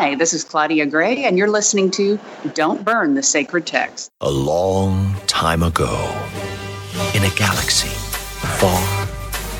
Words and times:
Hi, 0.00 0.14
this 0.14 0.32
is 0.32 0.44
Claudia 0.44 0.86
Gray, 0.86 1.24
and 1.24 1.36
you're 1.36 1.50
listening 1.50 1.90
to 1.90 2.18
Don't 2.54 2.82
Burn 2.86 3.12
the 3.12 3.22
Sacred 3.22 3.66
Text. 3.66 4.10
A 4.22 4.30
long 4.30 5.14
time 5.26 5.62
ago, 5.62 5.92
in 7.14 7.22
a 7.22 7.28
galaxy 7.36 7.90
far, 8.56 8.80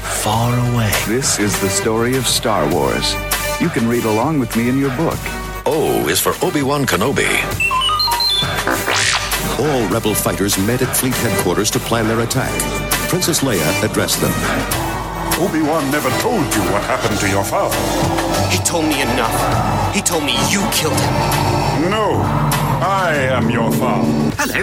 far 0.01 0.73
away. 0.73 0.91
This 1.07 1.39
is 1.39 1.61
the 1.61 1.69
story 1.69 2.17
of 2.17 2.27
Star 2.27 2.67
Wars. 2.73 3.15
You 3.61 3.69
can 3.69 3.87
read 3.87 4.05
along 4.05 4.41
with 4.41 4.57
me 4.57 4.71
in 4.71 4.79
your 4.79 4.97
book. 4.97 5.19
O 5.67 6.07
is 6.09 6.23
for 6.23 6.33
Obi 6.43 6.63
Wan 6.63 6.87
Kenobi. 6.87 7.29
All 9.61 9.87
rebel 9.91 10.15
fighters 10.15 10.57
met 10.57 10.81
at 10.81 10.97
fleet 10.97 11.17
headquarters 11.17 11.71
to 11.73 11.79
plan 11.81 12.09
their 12.09 12.21
attack. 12.21 12.59
Princess 13.11 13.41
Leia 13.41 13.85
addressed 13.85 14.23
them. 14.23 14.90
Obi-Wan 15.41 15.91
never 15.91 16.11
told 16.21 16.45
you 16.55 16.61
what 16.71 16.83
happened 16.83 17.19
to 17.19 17.27
your 17.27 17.43
father. 17.43 17.75
He 18.55 18.59
told 18.63 18.85
me 18.85 19.01
enough. 19.01 19.95
He 19.95 20.03
told 20.03 20.23
me 20.23 20.33
you 20.51 20.61
killed 20.71 21.01
him. 21.01 21.91
No, 21.91 22.21
I 22.83 23.15
am 23.33 23.49
your 23.49 23.73
father. 23.73 24.07
Hello, 24.37 24.63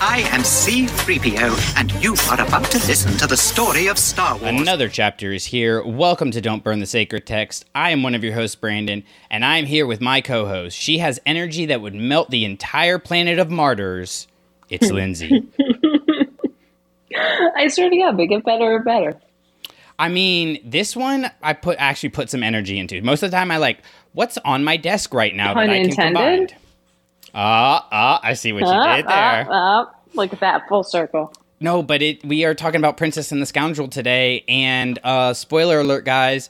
I 0.00 0.28
am 0.32 0.40
C3PO, 0.40 1.78
and 1.78 1.92
you 2.02 2.16
are 2.28 2.44
about 2.44 2.64
to 2.72 2.78
listen 2.88 3.16
to 3.18 3.28
the 3.28 3.36
story 3.36 3.86
of 3.86 4.00
Star 4.00 4.36
Wars. 4.36 4.60
Another 4.60 4.88
chapter 4.88 5.32
is 5.32 5.44
here. 5.46 5.80
Welcome 5.86 6.32
to 6.32 6.40
Don't 6.40 6.64
Burn 6.64 6.80
the 6.80 6.86
Sacred 6.86 7.24
Text. 7.24 7.64
I 7.72 7.92
am 7.92 8.02
one 8.02 8.16
of 8.16 8.24
your 8.24 8.34
hosts, 8.34 8.56
Brandon, 8.56 9.04
and 9.30 9.44
I 9.44 9.58
am 9.58 9.66
here 9.66 9.86
with 9.86 10.00
my 10.00 10.20
co 10.20 10.46
host. 10.46 10.76
She 10.76 10.98
has 10.98 11.20
energy 11.24 11.66
that 11.66 11.80
would 11.80 11.94
melt 11.94 12.30
the 12.30 12.44
entire 12.44 12.98
planet 12.98 13.38
of 13.38 13.48
martyrs. 13.48 14.26
It's 14.70 14.90
Lindsay. 14.90 15.46
I 17.16 17.68
swear 17.68 17.90
to 17.90 17.96
God, 17.96 18.16
they 18.16 18.26
get 18.26 18.44
better 18.44 18.74
and 18.74 18.84
better. 18.84 19.20
I 19.98 20.08
mean, 20.08 20.60
this 20.64 20.94
one 20.94 21.30
I 21.42 21.52
put 21.54 21.76
actually 21.78 22.10
put 22.10 22.28
some 22.30 22.42
energy 22.42 22.78
into. 22.78 23.00
Most 23.02 23.22
of 23.22 23.30
the 23.30 23.36
time, 23.36 23.50
I 23.50 23.56
like 23.56 23.78
what's 24.12 24.38
on 24.38 24.62
my 24.64 24.76
desk 24.76 25.14
right 25.14 25.34
now 25.34 25.54
Pun 25.54 25.66
that 25.66 25.72
I 25.72 25.76
can 25.80 25.90
intended? 25.90 26.48
combine. 26.50 26.60
Ah, 27.34 27.86
ah, 27.90 28.20
I 28.22 28.34
see 28.34 28.52
what 28.52 28.60
you 28.62 28.66
Uh, 28.68 28.96
did 28.96 29.06
there. 29.06 29.50
uh, 29.50 29.82
uh, 29.82 29.86
look 30.14 30.32
at 30.32 30.40
that, 30.40 30.68
full 30.68 30.82
circle. 30.84 31.32
No, 31.60 31.82
but 31.82 32.02
it 32.02 32.24
we 32.24 32.44
are 32.44 32.54
talking 32.54 32.78
about 32.80 32.96
Princess 32.98 33.32
and 33.32 33.40
the 33.40 33.46
Scoundrel 33.46 33.88
today, 33.88 34.44
and 34.48 34.98
uh, 35.04 35.32
spoiler 35.34 35.80
alert, 35.80 36.04
guys. 36.04 36.48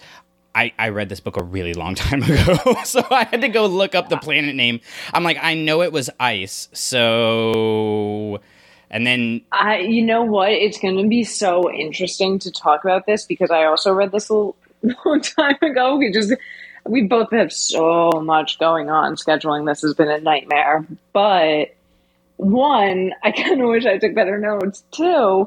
I, 0.54 0.72
I 0.78 0.88
read 0.88 1.08
this 1.10 1.20
book 1.20 1.36
a 1.36 1.42
really 1.44 1.74
long 1.74 1.94
time 1.96 2.22
ago, 2.22 2.56
so 2.84 3.04
I 3.10 3.24
had 3.24 3.42
to 3.42 3.48
go 3.48 3.66
look 3.66 3.94
up 3.94 4.08
the 4.08 4.16
planet 4.16 4.54
name. 4.56 4.80
I'm 5.12 5.22
like, 5.22 5.38
I 5.40 5.54
know 5.54 5.82
it 5.82 5.92
was 5.92 6.08
ice, 6.18 6.68
so 6.72 8.40
and 8.96 9.06
then 9.06 9.42
I, 9.52 9.80
you 9.80 10.02
know 10.02 10.22
what? 10.22 10.52
It's 10.52 10.78
going 10.78 10.96
to 10.96 11.06
be 11.06 11.22
so 11.22 11.70
interesting 11.70 12.38
to 12.38 12.50
talk 12.50 12.82
about 12.82 13.04
this 13.04 13.26
because 13.26 13.50
I 13.50 13.64
also 13.64 13.92
read 13.92 14.10
this 14.10 14.30
a 14.30 14.32
long 15.04 15.20
time 15.20 15.58
ago. 15.60 15.96
We 15.96 16.10
just, 16.10 16.32
we 16.86 17.02
both 17.02 17.30
have 17.32 17.52
so 17.52 18.22
much 18.24 18.58
going 18.58 18.88
on. 18.88 19.16
Scheduling 19.16 19.66
this 19.66 19.82
has 19.82 19.92
been 19.92 20.08
a 20.08 20.18
nightmare. 20.18 20.86
But 21.12 21.74
one, 22.38 23.12
I 23.22 23.32
kind 23.32 23.60
of 23.60 23.68
wish 23.68 23.84
I 23.84 23.98
took 23.98 24.14
better 24.14 24.38
notes. 24.38 24.82
Two, 24.92 25.46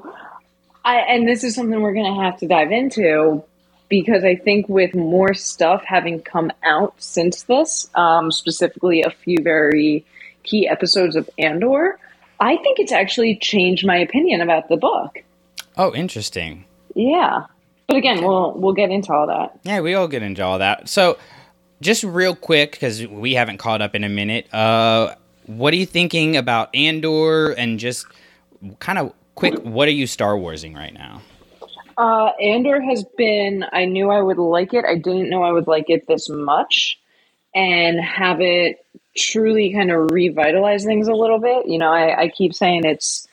I, 0.86 0.97
and 0.97 1.27
this 1.27 1.44
is 1.44 1.55
something 1.55 1.81
we're 1.81 1.95
going 1.95 2.14
to 2.14 2.22
have 2.22 2.38
to 2.42 2.47
dive 2.47 2.72
into 2.72 3.44
because 3.89 4.23
I 4.23 4.36
think 4.36 4.70
with 4.70 4.94
more 4.94 5.33
stuff 5.33 5.83
having 5.83 6.22
come 6.22 6.52
out 6.64 6.94
since 7.00 7.42
this, 7.44 7.89
um, 7.95 8.31
specifically 8.31 9.02
a 9.02 9.09
few 9.09 9.42
very 9.42 10.05
key 10.44 10.67
episodes 10.67 11.16
of 11.16 11.27
Andor, 11.39 11.97
I 12.39 12.57
think 12.57 12.79
it's 12.79 12.91
actually 12.91 13.37
changed 13.37 13.85
my 13.85 13.97
opinion 13.97 14.41
about 14.41 14.69
the 14.69 14.77
book. 14.77 15.23
oh, 15.77 15.93
interesting. 15.93 16.65
Yeah. 16.95 17.45
But 17.87 17.97
again, 17.97 18.23
we'll 18.23 18.53
we'll 18.53 18.73
get 18.73 18.91
into 18.91 19.11
all 19.11 19.25
that. 19.27 19.59
Yeah, 19.63 19.81
we 19.81 19.95
all 19.95 20.07
get 20.07 20.21
into 20.21 20.43
all 20.43 20.59
that. 20.59 20.87
So, 20.87 21.17
just 21.81 22.03
real 22.03 22.35
quick, 22.35 22.73
because 22.73 23.05
we 23.07 23.33
haven't 23.33 23.57
caught 23.57 23.81
up 23.81 23.95
in 23.95 24.03
a 24.03 24.09
minute. 24.09 24.53
Uh, 24.53 25.15
what 25.47 25.73
are 25.73 25.77
you 25.77 25.87
thinking 25.87 26.37
about 26.37 26.73
Andor, 26.75 27.51
and 27.51 27.79
just 27.79 28.05
kind 28.77 28.99
of 28.99 29.11
quick, 29.33 29.55
what 29.63 29.87
are 29.87 29.91
you 29.91 30.05
Star 30.05 30.37
Warsing 30.37 30.75
right 30.75 30.93
now? 30.93 31.23
Uh, 31.97 32.27
Andor 32.39 32.80
has 32.80 33.03
been. 33.17 33.65
I 33.71 33.85
knew 33.85 34.11
I 34.11 34.21
would 34.21 34.37
like 34.37 34.73
it. 34.75 34.85
I 34.85 34.95
didn't 34.95 35.30
know 35.30 35.41
I 35.41 35.52
would 35.52 35.67
like 35.67 35.89
it 35.89 36.05
this 36.08 36.30
much, 36.30 36.99
and 37.55 37.99
have 37.99 38.39
it 38.39 38.85
truly 39.17 39.73
kind 39.73 39.92
of 39.92 40.11
revitalize 40.11 40.86
things 40.86 41.08
a 41.08 41.14
little 41.14 41.39
bit. 41.39 41.67
You 41.67 41.77
know, 41.77 41.92
I, 41.92 42.23
I 42.23 42.27
keep 42.30 42.53
saying 42.53 42.86
it's 42.86 43.27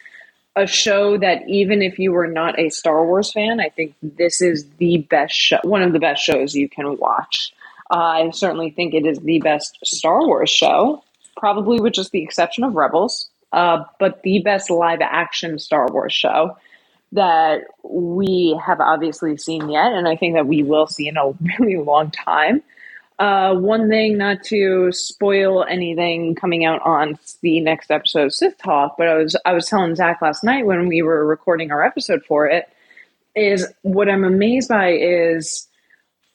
a 0.57 0.67
show 0.67 1.19
that 1.19 1.49
even 1.49 1.83
if 1.83 1.99
you 1.99 2.13
were 2.13 2.27
not 2.27 2.59
a 2.59 2.71
Star 2.71 3.05
Wars 3.05 3.33
fan, 3.33 3.61
I 3.61 3.69
think 3.69 3.95
this 4.03 4.41
is 4.41 4.67
the 4.79 4.99
best 4.99 5.35
show, 5.35 5.59
one 5.63 5.83
of 5.83 5.93
the 5.93 5.99
best 5.99 6.23
shows 6.23 6.55
you 6.55 6.69
can 6.69 6.97
watch. 6.97 7.53
Uh, 7.91 7.95
I 7.95 8.31
certainly 8.31 8.71
think 8.71 8.95
it 8.95 9.07
is 9.07 9.19
the 9.19 9.39
best 9.41 9.79
Star 9.85 10.27
Wars 10.27 10.51
show, 10.51 11.05
probably 11.37 11.81
with 11.81 11.93
just 11.93 12.11
the 12.11 12.23
exception 12.23 12.65
of 12.65 12.75
Rebels, 12.75 13.29
uh, 13.53 13.85
but 14.01 14.23
the 14.23 14.41
best 14.41 14.71
live 14.71 15.01
action 15.03 15.59
Star 15.59 15.87
Wars 15.93 16.13
show 16.13 16.57
that 17.13 17.63
we 17.83 18.59
have 18.65 18.81
obviously 18.81 19.37
seen 19.37 19.69
yet, 19.69 19.93
and 19.93 20.09
I 20.09 20.17
think 20.17 20.35
that 20.35 20.47
we 20.47 20.63
will 20.63 20.87
see 20.87 21.07
in 21.07 21.17
a 21.17 21.31
really 21.59 21.77
long 21.77 22.11
time. 22.11 22.63
Uh, 23.19 23.55
one 23.55 23.89
thing, 23.89 24.19
not 24.19 24.43
to 24.45 24.93
spoil 24.93 25.65
anything 25.65 26.35
coming 26.35 26.67
out 26.67 26.83
on 26.83 27.19
the 27.41 27.61
next 27.61 27.91
episode 27.91 28.27
of 28.27 28.35
Sith 28.35 28.59
Talk, 28.59 28.97
but 28.99 29.09
I 29.09 29.15
was 29.15 29.37
I 29.47 29.55
was 29.55 29.67
telling 29.67 29.95
Zach 29.95 30.21
last 30.21 30.45
night 30.45 30.67
when 30.67 30.87
we 30.87 31.01
were 31.01 31.25
recording 31.25 31.71
our 31.71 31.83
episode 31.83 32.23
for 32.27 32.47
it, 32.47 32.69
is 33.35 33.67
what 33.81 34.11
I'm 34.11 34.25
amazed 34.25 34.69
by 34.69 34.93
is 34.93 35.67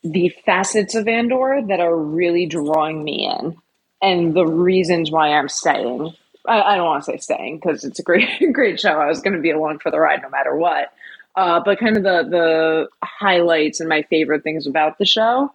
the 0.04 0.30
facets 0.44 0.96
of 0.96 1.08
Andor 1.08 1.62
that 1.68 1.80
are 1.80 1.96
really 1.96 2.48
drawing 2.48 3.04
me 3.04 3.28
in, 3.28 3.56
and 4.02 4.34
the 4.34 4.48
reasons 4.48 5.12
why 5.12 5.34
I'm 5.34 5.50
staying. 5.50 6.16
I, 6.48 6.62
I 6.62 6.76
don't 6.78 6.88
want 6.88 7.04
to 7.04 7.12
say 7.12 7.18
staying 7.18 7.58
because 7.58 7.84
it's 7.84 8.00
a 8.00 8.04
great 8.04 8.28
great 8.54 8.80
show. 8.80 9.00
I 9.00 9.06
was 9.06 9.22
going 9.22 9.36
to 9.36 9.40
be 9.40 9.52
along 9.52 9.80
for 9.80 9.92
the 9.92 10.00
ride 10.00 10.24
no 10.24 10.30
matter 10.30 10.56
what. 10.56 10.92
Uh, 11.36 11.62
but 11.64 11.78
kind 11.78 11.96
of 11.96 12.02
the 12.02 12.24
the 12.28 12.88
highlights 13.04 13.80
and 13.80 13.88
my 13.88 14.02
favorite 14.10 14.42
things 14.42 14.66
about 14.66 14.98
the 14.98 15.06
show 15.06 15.54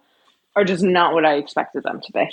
are 0.57 0.63
just 0.63 0.83
not 0.83 1.13
what 1.13 1.23
I 1.23 1.35
expected 1.35 1.83
them 1.83 2.01
to 2.01 2.11
be. 2.11 2.27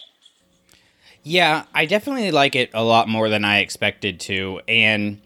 Yeah, 1.22 1.64
I 1.74 1.84
definitely 1.84 2.30
like 2.30 2.56
it 2.56 2.70
a 2.72 2.82
lot 2.82 3.06
more 3.06 3.28
than 3.28 3.44
I 3.44 3.58
expected 3.58 4.18
to. 4.20 4.62
And 4.66 5.20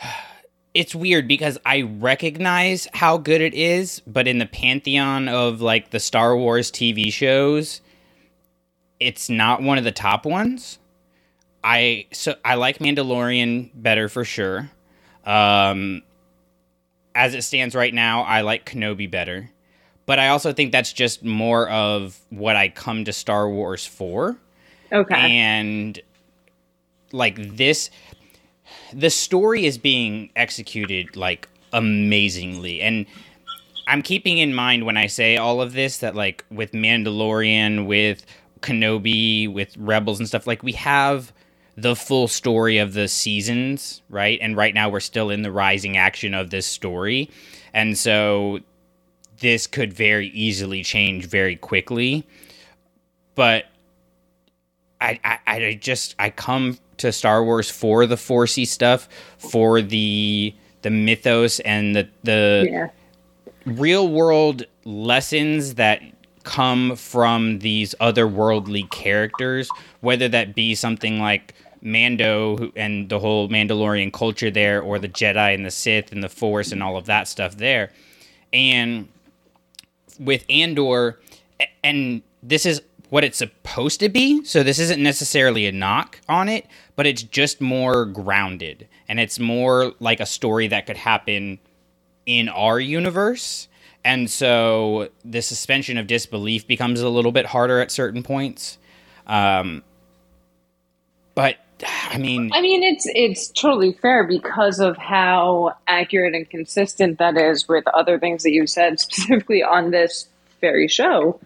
it's 0.74 0.94
weird 0.94 1.26
because 1.26 1.58
I 1.66 1.82
recognize 1.82 2.86
how 2.94 3.18
good 3.18 3.40
it 3.40 3.54
is, 3.54 4.00
but 4.06 4.28
in 4.28 4.38
the 4.38 4.46
pantheon 4.46 5.28
of 5.28 5.60
like 5.60 5.90
the 5.90 5.98
Star 5.98 6.36
Wars 6.36 6.70
TV 6.70 7.12
shows, 7.12 7.80
it's 9.00 9.28
not 9.28 9.60
one 9.60 9.76
of 9.76 9.84
the 9.84 9.92
top 9.92 10.24
ones. 10.24 10.78
I 11.64 12.06
so 12.12 12.36
I 12.44 12.54
like 12.54 12.78
Mandalorian 12.78 13.70
better 13.74 14.08
for 14.08 14.24
sure. 14.24 14.70
Um 15.24 16.02
as 17.16 17.34
it 17.34 17.42
stands 17.42 17.74
right 17.74 17.94
now, 17.94 18.22
I 18.22 18.42
like 18.42 18.64
Kenobi 18.64 19.10
better. 19.10 19.50
But 20.06 20.18
I 20.18 20.28
also 20.28 20.52
think 20.52 20.72
that's 20.72 20.92
just 20.92 21.24
more 21.24 21.68
of 21.68 22.18
what 22.30 22.56
I 22.56 22.68
come 22.68 23.04
to 23.04 23.12
Star 23.12 23.48
Wars 23.48 23.86
for. 23.86 24.36
Okay. 24.92 25.14
and 25.14 25.98
like 27.10 27.56
this 27.56 27.90
the 28.92 29.10
story 29.10 29.66
is 29.66 29.76
being 29.76 30.30
executed 30.36 31.16
like 31.16 31.48
amazingly. 31.72 32.80
And 32.80 33.06
i'm 33.86 34.00
keeping 34.00 34.38
in 34.38 34.54
mind 34.54 34.86
when 34.86 34.96
i 34.96 35.06
say 35.06 35.36
all 35.36 35.60
of 35.60 35.74
this 35.74 35.98
that 35.98 36.14
like 36.14 36.42
with 36.50 36.72
mandalorian 36.72 37.84
with 37.84 38.24
kenobi 38.62 39.52
with 39.52 39.76
rebels 39.76 40.18
and 40.18 40.26
stuff 40.26 40.46
like 40.46 40.62
we 40.62 40.72
have 40.72 41.34
the 41.76 41.94
full 41.94 42.26
story 42.26 42.78
of 42.78 42.94
the 42.94 43.08
seasons 43.08 44.00
right? 44.08 44.38
And 44.40 44.56
right 44.56 44.72
now 44.72 44.88
we're 44.88 45.00
still 45.00 45.30
in 45.30 45.42
the 45.42 45.52
rising 45.52 45.96
action 45.96 46.34
of 46.34 46.50
this 46.50 46.66
story. 46.66 47.28
And 47.72 47.98
so 47.98 48.60
this 49.40 49.66
could 49.66 49.92
very 49.92 50.28
easily 50.28 50.82
change 50.82 51.26
very 51.26 51.56
quickly 51.56 52.26
but 53.34 53.66
I, 55.00 55.20
I, 55.24 55.38
I 55.46 55.78
just 55.80 56.14
I 56.18 56.30
come 56.30 56.78
to 56.98 57.12
Star 57.12 57.44
Wars 57.44 57.70
for 57.70 58.06
the 58.06 58.16
Forcey 58.16 58.66
stuff, 58.66 59.08
for 59.38 59.82
the 59.82 60.54
the 60.82 60.90
mythos 60.90 61.60
and 61.60 61.94
the 61.94 62.08
the 62.22 62.68
yeah. 62.70 62.88
real 63.66 64.08
world 64.08 64.64
lessons 64.84 65.74
that 65.74 66.02
come 66.44 66.94
from 66.96 67.60
these 67.60 67.94
otherworldly 68.00 68.90
characters, 68.90 69.68
whether 70.00 70.28
that 70.28 70.54
be 70.54 70.74
something 70.74 71.18
like 71.18 71.54
Mando 71.80 72.70
and 72.76 73.08
the 73.08 73.18
whole 73.18 73.48
Mandalorian 73.48 74.12
culture 74.12 74.50
there, 74.50 74.80
or 74.80 74.98
the 74.98 75.08
Jedi 75.08 75.54
and 75.54 75.66
the 75.66 75.70
Sith 75.70 76.12
and 76.12 76.22
the 76.22 76.28
Force 76.28 76.72
and 76.72 76.82
all 76.82 76.96
of 76.96 77.06
that 77.06 77.28
stuff 77.28 77.56
there, 77.56 77.90
and 78.52 79.08
with 80.18 80.44
Andor, 80.48 81.18
and 81.82 82.22
this 82.42 82.66
is 82.66 82.82
what 83.10 83.22
it's 83.22 83.38
supposed 83.38 84.00
to 84.00 84.08
be. 84.08 84.44
So 84.44 84.62
this 84.62 84.78
isn't 84.78 85.02
necessarily 85.02 85.66
a 85.66 85.72
knock 85.72 86.20
on 86.28 86.48
it, 86.48 86.66
but 86.96 87.06
it's 87.06 87.22
just 87.22 87.60
more 87.60 88.06
grounded 88.06 88.88
and 89.08 89.20
it's 89.20 89.38
more 89.38 89.92
like 90.00 90.20
a 90.20 90.26
story 90.26 90.66
that 90.68 90.86
could 90.86 90.96
happen 90.96 91.58
in 92.26 92.48
our 92.48 92.80
universe. 92.80 93.68
And 94.04 94.30
so 94.30 95.10
the 95.24 95.42
suspension 95.42 95.96
of 95.96 96.06
disbelief 96.06 96.66
becomes 96.66 97.00
a 97.00 97.08
little 97.08 97.32
bit 97.32 97.46
harder 97.46 97.80
at 97.80 97.90
certain 97.90 98.22
points. 98.22 98.78
Um, 99.26 99.82
but 101.34 101.56
I 102.10 102.18
mean, 102.18 102.50
I 102.52 102.60
mean, 102.60 102.82
it's 102.82 103.06
it's 103.14 103.48
totally 103.48 103.92
fair 103.92 104.24
because 104.24 104.80
of 104.80 104.96
how 104.96 105.74
accurate 105.86 106.34
and 106.34 106.48
consistent 106.48 107.18
that 107.18 107.36
is 107.36 107.68
with 107.68 107.86
other 107.88 108.18
things 108.18 108.42
that 108.42 108.52
you've 108.52 108.70
said 108.70 109.00
specifically 109.00 109.62
on 109.62 109.90
this 109.90 110.28
very 110.60 110.88
show 110.88 111.40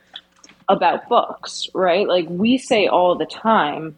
about 0.68 1.08
books, 1.08 1.68
right? 1.74 2.06
Like 2.06 2.26
we 2.28 2.58
say 2.58 2.86
all 2.86 3.16
the 3.16 3.26
time, 3.26 3.96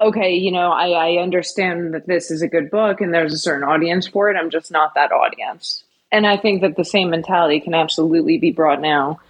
okay, 0.00 0.34
you 0.34 0.52
know, 0.52 0.70
I, 0.70 0.90
I 0.90 1.22
understand 1.22 1.94
that 1.94 2.06
this 2.06 2.30
is 2.30 2.42
a 2.42 2.48
good 2.48 2.70
book 2.70 3.00
and 3.00 3.14
there's 3.14 3.32
a 3.32 3.38
certain 3.38 3.66
audience 3.66 4.06
for 4.06 4.30
it. 4.30 4.36
I'm 4.36 4.50
just 4.50 4.70
not 4.70 4.94
that 4.94 5.10
audience. 5.10 5.84
And 6.10 6.26
I 6.26 6.36
think 6.36 6.60
that 6.60 6.76
the 6.76 6.84
same 6.84 7.10
mentality 7.10 7.60
can 7.60 7.72
absolutely 7.72 8.36
be 8.36 8.52
brought 8.52 8.82
now 8.82 9.20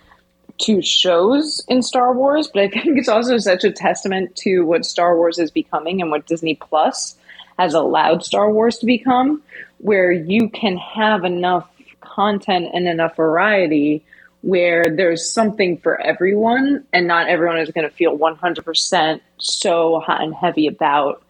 to 0.62 0.82
shows 0.82 1.64
in 1.68 1.82
Star 1.82 2.12
Wars, 2.12 2.48
but 2.52 2.62
I 2.62 2.68
think 2.68 2.98
it's 2.98 3.08
also 3.08 3.38
such 3.38 3.64
a 3.64 3.72
testament 3.72 4.36
to 4.36 4.62
what 4.62 4.84
Star 4.84 5.16
Wars 5.16 5.38
is 5.38 5.50
becoming 5.50 6.00
and 6.00 6.10
what 6.10 6.26
Disney 6.26 6.54
Plus 6.54 7.16
has 7.58 7.74
allowed 7.74 8.24
Star 8.24 8.50
Wars 8.50 8.78
to 8.78 8.86
become, 8.86 9.42
where 9.78 10.10
you 10.10 10.48
can 10.48 10.76
have 10.76 11.24
enough 11.24 11.68
content 12.00 12.68
and 12.72 12.88
enough 12.88 13.16
variety 13.16 14.04
where 14.42 14.94
there's 14.94 15.30
something 15.30 15.78
for 15.78 16.00
everyone 16.00 16.84
and 16.92 17.06
not 17.06 17.28
everyone 17.28 17.58
is 17.58 17.70
going 17.70 17.88
to 17.88 17.94
feel 17.94 18.18
100% 18.18 19.20
so 19.38 20.00
hot 20.00 20.20
and 20.20 20.34
heavy 20.34 20.66
about 20.66 21.22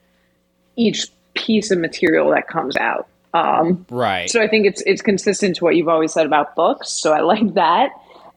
each 0.76 1.06
piece 1.34 1.70
of 1.70 1.78
material 1.78 2.30
that 2.30 2.48
comes 2.48 2.76
out. 2.76 3.06
Um, 3.34 3.86
right. 3.90 4.28
So 4.30 4.42
I 4.42 4.48
think 4.48 4.66
it's 4.66 4.82
it's 4.82 5.00
consistent 5.00 5.56
to 5.56 5.64
what 5.64 5.74
you've 5.74 5.88
always 5.88 6.12
said 6.12 6.26
about 6.26 6.54
books. 6.54 6.90
So 6.90 7.12
I 7.12 7.20
like 7.20 7.54
that. 7.54 7.90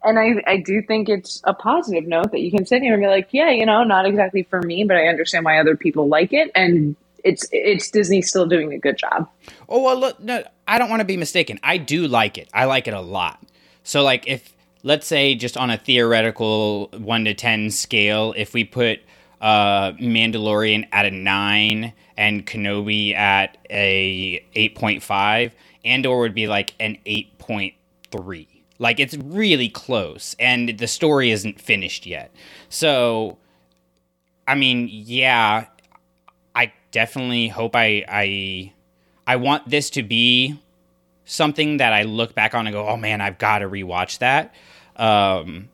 And 0.05 0.19
I, 0.19 0.41
I 0.45 0.57
do 0.57 0.81
think 0.81 1.09
it's 1.09 1.41
a 1.45 1.53
positive 1.53 2.05
note 2.05 2.31
that 2.31 2.41
you 2.41 2.51
can 2.51 2.65
sit 2.65 2.81
here 2.81 2.93
and 2.93 3.01
be 3.01 3.07
like, 3.07 3.29
yeah, 3.31 3.49
you 3.49 3.65
know, 3.65 3.83
not 3.83 4.05
exactly 4.05 4.43
for 4.43 4.61
me, 4.61 4.83
but 4.83 4.97
I 4.97 5.07
understand 5.07 5.45
why 5.45 5.59
other 5.59 5.75
people 5.75 6.07
like 6.07 6.31
it. 6.31 6.51
And 6.53 6.95
it's 7.23 7.47
it's 7.51 7.89
Disney 7.89 8.21
still 8.21 8.45
doing 8.45 8.71
a 8.71 8.77
good 8.77 8.97
job. 8.97 9.27
Oh 9.67 9.81
well, 9.81 9.99
look, 9.99 10.19
no, 10.19 10.43
I 10.67 10.77
don't 10.77 10.89
want 10.89 10.99
to 10.99 11.05
be 11.05 11.17
mistaken. 11.17 11.59
I 11.63 11.77
do 11.77 12.07
like 12.07 12.37
it. 12.37 12.47
I 12.53 12.65
like 12.65 12.87
it 12.87 12.93
a 12.93 13.01
lot. 13.01 13.41
So 13.83 14.03
like 14.03 14.27
if 14.27 14.55
let's 14.83 15.07
say 15.07 15.33
just 15.33 15.57
on 15.57 15.71
a 15.71 15.77
theoretical 15.77 16.89
1 16.95 17.25
to 17.25 17.33
10 17.33 17.71
scale 17.71 18.33
if 18.37 18.53
we 18.53 18.63
put 18.63 18.99
uh, 19.41 19.91
mandalorian 19.93 20.87
at 20.91 21.07
a 21.07 21.11
9 21.11 21.93
and 22.15 22.45
kenobi 22.45 23.15
at 23.15 23.57
a 23.69 24.45
8.5 24.55 25.51
andor 25.83 26.19
would 26.19 26.35
be 26.35 26.47
like 26.47 26.75
an 26.79 26.97
8.3 27.05 28.54
like 28.79 28.99
it's 28.99 29.15
really 29.17 29.69
close 29.69 30.35
and 30.39 30.77
the 30.77 30.87
story 30.87 31.31
isn't 31.31 31.59
finished 31.59 32.05
yet 32.05 32.33
so 32.69 33.37
i 34.47 34.55
mean 34.55 34.89
yeah 34.91 35.65
i 36.55 36.71
definitely 36.91 37.47
hope 37.47 37.75
i 37.75 38.03
i 38.07 38.71
i 39.27 39.35
want 39.35 39.67
this 39.69 39.89
to 39.89 40.03
be 40.03 40.59
something 41.25 41.77
that 41.77 41.93
i 41.93 42.03
look 42.03 42.35
back 42.35 42.53
on 42.53 42.67
and 42.67 42.73
go 42.73 42.87
oh 42.87 42.97
man 42.97 43.21
i've 43.21 43.37
got 43.37 43.59
to 43.59 43.69
rewatch 43.69 44.19
that 44.19 44.53
um, 44.97 45.69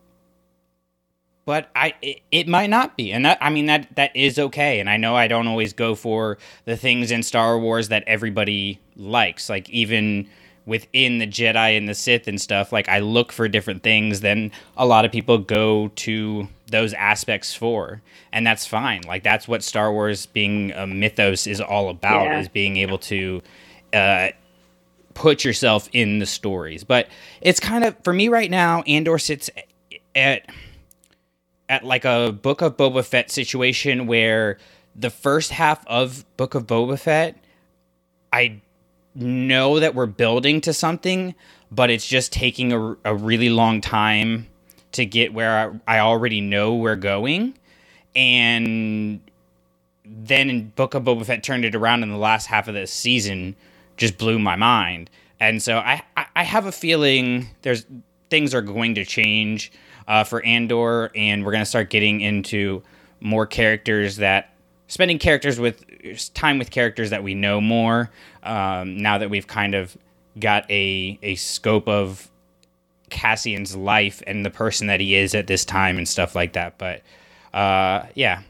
but 1.46 1.70
I 1.76 1.94
it, 2.02 2.22
it, 2.32 2.48
might 2.48 2.70
not 2.70 2.98
be, 2.98 3.12
and 3.12 3.26
that 3.26 3.38
I 3.42 3.50
mean 3.50 3.66
that 3.66 3.96
that 3.96 4.16
is 4.16 4.38
okay. 4.40 4.80
And 4.80 4.90
I 4.90 4.98
know 4.98 5.16
I 5.16 5.28
don't 5.28 5.48
always 5.48 5.74
go 5.74 5.96
for 5.96 6.38
the 6.66 6.78
things 6.78 7.12
in 7.12 7.24
Star 7.24 7.58
Wars 7.60 7.90
that 7.90 8.04
everybody 8.08 8.80
likes, 8.96 9.50
like 9.50 9.70
even 9.70 10.30
within 10.72 11.18
the 11.18 11.28
Jedi 11.28 11.78
and 11.78 11.88
the 11.90 11.94
Sith 11.94 12.30
and 12.30 12.40
stuff. 12.40 12.72
Like 12.72 12.88
I 12.88 13.00
look 13.00 13.34
for 13.34 13.50
different 13.50 13.84
things 13.84 14.22
than 14.22 14.52
a 14.78 14.86
lot 14.86 15.04
of 15.04 15.12
people 15.12 15.38
go 15.38 15.90
to 15.90 16.48
those 16.68 16.94
aspects 16.94 17.54
for, 17.54 18.02
and 18.32 18.48
that's 18.48 18.66
fine. 18.66 19.02
Like 19.06 19.22
that's 19.22 19.50
what 19.50 19.64
Star 19.64 19.92
Wars 19.92 20.26
being 20.26 20.72
a 20.72 20.88
mythos 20.88 21.46
is 21.46 21.60
all 21.60 21.90
about: 21.90 22.24
yeah. 22.24 22.40
is 22.40 22.48
being 22.48 22.78
able 22.78 22.98
to. 23.00 23.44
Uh, 23.94 24.30
put 25.14 25.44
yourself 25.44 25.90
in 25.92 26.20
the 26.20 26.26
stories. 26.26 26.86
But 26.86 27.10
it's 27.42 27.60
kind 27.60 27.84
of 27.84 27.98
for 28.06 28.14
me 28.14 28.30
right 28.30 28.50
now. 28.50 28.82
Andor 28.84 29.18
sits 29.18 29.50
at 30.16 30.50
at 31.68 31.84
like 31.84 32.06
a 32.06 32.32
Book 32.32 32.62
of 32.62 32.78
Boba 32.78 33.06
Fett 33.06 33.30
situation 33.30 34.08
where 34.08 34.58
the 34.96 35.10
first 35.10 35.52
half 35.52 35.86
of 35.88 36.26
Book 36.38 36.56
of 36.56 36.66
Boba 36.66 36.98
Fett, 36.98 37.44
I 38.32 38.62
know 39.16 39.80
that 39.80 39.96
we're 39.96 40.06
building 40.06 40.62
to 40.62 40.74
something, 40.74 41.36
but 41.72 41.90
it's 41.90 42.08
just 42.08 42.32
taking 42.32 42.72
a, 42.74 42.96
a 43.06 43.16
really 43.16 43.50
long 43.50 43.82
time 43.82 44.48
to 44.94 45.06
get 45.06 45.34
where 45.34 45.82
I, 45.88 45.98
I 45.98 46.00
already 46.00 46.42
know 46.42 46.76
we're 46.76 46.96
going. 46.96 47.58
And 48.16 49.22
then 50.06 50.50
in 50.50 50.70
Book 50.70 50.94
of 50.94 51.04
Boba 51.04 51.26
Fett 51.26 51.44
turned 51.44 51.66
it 51.66 51.76
around 51.76 52.04
in 52.04 52.10
the 52.10 52.18
last 52.18 52.48
half 52.48 52.68
of 52.68 52.74
this 52.74 52.92
season 52.92 53.56
just 53.98 54.18
blew 54.18 54.40
my 54.40 54.56
mind. 54.56 55.10
And 55.40 55.62
so 55.62 55.78
I, 55.78 56.04
I 56.36 56.44
have 56.44 56.66
a 56.66 56.72
feeling 56.72 57.48
there's 57.62 57.86
things 58.30 58.54
are 58.54 58.62
going 58.62 58.96
to 58.96 59.06
change 59.06 59.72
uh, 60.08 60.24
for 60.24 60.44
Andor, 60.44 61.12
and 61.16 61.46
we're 61.46 61.52
going 61.52 61.64
to 61.64 61.70
start 61.70 61.90
getting 61.90 62.22
into 62.22 62.82
more 63.20 63.46
characters 63.46 64.18
that 64.18 64.54
spending 64.88 65.20
characters 65.20 65.60
with 65.60 65.86
time 66.34 66.58
with 66.60 66.72
characters 66.72 67.10
that 67.10 67.24
we 67.24 67.34
know 67.34 67.62
more. 67.62 68.10
Um, 68.44 68.98
now 68.98 69.18
that 69.18 69.30
we've 69.30 69.48
kind 69.48 69.76
of 69.76 69.98
got 70.40 70.70
a 70.70 71.20
a 71.22 71.36
scope 71.36 71.88
of 71.88 72.30
Cassian's 73.10 73.76
life 73.76 74.24
and 74.26 74.46
the 74.46 74.50
person 74.50 74.88
that 74.88 75.00
he 75.00 75.16
is 75.16 75.36
at 75.36 75.48
this 75.48 75.66
time 75.66 75.98
and 75.98 76.08
stuff 76.08 76.36
like 76.36 76.54
that. 76.54 76.78
But 76.78 77.02
uh, 77.54 78.06
yeah, 78.16 78.42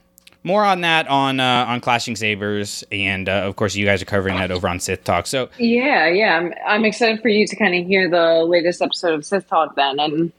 more 0.44 0.64
on 0.64 0.82
that 0.82 1.08
on 1.08 1.40
uh, 1.40 1.66
on 1.68 1.82
Clashing 1.82 2.16
Sabers, 2.16 2.84
and 2.92 3.28
uh, 3.28 3.44
of 3.44 3.56
course, 3.56 3.76
you 3.76 3.86
guys 3.86 4.02
are 4.02 4.06
covering 4.06 4.38
that 4.38 4.52
over 4.52 4.68
on 4.68 4.80
Sith 4.80 5.04
Talk. 5.04 5.28
So 5.28 5.50
yeah, 5.58 6.08
yeah, 6.08 6.38
I'm, 6.38 6.54
I'm 6.66 6.86
excited 6.86 7.22
for 7.22 7.30
you 7.30 7.46
to 7.46 7.56
kind 7.56 7.76
of 7.76 7.86
hear 7.86 8.10
the 8.10 8.44
latest 8.46 8.82
episode 8.82 9.14
of 9.14 9.26
Sith 9.26 9.48
Talk 9.48 9.76
then, 9.76 10.00
and 10.00 10.32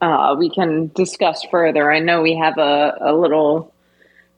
uh, 0.00 0.36
we 0.38 0.50
can 0.50 0.90
discuss 0.94 1.44
further. 1.50 1.90
I 1.90 1.98
know 2.00 2.22
we 2.22 2.36
have 2.36 2.58
a, 2.58 2.96
a 3.00 3.14
little 3.14 3.72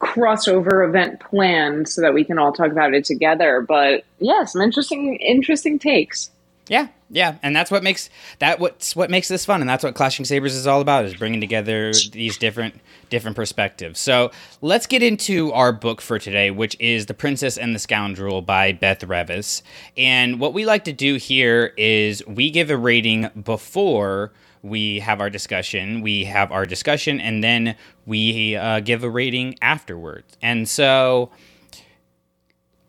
crossover 0.00 0.86
event 0.86 1.20
planned 1.20 1.88
so 1.88 2.00
that 2.00 2.14
we 2.14 2.24
can 2.24 2.38
all 2.38 2.52
talk 2.52 2.70
about 2.70 2.94
it 2.94 3.04
together. 3.04 3.60
But 3.60 4.04
yeah, 4.18 4.44
some 4.44 4.62
interesting 4.62 5.16
interesting 5.16 5.78
takes. 5.78 6.30
Yeah, 6.68 6.88
yeah, 7.10 7.36
and 7.42 7.56
that's 7.56 7.70
what 7.70 7.82
makes 7.82 8.10
that 8.40 8.60
what's 8.60 8.94
what 8.94 9.10
makes 9.10 9.28
this 9.28 9.44
fun, 9.44 9.60
and 9.60 9.68
that's 9.68 9.82
what 9.82 9.94
Clashing 9.94 10.26
Sabers 10.26 10.54
is 10.54 10.66
all 10.66 10.80
about: 10.80 11.06
is 11.06 11.14
bringing 11.14 11.40
together 11.40 11.92
these 12.12 12.36
different 12.36 12.80
different 13.08 13.36
perspectives. 13.36 13.98
So 13.98 14.30
let's 14.60 14.86
get 14.86 15.02
into 15.02 15.50
our 15.52 15.72
book 15.72 16.02
for 16.02 16.18
today, 16.18 16.50
which 16.50 16.76
is 16.78 17.06
"The 17.06 17.14
Princess 17.14 17.56
and 17.56 17.74
the 17.74 17.78
Scoundrel" 17.78 18.44
by 18.44 18.72
Beth 18.72 19.00
Revis. 19.00 19.62
And 19.96 20.38
what 20.38 20.52
we 20.52 20.66
like 20.66 20.84
to 20.84 20.92
do 20.92 21.14
here 21.16 21.72
is 21.78 22.26
we 22.26 22.50
give 22.50 22.70
a 22.70 22.76
rating 22.76 23.30
before 23.42 24.30
we 24.62 25.00
have 25.00 25.20
our 25.20 25.30
discussion. 25.30 26.00
We 26.02 26.24
have 26.24 26.52
our 26.52 26.66
discussion, 26.66 27.20
and 27.20 27.42
then 27.42 27.76
we 28.06 28.56
uh, 28.56 28.80
give 28.80 29.04
a 29.04 29.10
rating 29.10 29.56
afterwards. 29.62 30.36
And 30.42 30.68
so 30.68 31.30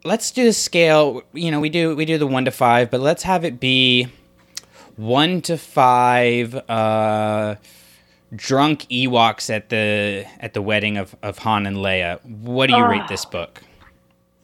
let's 0.03 0.31
do 0.31 0.45
the 0.45 0.53
scale. 0.53 1.23
You 1.33 1.51
know, 1.51 1.59
we 1.59 1.69
do 1.69 1.95
we 1.95 2.05
do 2.05 2.17
the 2.17 2.27
one 2.27 2.45
to 2.45 2.51
five, 2.51 2.91
but 2.91 3.01
let's 3.01 3.23
have 3.23 3.45
it 3.45 3.59
be 3.59 4.07
one 4.95 5.41
to 5.43 5.57
five. 5.57 6.55
Uh, 6.69 7.55
drunk 8.35 8.87
Ewoks 8.89 9.49
at 9.49 9.69
the 9.69 10.25
at 10.39 10.53
the 10.53 10.61
wedding 10.61 10.97
of, 10.97 11.15
of 11.23 11.39
Han 11.39 11.65
and 11.65 11.77
Leia. 11.77 12.23
What 12.25 12.67
do 12.67 12.73
you 12.75 12.83
uh, 12.83 12.87
rate 12.87 13.07
this 13.07 13.25
book? 13.25 13.61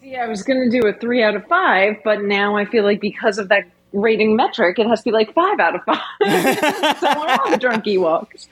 Yeah, 0.02 0.24
I 0.24 0.28
was 0.28 0.44
going 0.44 0.70
to 0.70 0.82
do 0.82 0.88
a 0.88 0.94
three 0.94 1.24
out 1.24 1.36
of 1.36 1.46
five, 1.48 1.96
but 2.04 2.24
now 2.24 2.58
I 2.58 2.66
feel 2.66 2.84
like 2.84 3.02
because 3.02 3.38
of 3.38 3.50
that 3.50 3.66
rating 3.96 4.36
metric, 4.36 4.78
it 4.80 4.88
has 4.88 5.00
to 5.00 5.06
be 5.06 5.12
like 5.12 5.34
five 5.34 5.60
out 5.60 5.76
of 5.76 5.82
five. 5.84 5.98
so 7.00 7.08
I 7.08 7.38
want 7.38 7.52
the 7.52 7.58
drunk 7.58 7.86
Ewoks. 7.86 8.48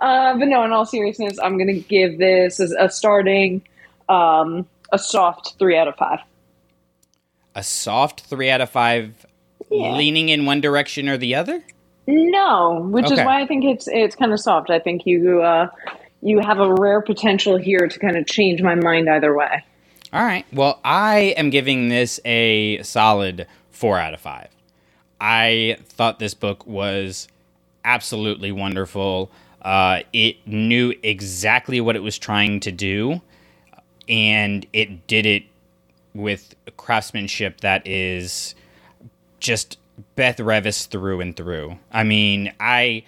Uh, 0.00 0.38
but 0.38 0.46
no, 0.46 0.64
in 0.64 0.72
all 0.72 0.86
seriousness, 0.86 1.38
I'm 1.42 1.56
going 1.56 1.74
to 1.74 1.80
give 1.80 2.18
this 2.18 2.60
as 2.60 2.72
a 2.72 2.88
starting 2.88 3.62
um, 4.08 4.66
a 4.92 4.98
soft 4.98 5.56
three 5.58 5.76
out 5.76 5.88
of 5.88 5.96
five 5.96 6.20
a 7.58 7.62
soft 7.62 8.20
three 8.20 8.50
out 8.50 8.60
of 8.60 8.70
five, 8.70 9.26
yeah. 9.68 9.96
leaning 9.96 10.28
in 10.28 10.46
one 10.46 10.60
direction 10.60 11.08
or 11.08 11.18
the 11.18 11.34
other? 11.34 11.62
No, 12.06 12.86
which 12.90 13.06
okay. 13.06 13.14
is 13.14 13.20
why 13.20 13.42
I 13.42 13.46
think 13.46 13.64
it's 13.64 13.88
it's 13.88 14.14
kind 14.14 14.32
of 14.32 14.40
soft. 14.40 14.70
I 14.70 14.78
think 14.78 15.04
you 15.04 15.42
uh, 15.42 15.68
you 16.22 16.38
have 16.38 16.60
a 16.60 16.72
rare 16.72 17.02
potential 17.02 17.56
here 17.56 17.88
to 17.88 17.98
kind 17.98 18.16
of 18.16 18.26
change 18.26 18.62
my 18.62 18.76
mind 18.76 19.10
either 19.10 19.36
way. 19.36 19.64
All 20.12 20.24
right. 20.24 20.46
Well, 20.52 20.80
I 20.84 21.34
am 21.36 21.50
giving 21.50 21.88
this 21.88 22.18
a 22.24 22.80
solid 22.82 23.46
four 23.70 23.98
out 23.98 24.14
of 24.14 24.20
five. 24.20 24.48
I 25.20 25.78
thought 25.84 26.18
this 26.18 26.34
book 26.34 26.66
was 26.66 27.28
absolutely 27.84 28.52
wonderful. 28.52 29.30
Uh, 29.62 30.00
it 30.12 30.46
knew 30.46 30.94
exactly 31.02 31.80
what 31.80 31.96
it 31.96 32.02
was 32.02 32.18
trying 32.18 32.60
to 32.60 32.72
do, 32.72 33.20
and 34.08 34.66
it 34.72 35.06
did 35.06 35.26
it 35.26 35.44
with 36.14 36.54
craftsmanship 36.76 37.60
that 37.60 37.86
is 37.86 38.54
just 39.40 39.78
Beth 40.16 40.38
Revis 40.38 40.86
through 40.86 41.20
and 41.20 41.36
through. 41.36 41.78
I 41.92 42.04
mean, 42.04 42.52
I 42.60 43.04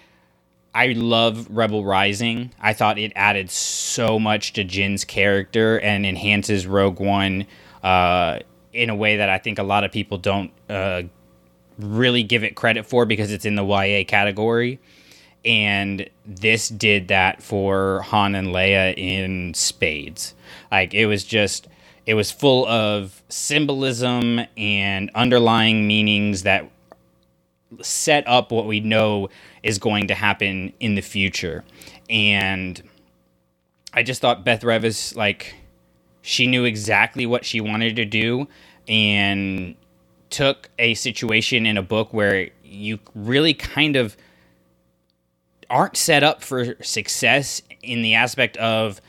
I 0.73 0.87
love 0.87 1.47
Rebel 1.49 1.83
Rising. 1.83 2.51
I 2.59 2.73
thought 2.73 2.97
it 2.97 3.11
added 3.15 3.49
so 3.49 4.19
much 4.19 4.53
to 4.53 4.63
Jyn's 4.63 5.03
character 5.03 5.79
and 5.79 6.05
enhances 6.05 6.65
Rogue 6.65 6.99
One 6.99 7.45
uh, 7.83 8.39
in 8.71 8.89
a 8.89 8.95
way 8.95 9.17
that 9.17 9.29
I 9.29 9.37
think 9.37 9.59
a 9.59 9.63
lot 9.63 9.83
of 9.83 9.91
people 9.91 10.17
don't 10.17 10.51
uh, 10.69 11.03
really 11.83 12.23
give 12.23 12.43
it 12.43 12.55
credit 12.55 12.85
for 12.85 13.05
because 13.05 13.31
it's 13.31 13.45
in 13.45 13.55
the 13.55 13.65
YA 13.65 14.03
category. 14.07 14.79
And 15.43 16.09
this 16.25 16.69
did 16.69 17.07
that 17.07 17.41
for 17.41 18.01
Han 18.03 18.35
and 18.35 18.49
Leia 18.49 18.95
in 18.95 19.53
spades. 19.53 20.35
Like 20.71 20.93
it 20.93 21.07
was 21.07 21.23
just, 21.23 21.67
it 22.05 22.13
was 22.13 22.31
full 22.31 22.67
of 22.67 23.23
symbolism 23.29 24.41
and 24.55 25.09
underlying 25.15 25.87
meanings 25.87 26.43
that 26.43 26.69
set 27.81 28.27
up 28.27 28.51
what 28.51 28.65
we 28.67 28.79
know 28.79 29.29
is 29.63 29.79
going 29.79 30.07
to 30.07 30.15
happen 30.15 30.73
in 30.79 30.95
the 30.95 31.01
future. 31.01 31.63
And 32.09 32.81
I 33.93 34.03
just 34.03 34.21
thought 34.21 34.43
Beth 34.43 34.61
Revis, 34.61 35.15
like, 35.15 35.55
she 36.21 36.47
knew 36.47 36.65
exactly 36.65 37.25
what 37.25 37.45
she 37.45 37.61
wanted 37.61 37.95
to 37.95 38.05
do 38.05 38.47
and 38.87 39.75
took 40.31 40.69
a 40.79 40.93
situation 40.95 41.65
in 41.65 41.77
a 41.77 41.83
book 41.83 42.13
where 42.13 42.49
you 42.63 42.99
really 43.13 43.53
kind 43.53 43.95
of 43.95 44.17
aren't 45.69 45.95
set 45.95 46.23
up 46.23 46.41
for 46.41 46.75
success 46.83 47.61
in 47.81 48.01
the 48.01 48.15
aspect 48.15 48.57
of 48.57 49.01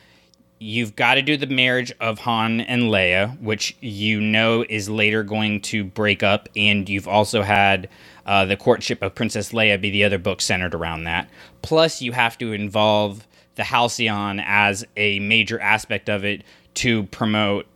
you've 0.63 0.95
got 0.95 1.15
to 1.15 1.23
do 1.23 1.37
the 1.37 1.47
marriage 1.47 1.93
of 2.01 2.21
Han 2.21 2.61
and 2.61 2.85
Leia, 2.85 3.39
which 3.41 3.77
you 3.81 4.21
know 4.21 4.65
is 4.69 4.89
later 4.89 5.25
going 5.25 5.61
to 5.61 5.83
break 5.85 6.23
up, 6.23 6.49
and 6.55 6.89
you've 6.89 7.09
also 7.09 7.43
had 7.43 7.89
uh, 8.27 8.45
the 8.45 8.57
courtship 8.57 9.03
of 9.03 9.15
Princess 9.15 9.53
Leia 9.53 9.81
be 9.81 9.91
the 9.91 10.05
other 10.05 10.19
book 10.19 10.41
centered 10.41 10.75
around 10.75 11.05
that. 11.05 11.29
Plus, 11.63 12.01
you 12.01 12.13
have 12.13 12.39
to 12.39 12.53
involve 12.53 13.27
the 13.57 13.65
Halcyon 13.65 14.41
as 14.41 14.85
a 14.97 15.19
major 15.19 15.61
aspect 15.61 16.09
of 16.09 16.25
it 16.25 16.45
to 16.75 17.05
promote, 17.05 17.67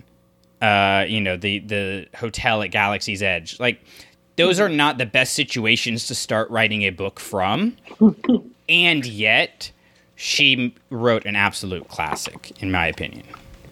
uh, 0.60 1.04
you 1.08 1.20
know, 1.20 1.36
the 1.36 1.60
the 1.60 2.06
hotel 2.14 2.62
at 2.62 2.70
Galaxy's 2.70 3.22
Edge. 3.22 3.58
Like, 3.60 3.80
those 4.36 4.60
are 4.60 4.68
not 4.68 4.98
the 4.98 5.06
best 5.06 5.34
situations 5.34 6.06
to 6.08 6.14
start 6.14 6.50
writing 6.50 6.82
a 6.82 6.90
book 6.90 7.20
from, 7.20 7.76
and 8.68 9.04
yet 9.06 9.70
she 10.16 10.74
wrote 10.90 11.26
an 11.26 11.36
absolute 11.36 11.88
classic, 11.88 12.52
in 12.62 12.70
my 12.70 12.86
opinion. 12.86 13.24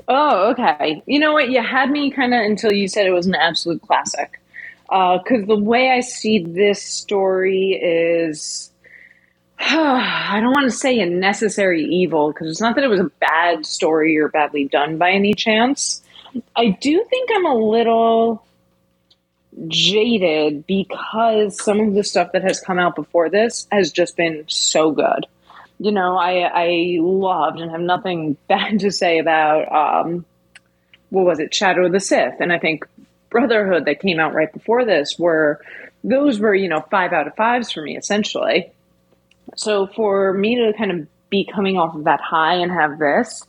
Oh, 0.09 0.51
okay. 0.51 1.03
You 1.07 1.19
know 1.19 1.33
what? 1.33 1.51
You 1.51 1.63
had 1.63 1.91
me 1.91 2.11
kind 2.11 2.35
of 2.35 2.41
until 2.41 2.73
you 2.73 2.89
said 2.89 3.07
it 3.07 3.11
was 3.11 3.27
an 3.27 3.35
absolute 3.35 3.83
classic. 3.83 4.41
Because 4.85 5.43
uh, 5.43 5.47
the 5.47 5.59
way 5.59 5.91
I 5.91 6.01
see 6.01 6.45
this 6.45 6.83
story 6.83 7.73
is, 7.73 8.71
I 9.59 10.39
don't 10.41 10.53
want 10.53 10.71
to 10.71 10.77
say 10.77 11.01
a 11.01 11.07
necessary 11.07 11.83
evil, 11.83 12.33
because 12.33 12.51
it's 12.51 12.61
not 12.61 12.75
that 12.75 12.85
it 12.85 12.89
was 12.89 13.01
a 13.01 13.11
bad 13.21 13.65
story 13.65 14.19
or 14.19 14.29
badly 14.29 14.69
done 14.69 14.99
by 14.99 15.11
any 15.11 15.33
chance. 15.33 16.03
I 16.57 16.71
do 16.81 17.05
think 17.09 17.31
I'm 17.35 17.47
a 17.47 17.55
little 17.55 18.45
jaded 19.69 20.67
because 20.67 21.63
some 21.63 21.81
of 21.81 21.95
the 21.95 22.05
stuff 22.05 22.33
that 22.33 22.43
has 22.43 22.61
come 22.61 22.79
out 22.79 22.97
before 22.97 23.31
this 23.31 23.67
has 23.71 23.93
just 23.93 24.17
been 24.17 24.45
so 24.49 24.91
good. 24.91 25.27
You 25.79 25.93
know, 25.93 26.17
I 26.17 26.43
I 26.43 26.99
loved 27.01 27.61
and 27.61 27.71
have 27.71 27.81
nothing 27.81 28.37
bad 28.49 28.81
to 28.81 28.91
say 28.91 29.19
about 29.19 30.05
um, 30.05 30.25
what 31.11 31.25
was 31.25 31.39
it, 31.39 31.55
Shadow 31.55 31.87
of 31.87 31.93
the 31.93 32.01
Sith, 32.01 32.41
and 32.41 32.53
I 32.53 32.59
think 32.59 32.87
Brotherhood 33.31 33.85
that 33.87 34.01
came 34.01 34.21
out 34.21 34.35
right 34.35 34.53
before 34.53 34.85
this 34.85 35.19
were 35.19 35.61
those 36.03 36.39
were 36.39 36.55
you 36.55 36.69
know 36.69 36.85
five 36.91 37.13
out 37.13 37.27
of 37.27 37.35
fives 37.35 37.73
for 37.73 37.83
me 37.83 37.97
essentially. 37.97 38.73
So 39.57 39.87
for 39.87 40.33
me 40.33 40.57
to 40.57 40.73
kind 40.77 40.91
of 40.91 41.07
be 41.31 41.49
coming 41.53 41.77
off 41.77 41.95
of 41.95 42.05
that 42.05 42.21
high 42.21 42.55
and 42.55 42.71
have 42.71 42.99
this, 42.99 43.43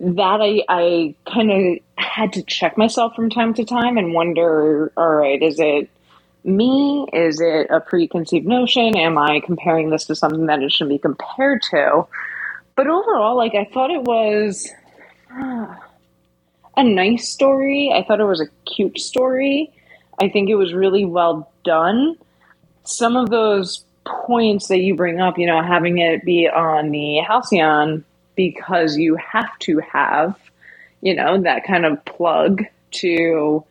that 0.00 0.40
I 0.40 0.62
I 0.68 1.14
kind 1.24 1.50
of 1.50 1.85
had 1.96 2.32
to 2.34 2.42
check 2.42 2.76
myself 2.76 3.14
from 3.14 3.30
time 3.30 3.54
to 3.54 3.64
time 3.64 3.96
and 3.96 4.12
wonder, 4.12 4.92
all 4.96 5.14
right, 5.14 5.42
is 5.42 5.58
it 5.58 5.88
me? 6.44 7.06
Is 7.12 7.40
it 7.40 7.68
a 7.70 7.80
preconceived 7.80 8.46
notion? 8.46 8.96
Am 8.96 9.18
I 9.18 9.40
comparing 9.40 9.90
this 9.90 10.04
to 10.04 10.14
something 10.14 10.46
that 10.46 10.62
it 10.62 10.72
should 10.72 10.88
be 10.88 10.98
compared 10.98 11.62
to? 11.70 12.06
But 12.74 12.86
overall, 12.86 13.36
like 13.36 13.54
I 13.54 13.64
thought 13.64 13.90
it 13.90 14.02
was 14.02 14.70
uh, 15.34 15.74
a 16.76 16.84
nice 16.84 17.28
story. 17.28 17.90
I 17.94 18.04
thought 18.04 18.20
it 18.20 18.24
was 18.24 18.40
a 18.40 18.48
cute 18.70 18.98
story. 18.98 19.72
I 20.20 20.28
think 20.28 20.50
it 20.50 20.54
was 20.56 20.74
really 20.74 21.04
well 21.04 21.50
done. 21.64 22.16
Some 22.84 23.16
of 23.16 23.30
those 23.30 23.84
points 24.04 24.68
that 24.68 24.78
you 24.78 24.94
bring 24.94 25.20
up, 25.20 25.38
you 25.38 25.46
know, 25.46 25.62
having 25.62 25.98
it 25.98 26.24
be 26.24 26.48
on 26.48 26.90
the 26.90 27.18
Halcyon 27.18 28.04
because 28.36 28.96
you 28.96 29.16
have 29.16 29.58
to 29.60 29.78
have, 29.78 30.36
you 31.00 31.14
know, 31.14 31.42
that 31.42 31.64
kind 31.64 31.84
of 31.84 32.04
plug 32.04 32.64
to 32.92 33.64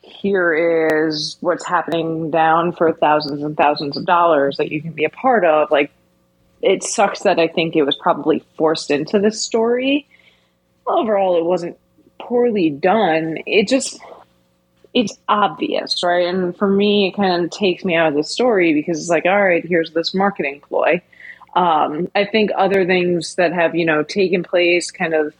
here 0.00 1.06
is 1.06 1.36
what's 1.40 1.66
happening 1.66 2.30
down 2.30 2.72
for 2.72 2.92
thousands 2.92 3.42
and 3.42 3.56
thousands 3.56 3.96
of 3.96 4.04
dollars 4.04 4.56
that 4.58 4.70
you 4.70 4.82
can 4.82 4.92
be 4.92 5.04
a 5.04 5.10
part 5.10 5.44
of. 5.44 5.70
Like, 5.70 5.90
it 6.62 6.82
sucks 6.82 7.20
that 7.20 7.38
I 7.38 7.48
think 7.48 7.76
it 7.76 7.84
was 7.84 7.96
probably 7.96 8.44
forced 8.56 8.90
into 8.90 9.18
this 9.18 9.42
story. 9.42 10.06
Overall, 10.86 11.38
it 11.38 11.44
wasn't 11.44 11.78
poorly 12.18 12.70
done. 12.70 13.38
It 13.46 13.68
just, 13.68 13.98
it's 14.92 15.16
obvious, 15.28 16.02
right? 16.02 16.26
And 16.26 16.56
for 16.56 16.68
me, 16.68 17.08
it 17.08 17.16
kind 17.16 17.44
of 17.44 17.50
takes 17.50 17.84
me 17.84 17.94
out 17.94 18.08
of 18.08 18.14
the 18.14 18.24
story 18.24 18.74
because 18.74 18.98
it's 18.98 19.10
like, 19.10 19.26
all 19.26 19.42
right, 19.42 19.64
here's 19.64 19.92
this 19.92 20.14
marketing 20.14 20.60
ploy. 20.60 21.02
Um, 21.54 22.10
I 22.14 22.24
think 22.24 22.50
other 22.56 22.84
things 22.84 23.36
that 23.36 23.52
have, 23.52 23.74
you 23.74 23.84
know, 23.84 24.02
taken 24.02 24.42
place 24.42 24.90
kind 24.90 25.14
of 25.14 25.34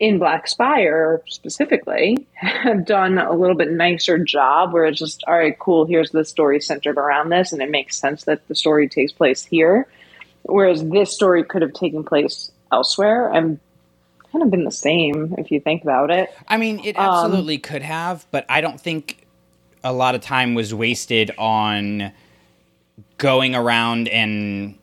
in 0.00 0.18
Black 0.18 0.48
Spire 0.48 1.22
specifically 1.28 2.26
have 2.32 2.86
done 2.86 3.18
a 3.18 3.34
little 3.34 3.54
bit 3.54 3.70
nicer 3.70 4.18
job 4.18 4.72
where 4.72 4.86
it's 4.86 4.98
just, 4.98 5.22
all 5.28 5.34
right, 5.34 5.56
cool, 5.58 5.84
here's 5.84 6.10
the 6.10 6.24
story 6.24 6.58
centered 6.58 6.96
around 6.96 7.28
this, 7.28 7.52
and 7.52 7.60
it 7.60 7.70
makes 7.70 7.96
sense 7.96 8.24
that 8.24 8.48
the 8.48 8.54
story 8.54 8.88
takes 8.88 9.12
place 9.12 9.44
here. 9.44 9.86
Whereas 10.42 10.82
this 10.82 11.14
story 11.14 11.44
could 11.44 11.60
have 11.60 11.74
taken 11.74 12.02
place 12.02 12.50
elsewhere 12.72 13.30
and 13.30 13.60
kind 14.32 14.42
of 14.42 14.50
been 14.50 14.64
the 14.64 14.70
same 14.70 15.34
if 15.36 15.50
you 15.50 15.60
think 15.60 15.82
about 15.82 16.10
it. 16.10 16.30
I 16.48 16.56
mean, 16.56 16.80
it 16.82 16.98
um, 16.98 17.04
absolutely 17.06 17.56
um, 17.56 17.62
could 17.62 17.82
have, 17.82 18.26
but 18.30 18.46
I 18.48 18.62
don't 18.62 18.80
think 18.80 19.26
a 19.84 19.92
lot 19.92 20.14
of 20.14 20.22
time 20.22 20.54
was 20.54 20.72
wasted 20.72 21.30
on 21.36 22.10
going 23.18 23.54
around 23.54 24.08
and 24.08 24.78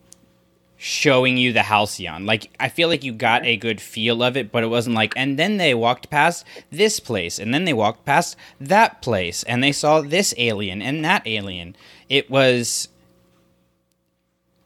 showing 0.77 1.37
you 1.37 1.51
the 1.51 1.63
halcyon. 1.63 2.25
Like 2.25 2.51
I 2.59 2.69
feel 2.69 2.87
like 2.87 3.03
you 3.03 3.11
got 3.11 3.45
a 3.45 3.57
good 3.57 3.81
feel 3.81 4.21
of 4.21 4.37
it, 4.37 4.51
but 4.51 4.63
it 4.63 4.67
wasn't 4.67 4.95
like 4.95 5.13
and 5.15 5.37
then 5.37 5.57
they 5.57 5.73
walked 5.73 6.09
past 6.09 6.45
this 6.71 6.99
place 6.99 7.39
and 7.39 7.53
then 7.53 7.65
they 7.65 7.73
walked 7.73 8.05
past 8.05 8.37
that 8.59 9.01
place 9.01 9.43
and 9.43 9.63
they 9.63 9.71
saw 9.71 10.01
this 10.01 10.33
alien 10.37 10.81
and 10.81 11.03
that 11.03 11.25
alien. 11.25 11.75
It 12.09 12.29
was 12.29 12.89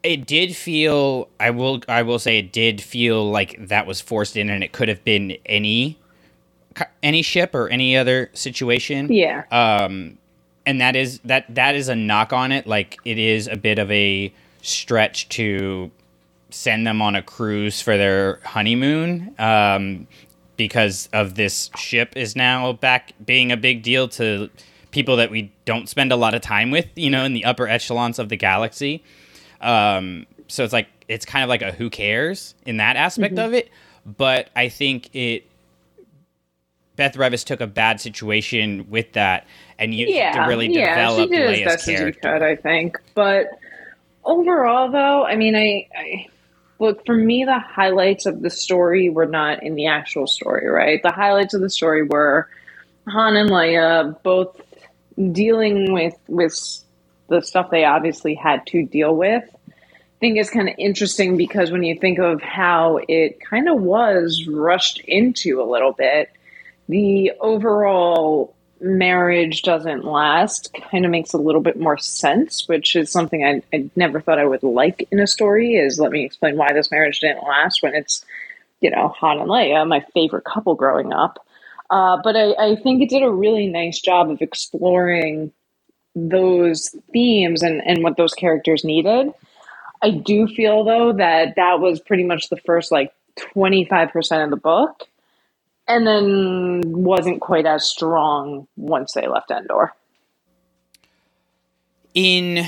it 0.02 0.26
did 0.26 0.54
feel 0.54 1.28
I 1.40 1.50
will 1.50 1.82
I 1.88 2.02
will 2.02 2.18
say 2.18 2.38
it 2.38 2.52
did 2.52 2.82
feel 2.82 3.28
like 3.30 3.56
that 3.68 3.86
was 3.86 4.00
forced 4.00 4.36
in 4.36 4.50
and 4.50 4.62
it 4.62 4.72
could 4.72 4.88
have 4.88 5.02
been 5.04 5.38
any 5.46 5.98
any 7.02 7.22
ship 7.22 7.54
or 7.54 7.68
any 7.68 7.96
other 7.96 8.30
situation. 8.34 9.10
Yeah. 9.10 9.44
Um 9.50 10.18
and 10.66 10.80
that 10.80 10.94
is 10.94 11.20
that 11.20 11.46
that 11.54 11.74
is 11.74 11.88
a 11.88 11.96
knock 11.96 12.34
on 12.34 12.52
it 12.52 12.66
like 12.66 12.98
it 13.04 13.18
is 13.18 13.48
a 13.48 13.56
bit 13.56 13.78
of 13.78 13.90
a 13.90 14.32
stretch 14.60 15.28
to 15.30 15.90
send 16.52 16.86
them 16.86 17.02
on 17.02 17.16
a 17.16 17.22
cruise 17.22 17.80
for 17.80 17.96
their 17.96 18.40
honeymoon 18.44 19.34
um, 19.38 20.06
because 20.56 21.08
of 21.12 21.34
this 21.34 21.70
ship 21.76 22.16
is 22.16 22.36
now 22.36 22.72
back 22.72 23.12
being 23.24 23.50
a 23.50 23.56
big 23.56 23.82
deal 23.82 24.08
to 24.08 24.50
people 24.90 25.16
that 25.16 25.30
we 25.30 25.52
don't 25.64 25.88
spend 25.88 26.12
a 26.12 26.16
lot 26.16 26.34
of 26.34 26.42
time 26.42 26.70
with, 26.70 26.86
you 26.94 27.10
know, 27.10 27.24
in 27.24 27.32
the 27.32 27.44
upper 27.44 27.66
echelons 27.66 28.18
of 28.18 28.28
the 28.28 28.36
galaxy. 28.36 29.02
Um, 29.60 30.26
so 30.48 30.64
it's 30.64 30.72
like 30.72 30.88
it's 31.08 31.24
kind 31.24 31.42
of 31.42 31.48
like 31.48 31.62
a 31.62 31.72
who 31.72 31.90
cares 31.90 32.54
in 32.66 32.76
that 32.76 32.96
aspect 32.96 33.34
mm-hmm. 33.34 33.46
of 33.46 33.54
it. 33.54 33.70
But 34.04 34.50
I 34.54 34.68
think 34.68 35.14
it 35.14 35.46
Beth 36.96 37.16
Revis 37.16 37.44
took 37.44 37.60
a 37.60 37.66
bad 37.66 38.00
situation 38.00 38.86
with 38.90 39.12
that 39.12 39.46
and 39.78 39.94
used 39.94 40.12
yeah, 40.12 40.32
to 40.32 40.48
really 40.48 40.72
yeah, 40.72 40.90
develop 40.90 41.30
she 41.30 41.36
did 41.36 41.66
Leia's 41.66 41.84
character. 41.84 42.32
Could, 42.32 42.42
I 42.42 42.56
think, 42.56 43.00
but 43.14 43.46
overall, 44.24 44.90
though, 44.90 45.24
I 45.24 45.36
mean, 45.36 45.56
I, 45.56 45.88
I 45.96 46.26
look 46.82 47.06
for 47.06 47.14
me 47.14 47.44
the 47.44 47.58
highlights 47.58 48.26
of 48.26 48.42
the 48.42 48.50
story 48.50 49.08
were 49.08 49.26
not 49.26 49.62
in 49.62 49.76
the 49.76 49.86
actual 49.86 50.26
story 50.26 50.68
right? 50.68 51.02
The 51.02 51.12
highlights 51.12 51.54
of 51.54 51.60
the 51.60 51.70
story 51.70 52.02
were 52.02 52.48
han 53.08 53.36
and 53.36 53.50
leia 53.50 54.20
both 54.22 54.60
dealing 55.32 55.92
with 55.92 56.14
with 56.28 56.54
the 57.28 57.40
stuff 57.40 57.70
they 57.70 57.84
obviously 57.84 58.34
had 58.34 58.66
to 58.66 58.84
deal 58.84 59.14
with. 59.14 59.44
I 59.44 60.18
think 60.20 60.38
it's 60.38 60.50
kind 60.50 60.68
of 60.68 60.74
interesting 60.78 61.36
because 61.36 61.70
when 61.70 61.82
you 61.82 61.98
think 61.98 62.18
of 62.18 62.42
how 62.42 63.00
it 63.08 63.40
kind 63.40 63.68
of 63.68 63.80
was 63.80 64.46
rushed 64.48 65.00
into 65.06 65.62
a 65.62 65.64
little 65.64 65.92
bit 65.92 66.30
the 66.88 67.32
overall 67.40 68.54
marriage 68.82 69.62
doesn't 69.62 70.04
last 70.04 70.76
kind 70.90 71.04
of 71.04 71.10
makes 71.10 71.32
a 71.32 71.38
little 71.38 71.60
bit 71.60 71.78
more 71.78 71.98
sense, 71.98 72.68
which 72.68 72.96
is 72.96 73.10
something 73.10 73.44
I, 73.44 73.62
I 73.74 73.90
never 73.96 74.20
thought 74.20 74.38
I 74.38 74.44
would 74.44 74.62
like 74.62 75.06
in 75.10 75.20
a 75.20 75.26
story. 75.26 75.74
Is 75.76 75.98
let 75.98 76.10
me 76.10 76.24
explain 76.24 76.56
why 76.56 76.72
this 76.72 76.90
marriage 76.90 77.20
didn't 77.20 77.44
last 77.44 77.82
when 77.82 77.94
it's, 77.94 78.24
you 78.80 78.90
know, 78.90 79.08
Han 79.20 79.38
and 79.38 79.48
Leia, 79.48 79.86
my 79.86 80.04
favorite 80.12 80.44
couple 80.44 80.74
growing 80.74 81.12
up. 81.12 81.38
Uh, 81.90 82.18
but 82.22 82.36
I, 82.36 82.52
I 82.58 82.76
think 82.76 83.02
it 83.02 83.10
did 83.10 83.22
a 83.22 83.30
really 83.30 83.66
nice 83.66 84.00
job 84.00 84.30
of 84.30 84.40
exploring 84.40 85.52
those 86.14 86.94
themes 87.12 87.62
and, 87.62 87.82
and 87.86 88.02
what 88.02 88.16
those 88.16 88.34
characters 88.34 88.84
needed. 88.84 89.32
I 90.02 90.10
do 90.10 90.48
feel 90.48 90.84
though 90.84 91.12
that 91.12 91.54
that 91.56 91.80
was 91.80 92.00
pretty 92.00 92.24
much 92.24 92.48
the 92.48 92.56
first 92.56 92.90
like 92.90 93.12
25% 93.54 94.44
of 94.44 94.50
the 94.50 94.56
book 94.56 95.06
and 95.88 96.06
then 96.06 96.82
wasn't 96.84 97.40
quite 97.40 97.66
as 97.66 97.88
strong 97.88 98.66
once 98.76 99.12
they 99.12 99.26
left 99.26 99.50
Endor. 99.50 99.92
In 102.14 102.66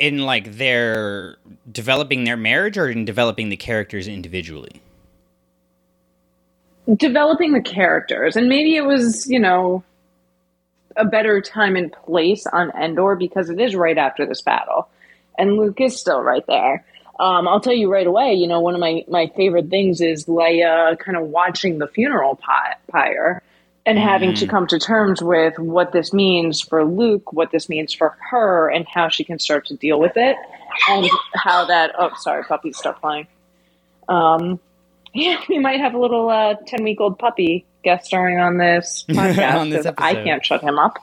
in 0.00 0.18
like 0.22 0.56
their 0.56 1.36
developing 1.70 2.24
their 2.24 2.36
marriage 2.36 2.78
or 2.78 2.88
in 2.88 3.04
developing 3.04 3.50
the 3.50 3.56
characters 3.56 4.08
individually? 4.08 4.80
Developing 6.96 7.52
the 7.52 7.60
characters. 7.60 8.34
And 8.34 8.48
maybe 8.48 8.76
it 8.76 8.84
was, 8.84 9.28
you 9.28 9.38
know, 9.38 9.84
a 10.96 11.04
better 11.04 11.40
time 11.40 11.76
and 11.76 11.92
place 11.92 12.46
on 12.46 12.70
Endor 12.70 13.14
because 13.14 13.50
it 13.50 13.60
is 13.60 13.76
right 13.76 13.98
after 13.98 14.26
this 14.26 14.40
battle. 14.40 14.88
And 15.38 15.56
Luke 15.56 15.80
is 15.80 16.00
still 16.00 16.22
right 16.22 16.44
there. 16.48 16.84
Um, 17.20 17.46
I'll 17.46 17.60
tell 17.60 17.74
you 17.74 17.92
right 17.92 18.06
away, 18.06 18.32
you 18.32 18.46
know, 18.46 18.60
one 18.60 18.72
of 18.72 18.80
my, 18.80 19.04
my 19.06 19.30
favorite 19.36 19.68
things 19.68 20.00
is 20.00 20.24
Leia 20.24 20.98
kind 20.98 21.18
of 21.18 21.26
watching 21.26 21.76
the 21.76 21.86
funeral 21.86 22.40
pyre 22.88 23.42
and 23.84 23.98
having 23.98 24.34
to 24.34 24.46
mm. 24.46 24.48
come 24.48 24.66
to 24.68 24.78
terms 24.78 25.22
with 25.22 25.58
what 25.58 25.92
this 25.92 26.14
means 26.14 26.62
for 26.62 26.82
Luke, 26.82 27.30
what 27.34 27.50
this 27.50 27.68
means 27.68 27.92
for 27.92 28.16
her, 28.30 28.70
and 28.70 28.86
how 28.88 29.08
she 29.10 29.22
can 29.22 29.38
start 29.38 29.66
to 29.66 29.76
deal 29.76 30.00
with 30.00 30.16
it, 30.16 30.36
and 30.88 31.10
how 31.34 31.66
that. 31.66 31.92
Oh, 31.98 32.10
sorry, 32.16 32.42
puppy, 32.44 32.72
stop 32.72 33.00
playing. 33.02 33.26
Um, 34.08 34.58
yeah, 35.14 35.40
we 35.46 35.58
might 35.58 35.80
have 35.80 35.92
a 35.92 35.98
little 35.98 36.30
uh, 36.30 36.54
ten 36.66 36.84
week 36.84 37.00
old 37.00 37.18
puppy 37.18 37.66
guest 37.82 38.06
starring 38.06 38.38
on 38.38 38.58
this 38.58 39.04
podcast 39.08 39.70
because 39.70 39.86
I 39.98 40.14
can't 40.14 40.44
shut 40.44 40.62
him 40.62 40.78
up. 40.78 40.98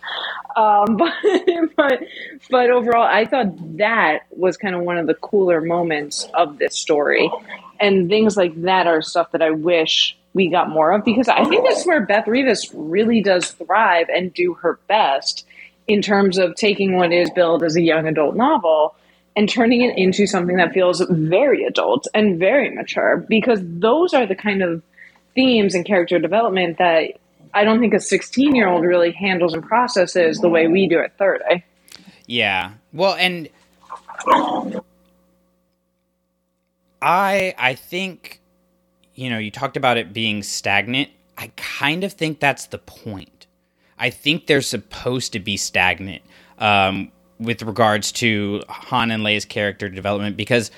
Um, 0.55 0.97
but, 0.97 1.13
but 1.75 2.03
but 2.49 2.69
overall, 2.69 3.07
I 3.07 3.25
thought 3.25 3.77
that 3.77 4.21
was 4.31 4.57
kind 4.57 4.75
of 4.75 4.81
one 4.81 4.97
of 4.97 5.07
the 5.07 5.13
cooler 5.13 5.61
moments 5.61 6.27
of 6.33 6.57
this 6.57 6.77
story, 6.77 7.29
and 7.79 8.09
things 8.09 8.35
like 8.37 8.59
that 8.63 8.87
are 8.87 9.01
stuff 9.01 9.31
that 9.31 9.41
I 9.41 9.51
wish 9.51 10.17
we 10.33 10.49
got 10.49 10.69
more 10.69 10.91
of 10.91 11.03
because 11.03 11.27
I 11.27 11.43
think 11.45 11.65
that's 11.67 11.85
where 11.85 12.05
Beth 12.05 12.25
Revis 12.25 12.69
really 12.73 13.21
does 13.23 13.51
thrive 13.51 14.07
and 14.09 14.33
do 14.33 14.53
her 14.55 14.79
best 14.87 15.45
in 15.87 16.01
terms 16.01 16.37
of 16.37 16.55
taking 16.55 16.95
what 16.95 17.11
is 17.11 17.29
billed 17.31 17.63
as 17.63 17.75
a 17.75 17.81
young 17.81 18.07
adult 18.07 18.35
novel 18.35 18.95
and 19.35 19.47
turning 19.47 19.81
it 19.81 19.97
into 19.97 20.27
something 20.27 20.57
that 20.57 20.73
feels 20.73 20.99
very 21.09 21.63
adult 21.63 22.07
and 22.13 22.39
very 22.39 22.69
mature 22.69 23.25
because 23.29 23.59
those 23.63 24.13
are 24.13 24.25
the 24.25 24.35
kind 24.35 24.61
of 24.61 24.83
themes 25.37 25.75
and 25.75 25.85
character 25.85 26.17
development 26.17 26.79
that 26.79 27.13
I 27.53 27.63
don't 27.63 27.79
think 27.79 27.93
a 27.93 27.99
16 27.99 28.55
year 28.55 28.67
old 28.67 28.83
really 28.83 29.11
handles 29.11 29.53
and 29.53 29.63
processes 29.63 30.39
the 30.39 30.49
way 30.49 30.67
we 30.67 30.87
do 30.87 30.99
at 30.99 31.17
30. 31.17 31.63
Yeah. 32.25 32.71
Well, 32.91 33.13
and 33.13 33.47
I 37.01 37.53
I 37.57 37.75
think 37.75 38.41
you 39.17 39.31
know, 39.31 39.39
you 39.39 39.51
talked 39.51 39.75
about 39.75 39.97
it 39.97 40.13
being 40.13 40.43
stagnant. 40.43 41.09
I 41.37 41.51
kind 41.55 42.03
of 42.03 42.13
think 42.13 42.39
that's 42.39 42.67
the 42.67 42.77
point. 42.77 43.47
I 43.97 44.11
think 44.11 44.45
they're 44.45 44.61
supposed 44.61 45.33
to 45.33 45.39
be 45.39 45.57
stagnant 45.57 46.21
um, 46.59 47.11
with 47.39 47.63
regards 47.63 48.11
to 48.13 48.61
Han 48.69 49.09
and 49.09 49.23
Leia's 49.23 49.43
character 49.43 49.89
development 49.89 50.37
because 50.37 50.69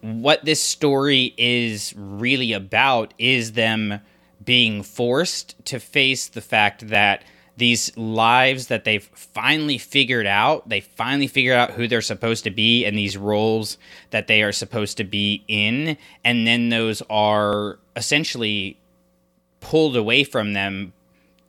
what 0.00 0.44
this 0.44 0.62
story 0.62 1.34
is 1.36 1.94
really 1.96 2.52
about 2.52 3.14
is 3.18 3.52
them 3.52 4.00
being 4.44 4.82
forced 4.82 5.62
to 5.66 5.78
face 5.78 6.28
the 6.28 6.40
fact 6.40 6.88
that 6.88 7.22
these 7.56 7.94
lives 7.96 8.68
that 8.68 8.84
they've 8.84 9.10
finally 9.14 9.76
figured 9.76 10.26
out, 10.26 10.66
they 10.68 10.80
finally 10.80 11.26
figured 11.26 11.56
out 11.56 11.72
who 11.72 11.86
they're 11.86 12.00
supposed 12.00 12.42
to 12.44 12.50
be 12.50 12.86
and 12.86 12.96
these 12.96 13.18
roles 13.18 13.76
that 14.10 14.26
they 14.28 14.42
are 14.42 14.52
supposed 14.52 14.96
to 14.96 15.04
be 15.04 15.44
in, 15.46 15.96
and 16.24 16.46
then 16.46 16.70
those 16.70 17.02
are 17.10 17.78
essentially 17.96 18.78
pulled 19.60 19.94
away 19.94 20.24
from 20.24 20.54
them 20.54 20.94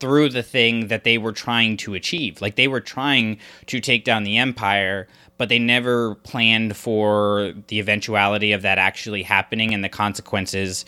through 0.01 0.27
the 0.29 0.43
thing 0.43 0.87
that 0.87 1.05
they 1.05 1.17
were 1.17 1.31
trying 1.31 1.77
to 1.77 1.93
achieve. 1.93 2.41
Like 2.41 2.55
they 2.55 2.67
were 2.67 2.81
trying 2.81 3.39
to 3.67 3.79
take 3.79 4.03
down 4.03 4.23
the 4.23 4.37
empire, 4.37 5.07
but 5.41 5.49
they 5.49 5.57
never 5.57 6.13
planned 6.13 6.77
for 6.77 7.51
the 7.65 7.79
eventuality 7.79 8.51
of 8.51 8.61
that 8.61 8.77
actually 8.77 9.23
happening 9.23 9.73
and 9.73 9.83
the 9.83 9.89
consequences 9.89 10.85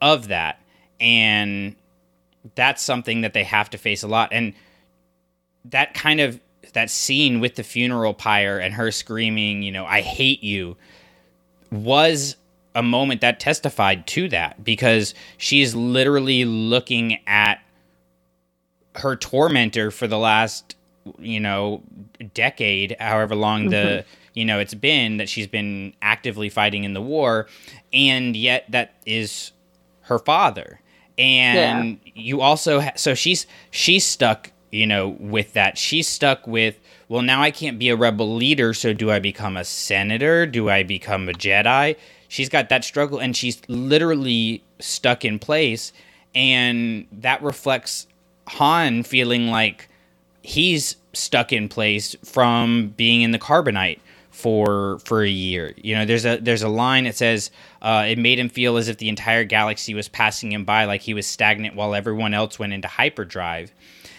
of 0.00 0.28
that. 0.28 0.60
And 1.00 1.74
that's 2.54 2.84
something 2.84 3.22
that 3.22 3.32
they 3.32 3.42
have 3.42 3.68
to 3.70 3.78
face 3.78 4.04
a 4.04 4.06
lot. 4.06 4.28
And 4.30 4.54
that 5.64 5.92
kind 5.92 6.20
of 6.20 6.38
that 6.72 6.88
scene 6.88 7.40
with 7.40 7.56
the 7.56 7.64
funeral 7.64 8.14
pyre 8.14 8.60
and 8.60 8.74
her 8.74 8.92
screaming, 8.92 9.64
you 9.64 9.72
know, 9.72 9.84
I 9.84 10.02
hate 10.02 10.44
you 10.44 10.76
was 11.72 12.36
a 12.76 12.84
moment 12.84 13.22
that 13.22 13.40
testified 13.40 14.06
to 14.06 14.28
that 14.28 14.62
because 14.62 15.14
she's 15.36 15.74
literally 15.74 16.44
looking 16.44 17.18
at 17.26 17.58
her 18.94 19.16
tormentor 19.16 19.90
for 19.90 20.06
the 20.06 20.16
last 20.16 20.75
you 21.18 21.40
know 21.40 21.82
decade 22.34 22.96
however 22.98 23.34
long 23.34 23.68
the 23.68 23.76
mm-hmm. 23.76 24.08
you 24.34 24.44
know 24.44 24.58
it's 24.58 24.74
been 24.74 25.18
that 25.18 25.28
she's 25.28 25.46
been 25.46 25.92
actively 26.02 26.48
fighting 26.48 26.84
in 26.84 26.94
the 26.94 27.02
war 27.02 27.46
and 27.92 28.36
yet 28.36 28.64
that 28.70 28.94
is 29.06 29.52
her 30.06 30.18
father. 30.18 30.80
And 31.18 31.98
yeah. 32.04 32.12
you 32.14 32.40
also 32.40 32.80
ha- 32.80 32.92
so 32.96 33.14
she's 33.14 33.46
she's 33.70 34.04
stuck 34.04 34.52
you 34.70 34.86
know 34.86 35.16
with 35.20 35.54
that. 35.54 35.78
She's 35.78 36.08
stuck 36.08 36.46
with 36.46 36.78
well 37.08 37.22
now 37.22 37.40
i 37.40 37.50
can't 37.50 37.78
be 37.78 37.88
a 37.88 37.94
rebel 37.96 38.34
leader 38.34 38.74
so 38.74 38.92
do 38.92 39.10
i 39.10 39.18
become 39.18 39.56
a 39.56 39.64
senator? 39.64 40.46
Do 40.46 40.68
i 40.68 40.82
become 40.82 41.28
a 41.28 41.32
jedi? 41.32 41.96
She's 42.28 42.48
got 42.48 42.68
that 42.68 42.84
struggle 42.84 43.18
and 43.18 43.36
she's 43.36 43.62
literally 43.68 44.62
stuck 44.80 45.24
in 45.24 45.38
place. 45.38 45.92
And 46.34 47.06
that 47.12 47.40
reflects 47.42 48.06
Han 48.48 49.04
feeling 49.04 49.48
like 49.48 49.88
he's 50.46 50.96
stuck 51.12 51.52
in 51.52 51.68
place 51.68 52.14
from 52.24 52.94
being 52.96 53.22
in 53.22 53.32
the 53.32 53.38
carbonite 53.38 53.98
for 54.30 55.00
for 55.00 55.24
a 55.24 55.28
year. 55.28 55.74
You 55.76 55.96
know, 55.96 56.04
there's 56.04 56.24
a 56.24 56.36
there's 56.36 56.62
a 56.62 56.68
line 56.68 57.04
that 57.04 57.16
says 57.16 57.50
uh, 57.82 58.04
it 58.08 58.16
made 58.16 58.38
him 58.38 58.48
feel 58.48 58.76
as 58.76 58.88
if 58.88 58.98
the 58.98 59.08
entire 59.08 59.42
galaxy 59.42 59.92
was 59.92 60.08
passing 60.08 60.52
him 60.52 60.64
by, 60.64 60.84
like 60.84 61.00
he 61.00 61.14
was 61.14 61.26
stagnant 61.26 61.74
while 61.74 61.96
everyone 61.96 62.32
else 62.32 62.60
went 62.60 62.72
into 62.72 62.86
hyperdrive, 62.86 63.72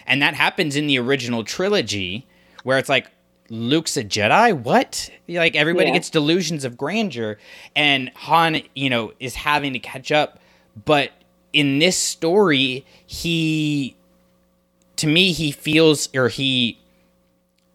and 0.06 0.22
that 0.22 0.34
happens 0.34 0.76
in 0.76 0.88
the 0.88 1.00
original 1.00 1.46
trilogy, 1.46 2.28
where 2.64 2.78
it's 2.78 2.90
like 2.90 3.10
Luke's 3.50 3.96
a 3.96 4.04
Jedi. 4.04 4.54
What? 4.54 5.10
Like 5.30 5.56
everybody 5.56 5.88
yeah. 5.88 5.94
gets 5.94 6.10
delusions 6.10 6.66
of 6.66 6.76
grandeur, 6.76 7.38
and 7.74 8.12
Han, 8.16 8.64
you 8.76 8.90
know, 8.90 9.14
is 9.22 9.36
having 9.36 9.72
to 9.72 9.80
catch 9.80 10.12
up. 10.12 10.40
But 10.84 11.12
in 11.54 11.80
this 11.80 11.96
story, 11.96 12.86
he 13.06 13.97
to 14.98 15.08
me, 15.08 15.32
he 15.32 15.52
feels 15.52 16.10
or 16.16 16.30
he 16.30 16.80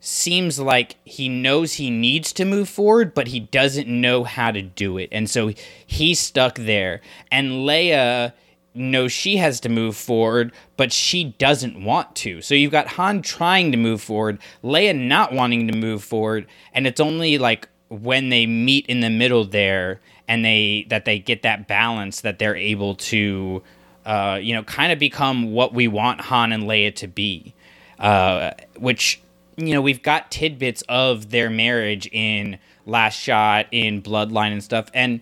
seems 0.01 0.59
like 0.59 0.97
he 1.05 1.29
knows 1.29 1.75
he 1.75 1.89
needs 1.89 2.33
to 2.33 2.45
move 2.45 2.69
forward, 2.69 3.15
but 3.15 3.29
he 3.29 3.41
doesn't 3.41 3.89
know 3.89 4.25
how 4.25 4.51
to 4.51 4.61
do 4.61 4.99
it. 4.99 5.09
And 5.13 5.31
so 5.31 5.53
he's 5.87 6.19
stuck 6.19 6.57
there. 6.57 7.01
And 7.31 7.65
Leia 7.67 8.33
knows 8.75 9.13
she 9.13 9.37
has 9.37 9.61
to 9.61 9.69
move 9.69 9.97
forward, 9.97 10.53
but 10.77 10.93
she 10.93 11.25
doesn't 11.39 11.85
want 11.85 12.17
to. 12.17 12.41
So 12.41 12.55
you've 12.55 12.73
got 12.73 12.89
Han 12.89 13.23
trying 13.23 13.71
to 13.71 13.79
move 13.79 14.01
forward, 14.01 14.39
Leia 14.65 14.97
not 14.97 15.33
wanting 15.33 15.69
to 15.69 15.77
move 15.77 16.03
forward, 16.03 16.47
and 16.73 16.87
it's 16.87 17.01
only 17.01 17.39
like 17.39 17.69
when 17.89 18.31
they 18.31 18.47
meet 18.47 18.87
in 18.87 19.01
the 19.01 19.11
middle 19.11 19.45
there 19.45 20.01
and 20.27 20.45
they 20.45 20.87
that 20.89 21.05
they 21.05 21.19
get 21.19 21.43
that 21.43 21.69
balance 21.69 22.23
that 22.23 22.39
they're 22.39 22.57
able 22.57 22.95
to 22.95 23.63
uh, 24.05 24.39
you 24.41 24.55
know, 24.55 24.63
kind 24.63 24.93
of 24.93 24.99
become 24.99 25.53
what 25.53 25.73
we 25.75 25.89
want 25.89 26.21
Han 26.23 26.53
and 26.53 26.65
Leia 26.65 26.95
to 26.97 27.07
be. 27.07 27.55
Uh, 27.99 28.51
which, 28.79 29.21
you 29.57 29.73
know, 29.73 29.81
we've 29.81 30.03
got 30.03 30.31
tidbits 30.31 30.83
of 30.89 31.31
their 31.31 31.49
marriage 31.49 32.09
in 32.11 32.59
Last 32.85 33.15
Shot, 33.15 33.67
in 33.71 34.03
Bloodline 34.03 34.51
and 34.53 34.63
stuff. 34.63 34.89
And 34.93 35.21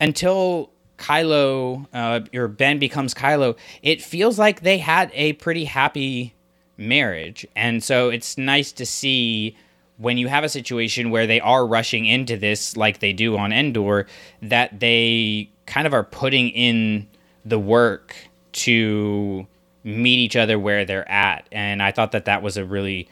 until 0.00 0.70
Kylo 0.98 1.86
uh, 1.92 2.20
or 2.32 2.46
Ben 2.46 2.78
becomes 2.78 3.12
Kylo, 3.12 3.56
it 3.82 4.00
feels 4.00 4.38
like 4.38 4.60
they 4.60 4.78
had 4.78 5.10
a 5.14 5.32
pretty 5.34 5.64
happy 5.64 6.34
marriage. 6.76 7.46
And 7.56 7.82
so 7.82 8.08
it's 8.08 8.38
nice 8.38 8.70
to 8.72 8.86
see 8.86 9.56
when 9.98 10.16
you 10.16 10.28
have 10.28 10.44
a 10.44 10.48
situation 10.48 11.10
where 11.10 11.26
they 11.26 11.40
are 11.40 11.66
rushing 11.66 12.06
into 12.06 12.36
this 12.36 12.76
like 12.76 13.00
they 13.00 13.12
do 13.12 13.36
on 13.36 13.52
Endor, 13.52 14.06
that 14.42 14.80
they 14.80 15.50
kind 15.66 15.86
of 15.86 15.94
are 15.94 16.04
putting 16.04 16.50
in 16.50 17.06
the 17.44 17.58
work 17.58 18.14
to 18.52 19.46
meet 19.84 20.18
each 20.18 20.36
other 20.36 20.58
where 20.58 20.84
they're 20.84 21.10
at. 21.10 21.46
And 21.50 21.82
I 21.82 21.90
thought 21.90 22.12
that 22.12 22.26
that 22.26 22.42
was 22.42 22.56
a 22.56 22.64
really 22.64 23.08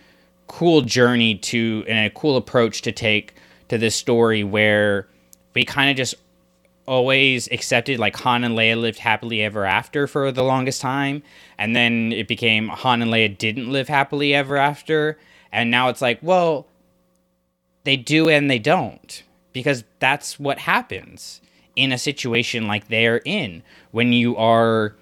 cool 0.47 0.83
journey 0.83 1.37
to 1.37 1.85
and 1.89 2.07
a 2.07 2.11
cool 2.11 2.37
approach 2.37 2.83
to 2.83 2.93
take 2.93 3.35
to 3.69 3.79
this 3.79 3.95
story 3.95 4.43
where 4.45 5.09
we 5.55 5.65
kind 5.65 5.91
of 5.91 5.97
just 5.97 6.15
always 6.87 7.47
accepted 7.53 7.99
like 7.99 8.17
Han 8.17 8.43
and 8.43 8.57
Leia 8.57 8.81
lived 8.81 8.99
happily 8.99 9.43
ever 9.43 9.65
after 9.65 10.07
for 10.07 10.33
the 10.33 10.43
longest 10.43 10.81
time. 10.81 11.23
And 11.59 11.75
then 11.77 12.13
it 12.13 12.27
became 12.27 12.69
Han 12.69 13.03
and 13.03 13.13
Leia 13.13 13.37
didn't 13.37 13.71
live 13.71 13.89
happily 13.89 14.35
ever 14.35 14.57
after. 14.57 15.19
And 15.53 15.71
now 15.71 15.89
it's 15.89 16.03
like 16.03 16.19
well 16.23 16.67
they 17.85 17.97
do 17.97 18.29
and 18.29 18.51
they 18.51 18.59
don't 18.59 19.23
because 19.53 19.85
that's 19.99 20.39
what 20.39 20.59
happens 20.59 21.41
in 21.77 21.93
a 21.93 21.99
situation 21.99 22.67
like 22.67 22.89
they're 22.89 23.21
in 23.25 23.63
when 23.91 24.13
you 24.13 24.37
are 24.37 24.95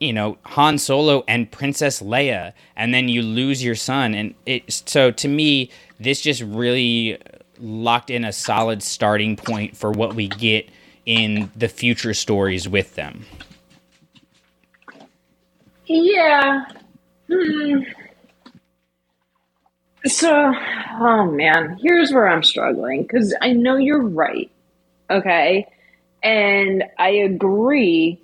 you 0.00 0.12
know 0.12 0.36
Han 0.44 0.78
Solo 0.78 1.24
and 1.26 1.50
Princess 1.50 2.00
Leia 2.02 2.52
and 2.76 2.92
then 2.92 3.08
you 3.08 3.22
lose 3.22 3.62
your 3.62 3.74
son 3.74 4.14
and 4.14 4.34
it 4.46 4.70
so 4.70 5.10
to 5.10 5.28
me 5.28 5.70
this 5.98 6.20
just 6.20 6.42
really 6.42 7.18
locked 7.58 8.10
in 8.10 8.24
a 8.24 8.32
solid 8.32 8.82
starting 8.82 9.36
point 9.36 9.76
for 9.76 9.90
what 9.90 10.14
we 10.14 10.28
get 10.28 10.68
in 11.06 11.50
the 11.54 11.68
future 11.68 12.14
stories 12.14 12.68
with 12.68 12.94
them. 12.94 13.24
Yeah. 15.86 16.64
Hmm. 17.30 17.80
So, 20.06 20.52
oh 21.00 21.30
man, 21.30 21.78
here's 21.82 22.12
where 22.12 22.28
I'm 22.28 22.42
struggling 22.42 23.02
because 23.02 23.34
I 23.40 23.52
know 23.52 23.76
you're 23.76 24.02
right. 24.02 24.50
Okay. 25.10 25.66
And 26.22 26.84
I 26.98 27.10
agree. 27.10 28.20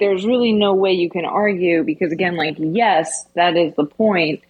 There's 0.00 0.26
really 0.26 0.52
no 0.52 0.74
way 0.74 0.92
you 0.92 1.08
can 1.08 1.24
argue 1.24 1.84
because, 1.84 2.12
again, 2.12 2.36
like, 2.36 2.56
yes, 2.58 3.26
that 3.34 3.56
is 3.56 3.74
the 3.74 3.84
point. 3.84 4.42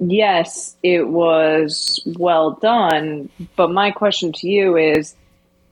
Yes, 0.00 0.76
it 0.82 1.08
was 1.08 2.00
well 2.04 2.52
done. 2.52 3.30
But 3.56 3.70
my 3.70 3.90
question 3.90 4.32
to 4.34 4.48
you 4.48 4.76
is 4.76 5.14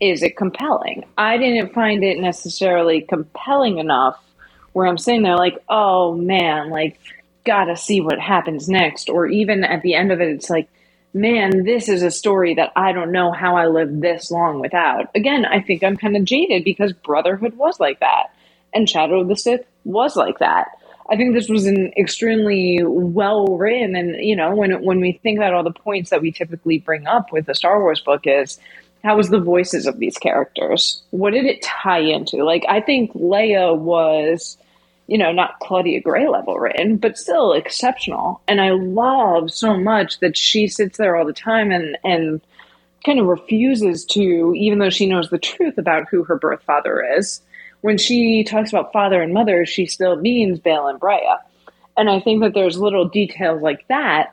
is 0.00 0.22
it 0.22 0.36
compelling? 0.36 1.04
I 1.16 1.38
didn't 1.38 1.72
find 1.72 2.04
it 2.04 2.18
necessarily 2.18 3.00
compelling 3.00 3.78
enough 3.78 4.22
where 4.72 4.86
I'm 4.86 4.98
sitting 4.98 5.22
there 5.22 5.36
like, 5.36 5.56
oh 5.68 6.14
man, 6.14 6.68
like, 6.68 6.98
gotta 7.44 7.76
see 7.76 8.00
what 8.00 8.20
happens 8.20 8.68
next. 8.68 9.08
Or 9.08 9.26
even 9.26 9.64
at 9.64 9.82
the 9.82 9.94
end 9.94 10.12
of 10.12 10.20
it, 10.20 10.28
it's 10.28 10.50
like, 10.50 10.68
man, 11.16 11.64
this 11.64 11.88
is 11.88 12.02
a 12.02 12.10
story 12.10 12.54
that 12.54 12.72
I 12.76 12.92
don't 12.92 13.10
know 13.10 13.32
how 13.32 13.56
I 13.56 13.66
lived 13.66 14.02
this 14.02 14.30
long 14.30 14.60
without. 14.60 15.10
Again, 15.14 15.44
I 15.46 15.60
think 15.60 15.82
I'm 15.82 15.96
kind 15.96 16.16
of 16.16 16.24
jaded 16.24 16.62
because 16.62 16.92
Brotherhood 16.92 17.56
was 17.56 17.80
like 17.80 18.00
that, 18.00 18.34
and 18.74 18.88
Shadow 18.88 19.20
of 19.20 19.28
the 19.28 19.36
Sith 19.36 19.64
was 19.84 20.14
like 20.16 20.38
that. 20.40 20.68
I 21.08 21.16
think 21.16 21.34
this 21.34 21.48
was 21.48 21.66
an 21.66 21.92
extremely 21.96 22.80
well 22.84 23.56
written, 23.56 23.96
and 23.96 24.16
you 24.24 24.36
know, 24.36 24.54
when 24.54 24.82
when 24.82 25.00
we 25.00 25.12
think 25.22 25.38
about 25.38 25.54
all 25.54 25.64
the 25.64 25.70
points 25.72 26.10
that 26.10 26.20
we 26.20 26.32
typically 26.32 26.78
bring 26.78 27.06
up 27.06 27.32
with 27.32 27.46
the 27.46 27.54
Star 27.54 27.80
Wars 27.80 28.00
book 28.00 28.22
is 28.26 28.58
how 29.06 29.16
was 29.16 29.28
the 29.28 29.40
voices 29.40 29.86
of 29.86 29.98
these 29.98 30.18
characters? 30.18 31.00
What 31.10 31.32
did 31.32 31.46
it 31.46 31.62
tie 31.62 32.00
into? 32.00 32.44
Like, 32.44 32.64
I 32.68 32.80
think 32.80 33.12
Leia 33.12 33.76
was, 33.78 34.58
you 35.06 35.18
know, 35.18 35.32
not 35.32 35.58
Claudia 35.60 36.00
Gray 36.00 36.28
level 36.28 36.58
written, 36.58 36.96
but 36.96 37.16
still 37.16 37.52
exceptional. 37.52 38.40
And 38.48 38.60
I 38.60 38.70
love 38.70 39.52
so 39.52 39.76
much 39.76 40.20
that 40.20 40.36
she 40.36 40.66
sits 40.66 40.98
there 40.98 41.16
all 41.16 41.24
the 41.24 41.32
time 41.32 41.70
and, 41.70 41.96
and 42.02 42.40
kind 43.04 43.20
of 43.20 43.26
refuses 43.26 44.04
to, 44.06 44.52
even 44.56 44.78
though 44.78 44.90
she 44.90 45.06
knows 45.06 45.30
the 45.30 45.38
truth 45.38 45.78
about 45.78 46.08
who 46.10 46.24
her 46.24 46.36
birth 46.36 46.62
father 46.64 47.04
is. 47.16 47.40
When 47.82 47.98
she 47.98 48.42
talks 48.42 48.70
about 48.70 48.92
father 48.92 49.22
and 49.22 49.32
mother, 49.32 49.64
she 49.64 49.86
still 49.86 50.16
means 50.16 50.58
Bail 50.58 50.88
and 50.88 51.00
Breha. 51.00 51.38
And 51.96 52.10
I 52.10 52.20
think 52.20 52.42
that 52.42 52.52
there's 52.52 52.78
little 52.78 53.08
details 53.08 53.62
like 53.62 53.86
that 53.88 54.32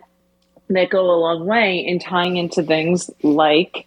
that 0.70 0.90
go 0.90 1.02
a 1.02 1.20
long 1.20 1.46
way 1.46 1.78
in 1.78 2.00
tying 2.00 2.38
into 2.38 2.64
things 2.64 3.12
like 3.22 3.86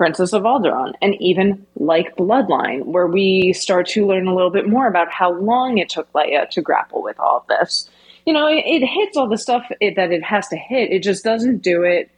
Princess 0.00 0.32
of 0.32 0.44
Alderaan, 0.44 0.94
and 1.02 1.14
even 1.20 1.66
like 1.76 2.16
Bloodline, 2.16 2.86
where 2.86 3.06
we 3.06 3.52
start 3.52 3.86
to 3.88 4.06
learn 4.06 4.26
a 4.26 4.34
little 4.34 4.48
bit 4.50 4.66
more 4.66 4.86
about 4.86 5.12
how 5.12 5.30
long 5.30 5.76
it 5.76 5.90
took 5.90 6.10
Leia 6.14 6.48
to 6.48 6.62
grapple 6.62 7.02
with 7.02 7.20
all 7.20 7.36
of 7.36 7.46
this. 7.48 7.86
You 8.24 8.32
know, 8.32 8.46
it, 8.46 8.64
it 8.64 8.82
hits 8.82 9.18
all 9.18 9.28
the 9.28 9.36
stuff 9.36 9.70
it, 9.78 9.96
that 9.96 10.10
it 10.10 10.22
has 10.22 10.48
to 10.48 10.56
hit. 10.56 10.90
It 10.90 11.02
just 11.02 11.22
doesn't 11.22 11.58
do 11.58 11.82
it 11.82 12.10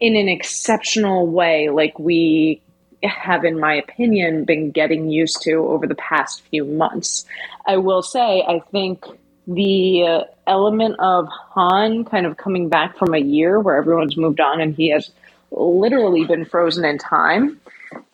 in 0.00 0.16
an 0.16 0.30
exceptional 0.30 1.26
way 1.26 1.68
like 1.68 1.98
we 1.98 2.62
have, 3.02 3.44
in 3.44 3.60
my 3.60 3.74
opinion, 3.74 4.46
been 4.46 4.70
getting 4.70 5.10
used 5.10 5.42
to 5.42 5.66
over 5.68 5.86
the 5.86 5.96
past 5.96 6.40
few 6.50 6.64
months. 6.64 7.26
I 7.66 7.76
will 7.76 8.00
say, 8.00 8.42
I 8.48 8.60
think 8.70 9.04
the 9.46 10.06
uh, 10.06 10.20
element 10.46 10.96
of 10.98 11.28
Han 11.50 12.06
kind 12.06 12.24
of 12.24 12.38
coming 12.38 12.70
back 12.70 12.96
from 12.96 13.12
a 13.12 13.18
year 13.18 13.60
where 13.60 13.76
everyone's 13.76 14.16
moved 14.16 14.40
on 14.40 14.62
and 14.62 14.74
he 14.74 14.88
has 14.88 15.10
literally 15.52 16.24
been 16.24 16.44
frozen 16.44 16.84
in 16.84 16.98
time 16.98 17.60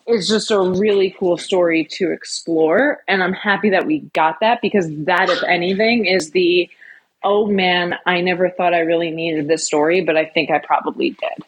is 0.07 0.27
just 0.27 0.51
a 0.51 0.59
really 0.59 1.15
cool 1.19 1.37
story 1.37 1.85
to 1.85 2.11
explore. 2.11 3.03
And 3.07 3.23
I'm 3.23 3.33
happy 3.33 3.69
that 3.69 3.85
we 3.85 3.99
got 4.13 4.39
that 4.41 4.61
because 4.61 4.87
that, 5.05 5.29
if 5.29 5.43
anything, 5.43 6.05
is 6.05 6.31
the 6.31 6.69
oh 7.23 7.45
man, 7.45 7.95
I 8.05 8.21
never 8.21 8.49
thought 8.49 8.73
I 8.73 8.79
really 8.79 9.11
needed 9.11 9.47
this 9.47 9.65
story, 9.65 10.01
but 10.01 10.15
I 10.15 10.25
think 10.25 10.49
I 10.49 10.59
probably 10.59 11.11
did. 11.11 11.45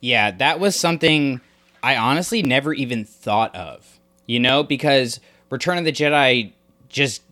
Yeah, 0.00 0.30
that 0.30 0.60
was 0.60 0.76
something 0.76 1.40
I 1.82 1.96
honestly 1.96 2.42
never 2.42 2.72
even 2.72 3.04
thought 3.04 3.54
of, 3.54 3.98
you 4.26 4.40
know, 4.40 4.62
because 4.62 5.20
Return 5.50 5.78
of 5.78 5.84
the 5.84 5.92
Jedi 5.92 6.52
just 6.88 7.22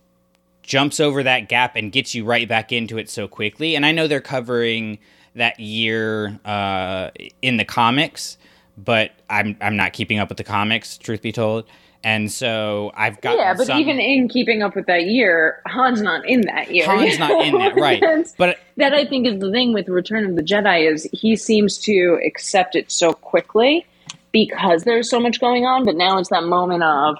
jumps 0.61 0.99
over 0.99 1.23
that 1.23 1.49
gap 1.49 1.75
and 1.75 1.91
gets 1.91 2.15
you 2.15 2.25
right 2.25 2.47
back 2.47 2.71
into 2.71 2.97
it 2.97 3.09
so 3.09 3.27
quickly. 3.27 3.75
And 3.75 3.85
I 3.85 3.91
know 3.91 4.07
they're 4.07 4.21
covering 4.21 4.99
that 5.35 5.59
year 5.59 6.39
uh, 6.45 7.11
in 7.41 7.57
the 7.57 7.65
comics, 7.65 8.37
but 8.77 9.11
I'm 9.29 9.57
I'm 9.61 9.75
not 9.75 9.93
keeping 9.93 10.19
up 10.19 10.29
with 10.29 10.37
the 10.37 10.43
comics, 10.43 10.97
truth 10.97 11.21
be 11.21 11.31
told. 11.31 11.65
And 12.05 12.31
so 12.31 12.91
I've 12.95 13.19
got 13.19 13.35
yeah, 13.35 13.55
but 13.55 13.65
some, 13.65 13.79
even 13.79 13.99
in 13.99 14.27
keeping 14.29 14.61
up 14.61 14.75
with 14.75 14.85
that 14.85 15.05
year, 15.05 15.59
Han's 15.65 16.03
not 16.03 16.23
in 16.29 16.41
that 16.41 16.69
year. 16.69 16.85
Han's 16.85 17.17
not 17.17 17.43
in 17.43 17.57
that, 17.57 17.75
right? 17.79 17.99
but 18.37 18.59
that 18.77 18.93
I 18.93 19.05
think 19.05 19.25
is 19.25 19.39
the 19.39 19.49
thing 19.51 19.73
with 19.73 19.89
Return 19.89 20.23
of 20.23 20.35
the 20.35 20.43
Jedi 20.43 20.91
is 20.91 21.09
he 21.11 21.35
seems 21.35 21.79
to 21.79 22.19
accept 22.23 22.75
it 22.75 22.91
so 22.91 23.13
quickly 23.13 23.87
because 24.31 24.83
there's 24.83 25.09
so 25.09 25.19
much 25.19 25.39
going 25.39 25.65
on. 25.65 25.83
But 25.83 25.95
now 25.95 26.19
it's 26.19 26.29
that 26.29 26.43
moment 26.43 26.83
of, 26.83 27.17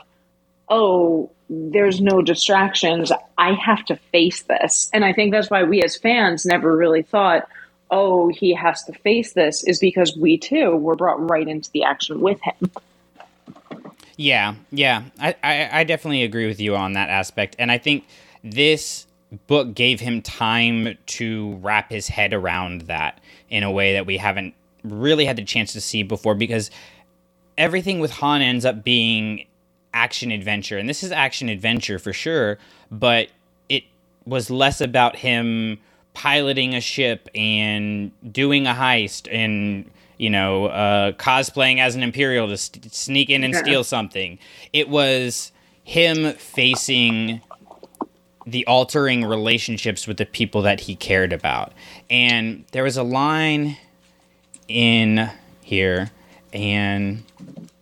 oh, 0.69 1.31
there's 1.49 1.99
no 1.99 2.21
distractions. 2.21 3.11
I 3.39 3.53
have 3.53 3.85
to 3.85 3.95
face 4.11 4.43
this, 4.43 4.91
and 4.93 5.03
I 5.03 5.13
think 5.13 5.31
that's 5.31 5.49
why 5.49 5.63
we 5.63 5.81
as 5.81 5.97
fans 5.97 6.45
never 6.45 6.77
really 6.77 7.01
thought, 7.01 7.47
oh, 7.91 8.29
he 8.29 8.53
has 8.53 8.83
to 8.83 8.93
face 8.93 9.33
this 9.33 9.63
is 9.63 9.79
because 9.79 10.15
we 10.17 10.37
too 10.37 10.75
were 10.75 10.95
brought 10.95 11.29
right 11.29 11.47
into 11.47 11.71
the 11.71 11.83
action 11.83 12.21
with 12.21 12.39
him. 12.41 12.71
Yeah, 14.17 14.55
yeah, 14.71 15.03
I, 15.19 15.35
I, 15.43 15.69
I 15.79 15.83
definitely 15.83 16.23
agree 16.23 16.47
with 16.47 16.59
you 16.59 16.75
on 16.75 16.93
that 16.93 17.09
aspect. 17.09 17.55
And 17.59 17.71
I 17.71 17.77
think 17.77 18.05
this 18.43 19.07
book 19.47 19.73
gave 19.73 19.99
him 19.99 20.21
time 20.21 20.97
to 21.05 21.55
wrap 21.55 21.91
his 21.91 22.07
head 22.07 22.33
around 22.33 22.81
that 22.81 23.19
in 23.49 23.63
a 23.63 23.71
way 23.71 23.93
that 23.93 24.05
we 24.05 24.17
haven't 24.17 24.53
really 24.83 25.25
had 25.25 25.35
the 25.35 25.43
chance 25.43 25.73
to 25.73 25.81
see 25.81 26.03
before 26.03 26.35
because 26.35 26.71
everything 27.57 27.99
with 27.99 28.11
Han 28.11 28.41
ends 28.41 28.65
up 28.65 28.83
being 28.83 29.45
action 29.93 30.31
adventure. 30.31 30.77
And 30.77 30.87
this 30.87 31.03
is 31.03 31.11
action 31.11 31.49
adventure 31.49 31.99
for 31.99 32.13
sure, 32.13 32.57
but 32.91 33.29
it 33.69 33.83
was 34.25 34.49
less 34.49 34.81
about 34.81 35.15
him 35.15 35.79
piloting 36.15 36.73
a 36.73 36.81
ship 36.81 37.29
and 37.35 38.11
doing 38.31 38.65
a 38.65 38.73
heist 38.73 39.27
and 39.31 39.91
you 40.17 40.29
know 40.29 40.65
uh, 40.67 41.11
cosplaying 41.11 41.79
as 41.79 41.95
an 41.95 42.01
imperial 42.01 42.47
to 42.47 42.57
st- 42.57 42.91
sneak 42.91 43.29
in 43.29 43.43
and 43.43 43.53
yeah. 43.53 43.61
steal 43.61 43.83
something 43.83 44.39
it 44.73 44.89
was 44.89 45.51
him 45.83 46.33
facing 46.33 47.41
the 48.47 48.65
altering 48.65 49.25
relationships 49.25 50.07
with 50.07 50.17
the 50.17 50.25
people 50.25 50.61
that 50.61 50.79
he 50.79 50.95
cared 50.95 51.33
about 51.33 51.73
and 52.09 52.63
there 52.71 52.83
was 52.83 52.97
a 52.97 53.03
line 53.03 53.77
in 54.67 55.29
here 55.61 56.09
and 56.53 57.23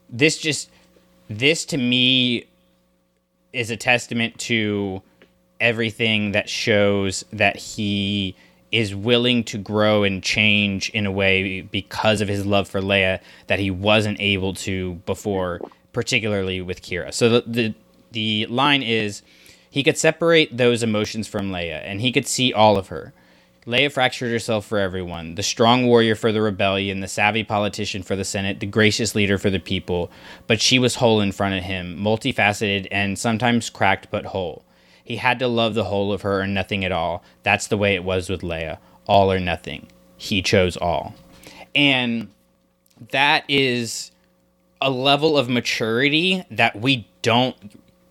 this 0.10 0.38
just 0.40 0.70
this 1.30 1.66
to 1.66 1.78
me 1.78 2.46
is 3.54 3.70
a 3.70 3.78
testament 3.78 4.38
to 4.40 5.02
everything 5.64 6.34
that 6.34 6.50
shows 6.50 7.24
that 7.32 7.56
he 7.56 8.36
is 8.72 8.94
willing 8.94 9.44
to 9.46 9.58
grow 9.58 10.04
and 10.04 10.22
change 10.22 10.90
in 10.90 11.06
a 11.06 11.12
way 11.12 11.62
because 11.62 12.22
of 12.22 12.28
his 12.28 12.46
love 12.46 12.68
for 12.68 12.82
Leia 12.82 13.20
that 13.48 13.60
he 13.60 13.72
wasn't 13.72 14.20
able 14.20 14.54
to 14.54 14.96
before, 15.06 15.62
particularly 15.94 16.60
with 16.60 16.82
Qi'ra. 16.82 17.14
So 17.14 17.30
the 17.30 17.44
the, 17.48 17.74
the 18.12 18.46
line 18.48 18.84
is 18.84 19.22
he 19.70 19.84
could 19.84 19.98
separate 19.98 20.58
those 20.58 20.84
emotions 20.84 21.28
from 21.28 21.52
Leia 21.52 21.82
and 21.84 22.02
he 22.02 22.12
could 22.12 22.28
see 22.28 22.52
all 22.52 22.78
of 22.78 22.88
her. 22.88 23.14
Leia 23.66 23.92
fractured 23.92 24.32
herself 24.32 24.66
for 24.66 24.78
everyone 24.78 25.36
the 25.36 25.44
strong 25.44 25.86
warrior 25.86 26.16
for 26.16 26.32
the 26.32 26.42
rebellion, 26.42 27.00
the 27.00 27.08
savvy 27.08 27.44
politician 27.44 28.04
for 28.04 28.16
the 28.16 28.26
Senate, 28.26 28.60
the 28.60 28.66
gracious 28.66 29.16
leader 29.16 29.38
for 29.38 29.50
the 29.50 29.60
people. 29.60 30.12
But 30.48 30.60
she 30.60 30.80
was 30.80 30.96
whole 30.96 31.22
in 31.22 31.32
front 31.32 31.56
of 31.56 31.64
him, 31.64 31.98
multifaceted 31.98 32.88
and 32.92 33.18
sometimes 33.18 33.70
cracked 33.70 34.10
but 34.12 34.26
whole. 34.26 34.66
He 35.04 35.18
had 35.18 35.40
to 35.40 35.48
love 35.48 35.74
the 35.74 35.86
whole 35.86 36.14
of 36.14 36.22
her 36.22 36.42
or 36.42 36.48
nothing 36.48 36.86
at 36.86 36.92
all. 36.92 37.24
That's 37.44 37.68
the 37.68 37.78
way 37.78 37.96
it 37.96 38.04
was 38.04 38.30
with 38.30 38.42
Leia. 38.42 38.78
All 39.06 39.32
or 39.32 39.40
nothing. 39.40 39.88
He 40.18 40.42
chose 40.42 40.78
all. 40.78 41.14
And 41.76 42.30
that 43.12 43.44
is 43.50 44.12
a 44.80 44.90
level 44.90 45.38
of 45.38 45.50
maturity 45.50 46.44
that 46.52 46.76
we 46.76 47.08
don't 47.22 47.56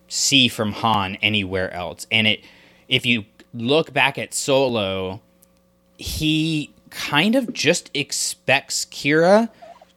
see 0.07 0.47
from 0.47 0.73
Han 0.73 1.15
anywhere 1.21 1.71
else. 1.73 2.05
And 2.11 2.27
it 2.27 2.43
if 2.87 3.05
you 3.05 3.25
look 3.53 3.93
back 3.93 4.17
at 4.17 4.33
Solo, 4.33 5.21
he 5.97 6.71
kind 6.89 7.35
of 7.35 7.53
just 7.53 7.89
expects 7.93 8.85
Qi'ra 8.85 9.49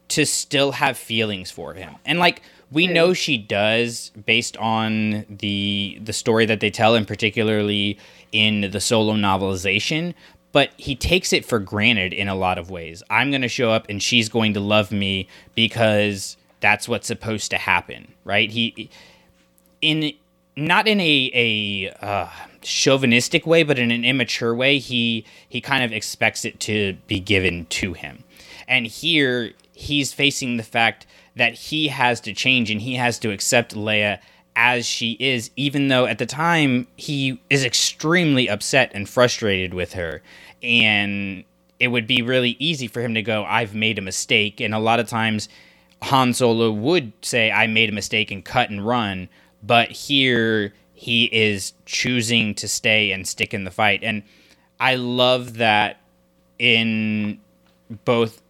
to 0.09 0.25
still 0.25 0.73
have 0.73 0.97
feelings 0.97 1.51
for 1.51 1.75
him. 1.75 1.97
And 2.05 2.19
like 2.19 2.43
we 2.71 2.87
know 2.87 3.13
she 3.13 3.39
does 3.39 4.11
based 4.27 4.57
on 4.57 5.25
the 5.29 5.99
the 6.03 6.13
story 6.13 6.47
that 6.47 6.61
they 6.61 6.71
tell 6.71 6.95
and 6.95 7.07
particularly 7.07 7.99
in 8.33 8.71
the 8.71 8.81
solo 8.81 9.15
novelization, 9.15 10.15
but 10.53 10.71
he 10.77 10.97
takes 10.97 11.33
it 11.33 11.45
for 11.45 11.59
granted 11.59 12.13
in 12.13 12.29
a 12.29 12.35
lot 12.35 12.59
of 12.59 12.71
ways. 12.71 13.03
I'm 13.09 13.31
going 13.31 13.43
to 13.43 13.49
show 13.49 13.71
up 13.71 13.87
and 13.89 14.03
she's 14.03 14.29
going 14.29 14.55
to 14.55 14.61
love 14.61 14.91
me 14.91 15.29
because 15.55 16.37
that's 16.61 16.89
what's 16.89 17.07
supposed 17.07 17.51
to 17.51 17.59
happen, 17.59 18.13
right? 18.25 18.51
He 18.51 18.91
in 19.81 20.13
not 20.57 20.89
in 20.89 21.01
a 21.01 21.31
a 21.35 22.05
uh, 22.05 22.29
chauvinistic 22.63 23.47
way, 23.47 23.63
but 23.63 23.79
in 23.79 23.91
an 23.91 24.05
immature 24.05 24.55
way, 24.55 24.79
he 24.79 25.25
he 25.49 25.61
kind 25.61 25.85
of 25.85 25.93
expects 25.93 26.45
it 26.45 26.59
to 26.61 26.97
be 27.07 27.21
given 27.21 27.67
to 27.67 27.93
him. 27.93 28.25
And 28.67 28.87
here 28.87 29.53
he's 29.73 30.13
facing 30.13 30.57
the 30.57 30.63
fact 30.63 31.07
that 31.37 31.55
he 31.55 31.89
has 31.89 32.21
to 32.23 32.33
change 32.33 32.71
and 32.71 32.81
he 32.81 32.97
has 32.97 33.19
to 33.21 33.31
accept 33.31 33.75
Leia 33.75 34.19
as 34.57 34.87
she 34.87 35.13
is, 35.21 35.51
even 35.55 35.89
though 35.89 36.07
at 36.07 36.19
the 36.19 36.27
time 36.27 36.87
he 36.97 37.41
is 37.51 37.65
extremely 37.65 38.49
upset 38.49 38.91
and 38.95 39.09
frustrated 39.09 39.75
with 39.75 39.93
her. 39.93 40.23
And 40.63 41.45
it 41.79 41.89
would 41.89 42.07
be 42.07 42.23
really 42.23 42.57
easy 42.59 42.89
for 42.89 43.03
him 43.03 43.15
to 43.15 43.23
go, 43.23 43.45
I've 43.45 43.75
made 43.75 43.99
a 43.99 44.03
mistake. 44.03 44.61
And 44.61 44.75
a 44.75 44.79
lot 44.79 44.99
of 44.99 45.09
times 45.09 45.51
Han 46.03 46.33
Solo 46.33 46.71
would 46.71 47.13
say, 47.21 47.51
I 47.51 47.67
made 47.67 47.91
a 47.91 47.93
mistake 47.93 48.31
and 48.31 48.43
cut 48.43 48.71
and 48.71 48.87
run. 48.87 49.29
But 49.63 49.91
here 49.91 50.73
he 50.95 51.25
is 51.27 51.75
choosing 51.85 52.55
to 52.55 52.67
stay 52.67 53.13
and 53.13 53.29
stick 53.29 53.53
in 53.53 53.65
the 53.65 53.71
fight. 53.71 54.03
And 54.03 54.23
I 54.81 54.95
love 54.95 55.59
that 55.59 56.01
in 56.59 57.39
both 58.07 58.43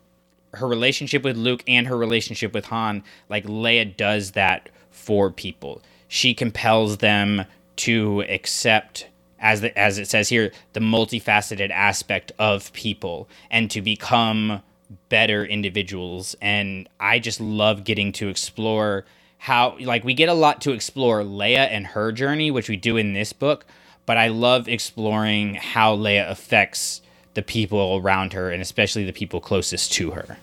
her 0.57 0.67
relationship 0.67 1.23
with 1.23 1.37
Luke 1.37 1.63
and 1.67 1.87
her 1.87 1.97
relationship 1.97 2.53
with 2.53 2.67
Han, 2.67 3.03
like 3.29 3.45
Leia 3.45 3.97
does 3.97 4.33
that 4.33 4.69
for 4.91 5.31
people. 5.31 5.83
She 6.09 6.35
compels 6.35 6.99
them 6.99 7.45
to 7.77 8.23
accept 8.29 9.09
as 9.39 9.61
the, 9.61 9.79
as 9.79 9.99
it 9.99 10.09
says 10.09 10.29
here 10.29 10.51
the 10.73 10.81
multifaceted 10.81 11.71
aspect 11.71 12.33
of 12.39 12.73
people 12.73 13.29
and 13.51 13.71
to 13.71 13.83
become 13.83 14.63
better 15.09 15.45
individuals 15.45 16.35
and 16.41 16.89
I 17.01 17.19
just 17.19 17.41
love 17.41 17.85
getting 17.85 18.13
to 18.13 18.29
explore 18.29 19.05
how 19.39 19.77
like 19.81 20.05
we 20.05 20.15
get 20.15 20.31
a 20.31 20.35
lot 20.35 20.63
to 20.63 20.73
explore 20.73 21.23
Leia 21.23 21.69
and 21.71 21.89
her 21.89 22.13
journey 22.13 22.51
which 22.51 22.69
we 22.69 22.77
do 22.77 22.97
in 22.97 23.13
this 23.13 23.33
book 23.33 23.67
but 24.07 24.17
I 24.17 24.29
love 24.29 24.69
exploring 24.69 25.57
how 25.57 25.97
Leia 25.97 26.31
affects 26.31 27.03
the 27.35 27.43
people 27.43 28.01
around 28.03 28.33
her 28.33 28.51
and 28.51 28.63
especially 28.63 29.05
the 29.05 29.13
people 29.13 29.41
closest 29.41 29.93
to 29.93 30.13
her. 30.13 30.39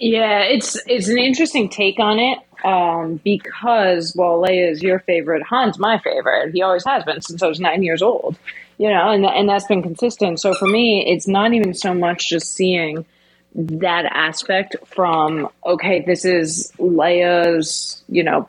Yeah, 0.00 0.42
it's 0.42 0.76
it's 0.86 1.08
an 1.08 1.18
interesting 1.18 1.68
take 1.68 1.98
on 1.98 2.18
it 2.18 2.38
um, 2.64 3.20
because 3.24 4.12
while 4.14 4.40
Leia 4.40 4.70
is 4.70 4.82
your 4.82 5.00
favorite, 5.00 5.42
Han's 5.48 5.78
my 5.78 5.98
favorite. 5.98 6.52
He 6.52 6.62
always 6.62 6.84
has 6.84 7.04
been 7.04 7.20
since 7.20 7.42
I 7.42 7.48
was 7.48 7.60
nine 7.60 7.82
years 7.82 8.02
old, 8.02 8.38
you 8.78 8.88
know, 8.88 9.10
and 9.10 9.24
and 9.26 9.48
that's 9.48 9.66
been 9.66 9.82
consistent. 9.82 10.40
So 10.40 10.54
for 10.54 10.66
me, 10.66 11.04
it's 11.08 11.26
not 11.26 11.52
even 11.52 11.74
so 11.74 11.94
much 11.94 12.28
just 12.28 12.54
seeing 12.54 13.04
that 13.54 14.04
aspect 14.04 14.76
from 14.86 15.48
okay, 15.66 16.04
this 16.06 16.24
is 16.24 16.72
Leia's, 16.78 18.04
you 18.08 18.22
know, 18.22 18.48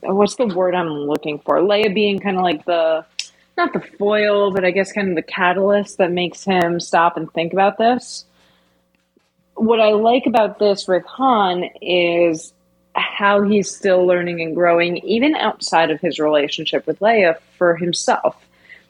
what's 0.00 0.36
the 0.36 0.46
word 0.46 0.74
I'm 0.74 0.88
looking 0.88 1.38
for? 1.38 1.58
Leia 1.58 1.94
being 1.94 2.18
kind 2.18 2.36
of 2.36 2.42
like 2.42 2.64
the 2.64 3.04
not 3.56 3.72
the 3.72 3.80
foil, 3.80 4.50
but 4.52 4.64
I 4.64 4.72
guess 4.72 4.92
kind 4.92 5.10
of 5.10 5.14
the 5.14 5.22
catalyst 5.22 5.98
that 5.98 6.10
makes 6.10 6.42
him 6.42 6.80
stop 6.80 7.16
and 7.16 7.32
think 7.32 7.52
about 7.52 7.78
this. 7.78 8.24
What 9.54 9.80
I 9.80 9.92
like 9.92 10.26
about 10.26 10.58
this 10.58 10.86
with 10.86 11.04
Han 11.06 11.64
is 11.80 12.52
how 12.94 13.42
he's 13.42 13.74
still 13.74 14.06
learning 14.06 14.40
and 14.40 14.54
growing, 14.54 14.98
even 14.98 15.34
outside 15.34 15.90
of 15.90 16.00
his 16.00 16.18
relationship 16.18 16.86
with 16.86 17.00
Leia 17.00 17.36
for 17.58 17.76
himself. 17.76 18.36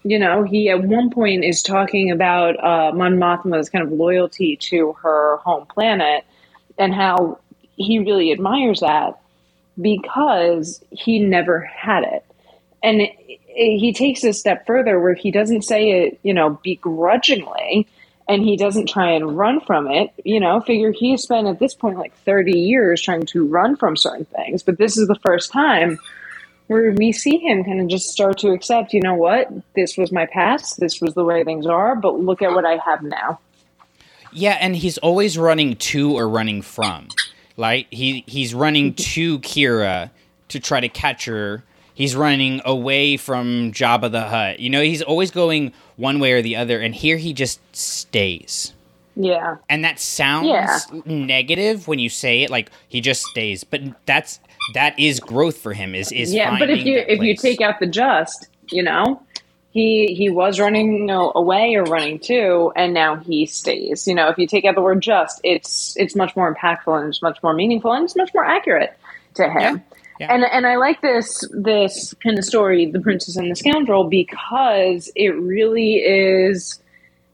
You 0.03 0.19
know, 0.19 0.43
he 0.43 0.69
at 0.69 0.83
one 0.83 1.11
point 1.11 1.45
is 1.45 1.63
talking 1.63 2.11
about 2.11 2.63
uh, 2.63 2.93
Mon 2.95 3.17
Mothma's 3.17 3.71
kind 3.71 3.85
of 3.85 3.93
loyalty 3.93 4.57
to 4.57 4.93
her 5.03 5.39
home 5.39 5.67
planet 5.67 6.25
and 6.79 6.95
how 6.95 7.39
he 7.77 7.99
really 7.99 8.31
admires 8.31 8.81
that 8.81 9.19
because 9.81 10.83
he 10.91 11.19
never 11.19 11.61
had 11.61 12.05
it. 12.05 12.25
And 12.83 13.01
it, 13.01 13.13
it, 13.27 13.79
he 13.79 13.93
takes 13.95 14.23
a 14.25 14.33
step 14.33 14.67
further 14.67 15.01
where 15.01 15.15
he 15.15 15.31
doesn't 15.31 15.63
say 15.63 16.03
it, 16.03 16.19
you 16.23 16.35
know, 16.35 16.61
begrudgingly 16.63 17.89
and 18.29 18.43
he 18.43 18.57
doesn't 18.57 18.89
try 18.89 19.11
and 19.11 19.37
run 19.37 19.61
from 19.61 19.91
it. 19.91 20.11
You 20.25 20.41
know, 20.41 20.61
figure 20.61 20.93
he's 20.93 21.23
spent 21.23 21.47
at 21.47 21.59
this 21.59 21.75
point 21.75 21.99
like 21.99 22.17
30 22.25 22.59
years 22.59 23.03
trying 23.03 23.27
to 23.27 23.47
run 23.47 23.77
from 23.77 23.97
certain 23.97 24.25
things, 24.27 24.63
but 24.63 24.79
this 24.79 24.97
is 24.97 25.09
the 25.09 25.19
first 25.27 25.53
time 25.53 25.99
where 26.67 26.93
we 26.93 27.13
see 27.13 27.39
him 27.39 27.63
kind 27.65 27.81
of 27.81 27.89
just 27.89 28.09
start 28.09 28.39
to 28.39 28.51
accept, 28.51 28.95
you 28.95 29.01
know 29.01 29.15
what, 29.15 29.51
this 29.75 29.99
was 29.99 30.11
my 30.11 30.27
past, 30.27 30.81
this 30.81 31.01
was 31.01 31.13
the 31.15 31.25
way 31.25 31.45
things 31.45 31.67
are, 31.67 31.95
but 31.95 32.21
look 32.21 32.41
at 32.41 32.53
what 32.53 32.65
I 32.65 32.79
have 32.79 33.03
now. 33.03 33.39
Yeah, 34.33 34.57
and 34.61 34.75
he's 34.75 34.99
always 34.99 35.39
running 35.39 35.77
to 35.77 36.17
or 36.17 36.29
running 36.29 36.63
from. 36.63 37.09
Like 37.57 37.87
he 37.91 38.25
he's 38.27 38.55
running 38.55 38.95
mm-hmm. 38.95 39.13
to 39.15 39.39
Qi'ra 39.41 40.11
to 40.49 40.61
try 40.61 40.81
to 40.81 40.89
catch 40.89 41.27
her. 41.27 41.63
He's 41.95 42.17
running 42.17 42.61
away 42.65 43.17
from 43.17 43.71
Jabba 43.71 44.11
the 44.11 44.23
Hutt. 44.23 44.59
You 44.59 44.71
know, 44.71 44.83
he's 44.83 45.03
always 45.03 45.31
going 45.31 45.73
one 45.97 46.19
way 46.19 46.33
or 46.33 46.43
the 46.43 46.57
other, 46.57 46.81
and 46.81 46.95
here 46.95 47.17
he 47.17 47.33
just 47.33 47.61
stays. 47.75 48.73
Yeah. 49.17 49.57
And 49.69 49.85
that 49.85 50.01
sounds 50.01 50.49
Yeah. 50.49 50.79
negative 51.05 51.87
when 51.87 51.99
you 51.99 52.09
say 52.09 52.43
it, 52.43 52.51
like 52.51 52.71
he 52.89 53.01
just 53.01 53.23
stays. 53.23 53.63
But 53.65 53.83
that's 54.07 54.41
that 54.75 54.99
is 54.99 55.21
growth 55.21 55.59
for 55.59 55.73
him. 55.73 55.95
Is 55.95 56.11
is 56.11 56.33
yeah, 56.35 56.59
but 56.59 56.71
if 56.71 56.85
you 56.85 56.99
if 56.99 57.21
you 57.23 57.37
take 57.37 57.61
out 57.61 57.79
the 57.79 57.87
just, 57.87 58.49
you 58.71 58.83
know, 58.83 59.23
he 59.71 60.15
he 60.15 60.31
was 60.31 60.59
running 60.59 60.95
you 60.99 61.05
know, 61.05 61.31
away 61.35 61.75
or 61.77 61.85
running 61.85 62.19
to, 62.21 62.73
and 62.75 62.93
now 62.93 63.17
he 63.17 63.47
stays. 63.47 64.07
You 64.09 64.15
know, 64.15 64.29
if 64.29 64.39
you 64.39 64.47
take 64.47 64.65
out 64.65 64.75
the 64.75 64.83
word 64.83 65.01
just, 65.01 65.41
it's 65.45 65.97
it's 65.97 66.17
much 66.17 66.35
more 66.35 66.53
impactful 66.53 66.99
and 66.99 67.09
it's 67.09 67.23
much 67.23 67.41
more 67.43 67.55
meaningful 67.55 67.93
and 67.93 68.05
it's 68.05 68.17
much 68.17 68.33
more 68.35 68.45
accurate 68.45 68.97
to 69.35 69.51
him. 69.51 69.83
Yeah. 70.21 70.33
And 70.33 70.45
and 70.45 70.67
I 70.67 70.77
like 70.77 71.01
this 71.01 71.45
this 71.53 72.15
kind 72.23 72.39
of 72.39 72.45
story, 72.45 72.87
The 72.87 73.01
Princess 73.01 73.37
and 73.37 73.51
the 73.51 73.57
Scoundrel, 73.57 74.05
because 74.05 75.11
it 75.17 75.31
really 75.31 75.97
is 75.97 76.81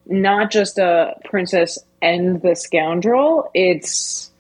not 0.07 0.51
just 0.51 0.79
a 0.79 1.15
princess 1.25 1.79
and 2.03 2.41
the 2.43 2.57
scoundrel. 2.57 3.51
It's 3.55 4.31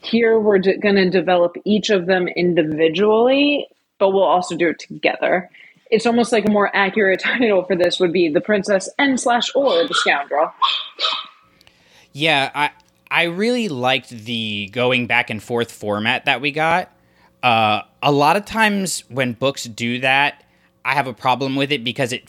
here 0.00 0.38
we're 0.38 0.58
d- 0.58 0.76
going 0.76 0.96
to 0.96 1.10
develop 1.10 1.56
each 1.64 1.90
of 1.90 2.06
them 2.06 2.28
individually, 2.28 3.66
but 3.98 4.10
we'll 4.10 4.22
also 4.24 4.56
do 4.56 4.68
it 4.68 4.78
together. 4.78 5.50
It's 5.90 6.06
almost 6.06 6.32
like 6.32 6.46
a 6.46 6.50
more 6.50 6.74
accurate 6.74 7.20
title 7.24 7.64
for 7.64 7.76
this 7.76 7.98
would 8.00 8.12
be 8.12 8.28
the 8.28 8.40
princess 8.40 8.88
and 8.98 9.18
slash 9.18 9.50
or 9.54 9.86
the 9.86 9.94
scoundrel. 9.94 10.52
Yeah, 12.12 12.50
I 12.54 12.70
I 13.10 13.24
really 13.24 13.68
liked 13.68 14.10
the 14.10 14.68
going 14.72 15.06
back 15.06 15.30
and 15.30 15.42
forth 15.42 15.70
format 15.70 16.24
that 16.24 16.40
we 16.40 16.50
got. 16.50 16.90
Uh, 17.46 17.84
a 18.02 18.10
lot 18.10 18.36
of 18.36 18.44
times 18.44 19.04
when 19.08 19.32
books 19.32 19.62
do 19.62 20.00
that, 20.00 20.42
I 20.84 20.94
have 20.94 21.06
a 21.06 21.12
problem 21.12 21.54
with 21.54 21.70
it 21.70 21.84
because 21.84 22.12
it 22.12 22.28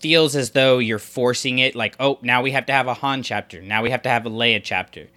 feels 0.00 0.36
as 0.36 0.50
though 0.50 0.78
you're 0.78 1.00
forcing 1.00 1.58
it. 1.58 1.74
Like, 1.74 1.96
oh, 1.98 2.20
now 2.22 2.40
we 2.40 2.52
have 2.52 2.64
to 2.66 2.72
have 2.72 2.86
a 2.86 2.94
Han 2.94 3.24
chapter. 3.24 3.60
Now 3.60 3.82
we 3.82 3.90
have 3.90 4.02
to 4.02 4.08
have 4.08 4.26
a 4.26 4.30
Leia 4.30 4.60
chapter. 4.62 5.08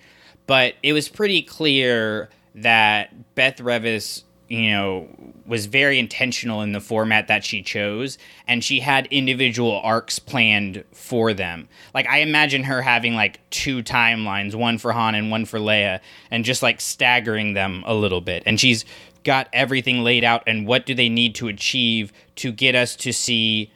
But 0.48 0.74
it 0.82 0.94
was 0.94 1.08
pretty 1.08 1.44
clear 1.44 2.30
that 2.56 3.36
Beth 3.36 3.58
Revis, 3.58 4.24
you 4.48 4.72
know, 4.72 5.08
was 5.46 5.68
very 5.68 6.00
intentional 6.00 6.62
in 6.62 6.72
the 6.72 6.80
format 6.80 7.28
that 7.28 7.44
she 7.44 7.62
chose, 7.62 8.18
and 8.48 8.64
she 8.64 8.80
had 8.80 9.06
individual 9.08 9.80
arcs 9.84 10.18
planned 10.18 10.84
for 10.94 11.34
them. 11.34 11.68
Like 11.94 12.08
I 12.08 12.20
imagine 12.20 12.64
her 12.64 12.82
having 12.82 13.14
like 13.14 13.40
two 13.52 13.84
timelines, 13.84 14.56
one 14.56 14.78
for 14.78 14.92
Han 14.94 15.14
and 15.14 15.30
one 15.30 15.46
for 15.46 15.60
Leia, 15.60 16.00
and 16.32 16.44
just 16.44 16.64
like 16.64 16.82
staggering 16.82 17.54
them 17.54 17.84
a 17.86 17.94
little 17.94 18.22
bit. 18.22 18.44
And 18.46 18.60
she's 18.60 18.84
got 19.24 19.48
everything 19.54 20.04
laid 20.04 20.24
out 20.24 20.44
and 20.48 20.66
what 20.66 20.86
do 20.86 20.96
they 20.96 21.10
need 21.10 21.36
to 21.36 21.48
achieve 21.48 22.12
to 22.36 22.52
get 22.52 22.76
us 22.76 22.96
to 22.96 23.14
see 23.14 23.72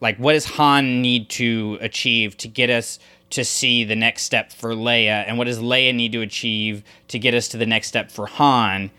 like 0.00 0.16
what 0.18 0.34
does 0.34 0.44
Han 0.44 1.02
need 1.02 1.28
to 1.30 1.78
achieve 1.80 2.36
to 2.38 2.48
get 2.48 2.70
us 2.70 2.98
to 3.30 3.44
see 3.44 3.84
the 3.84 3.96
next 3.96 4.22
step 4.22 4.52
for 4.52 4.74
Leia 4.74 5.24
and 5.26 5.38
what 5.38 5.46
does 5.46 5.58
Leia 5.58 5.94
need 5.94 6.12
to 6.12 6.20
achieve 6.20 6.84
to 7.08 7.18
get 7.18 7.34
us 7.34 7.48
to 7.48 7.56
the 7.56 7.66
next 7.66 7.88
step 7.88 8.10
for 8.10 8.26
Han 8.26 8.90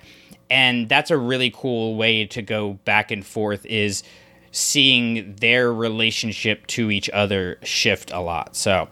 and 0.49 0.89
that's 0.89 1.11
a 1.11 1.17
really 1.17 1.51
cool 1.55 1.95
way 1.95 2.25
to 2.25 2.41
go 2.41 2.73
back 2.85 3.11
and 3.11 3.25
forth 3.25 3.65
is 3.65 4.03
seeing 4.51 5.35
their 5.35 5.73
relationship 5.73 6.65
to 6.67 6.89
each 6.89 7.09
other 7.09 7.57
shift 7.63 8.11
a 8.11 8.19
lot. 8.21 8.55
So, 8.55 8.87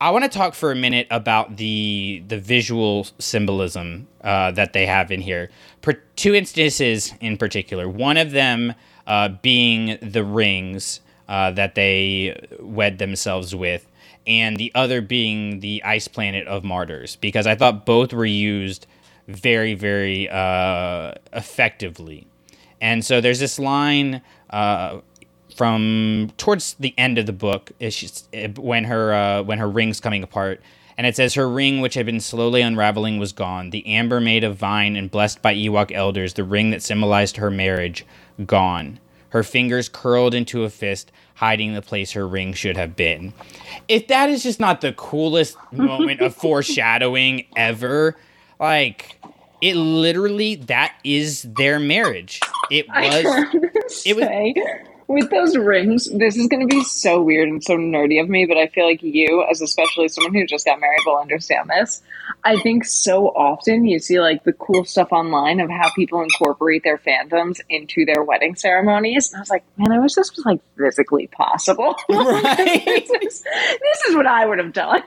I 0.00 0.10
want 0.10 0.24
to 0.24 0.30
talk 0.30 0.54
for 0.54 0.70
a 0.70 0.76
minute 0.76 1.06
about 1.10 1.56
the 1.56 2.22
the 2.28 2.38
visual 2.38 3.06
symbolism 3.18 4.08
uh, 4.22 4.50
that 4.52 4.72
they 4.72 4.86
have 4.86 5.10
in 5.10 5.22
here. 5.22 5.50
Per- 5.80 6.02
two 6.16 6.34
instances 6.34 7.14
in 7.20 7.36
particular. 7.36 7.88
One 7.88 8.16
of 8.16 8.32
them 8.32 8.74
uh, 9.06 9.30
being 9.40 9.98
the 10.02 10.24
rings 10.24 11.00
uh, 11.28 11.52
that 11.52 11.74
they 11.74 12.38
wed 12.60 12.98
themselves 12.98 13.54
with, 13.54 13.86
and 14.26 14.58
the 14.58 14.70
other 14.74 15.00
being 15.00 15.60
the 15.60 15.82
ice 15.82 16.08
planet 16.08 16.46
of 16.46 16.62
martyrs. 16.62 17.16
Because 17.16 17.46
I 17.46 17.54
thought 17.54 17.86
both 17.86 18.12
were 18.12 18.26
used 18.26 18.86
very, 19.28 19.74
very 19.74 20.28
uh, 20.28 21.12
effectively. 21.32 22.26
And 22.80 23.04
so 23.04 23.22
there's 23.22 23.40
this 23.40 23.58
line 23.58 24.20
uh, 24.50 25.00
from 25.56 26.32
towards 26.36 26.74
the 26.74 26.94
end 26.98 27.18
of 27.18 27.26
the 27.26 27.32
book 27.32 27.72
when 28.56 28.84
her 28.84 29.12
uh, 29.12 29.42
when 29.42 29.58
her 29.58 29.68
ring's 29.68 30.00
coming 30.00 30.22
apart, 30.22 30.60
and 30.98 31.06
it 31.06 31.16
says 31.16 31.34
her 31.34 31.48
ring, 31.48 31.80
which 31.80 31.94
had 31.94 32.06
been 32.06 32.20
slowly 32.20 32.62
unraveling, 32.62 33.18
was 33.18 33.32
gone. 33.32 33.70
The 33.70 33.86
amber 33.86 34.20
made 34.20 34.44
of 34.44 34.56
vine 34.56 34.96
and 34.96 35.10
blessed 35.10 35.42
by 35.42 35.54
Ewok 35.54 35.92
elders, 35.92 36.34
the 36.34 36.44
ring 36.44 36.70
that 36.70 36.82
symbolized 36.82 37.36
her 37.38 37.50
marriage, 37.50 38.06
gone. 38.44 39.00
Her 39.30 39.42
fingers 39.42 39.88
curled 39.88 40.34
into 40.34 40.64
a 40.64 40.70
fist, 40.70 41.12
hiding 41.34 41.74
the 41.74 41.82
place 41.82 42.12
her 42.12 42.26
ring 42.26 42.52
should 42.52 42.76
have 42.76 42.96
been. 42.96 43.34
If 43.88 44.08
that 44.08 44.30
is 44.30 44.42
just 44.42 44.60
not 44.60 44.80
the 44.80 44.92
coolest 44.92 45.56
moment 45.72 46.20
of 46.20 46.34
foreshadowing 46.34 47.46
ever, 47.56 48.16
like 48.58 49.18
it 49.60 49.74
literally 49.74 50.56
that 50.56 50.94
is 51.04 51.42
their 51.42 51.78
marriage. 51.78 52.40
It 52.70 52.88
was 52.88 54.04
it 54.06 54.16
was 54.16 54.24
with 55.08 55.30
those 55.30 55.56
rings, 55.56 56.10
this 56.10 56.36
is 56.36 56.48
going 56.48 56.66
to 56.66 56.74
be 56.74 56.82
so 56.82 57.22
weird 57.22 57.48
and 57.48 57.62
so 57.62 57.76
nerdy 57.76 58.20
of 58.20 58.28
me, 58.28 58.44
but 58.44 58.56
I 58.56 58.66
feel 58.66 58.86
like 58.86 59.02
you, 59.02 59.44
as 59.48 59.60
especially 59.60 60.08
someone 60.08 60.34
who 60.34 60.44
just 60.46 60.64
got 60.64 60.80
married, 60.80 61.00
will 61.06 61.18
understand 61.18 61.70
this. 61.70 62.02
I 62.42 62.58
think 62.58 62.84
so 62.84 63.28
often 63.28 63.86
you 63.86 64.00
see 64.00 64.20
like 64.20 64.42
the 64.42 64.52
cool 64.52 64.84
stuff 64.84 65.12
online 65.12 65.60
of 65.60 65.70
how 65.70 65.90
people 65.94 66.22
incorporate 66.22 66.82
their 66.82 66.98
fandoms 66.98 67.60
into 67.68 68.04
their 68.04 68.22
wedding 68.22 68.56
ceremonies. 68.56 69.30
And 69.30 69.38
I 69.38 69.40
was 69.40 69.50
like, 69.50 69.64
man, 69.76 69.92
I 69.92 70.00
wish 70.00 70.14
this 70.14 70.34
was 70.34 70.44
like 70.44 70.60
physically 70.76 71.28
possible. 71.28 71.94
Right. 72.08 72.84
this, 72.84 73.10
is, 73.22 73.42
this 73.42 74.04
is 74.08 74.16
what 74.16 74.26
I 74.26 74.46
would 74.46 74.58
have 74.58 74.72
done. 74.72 75.02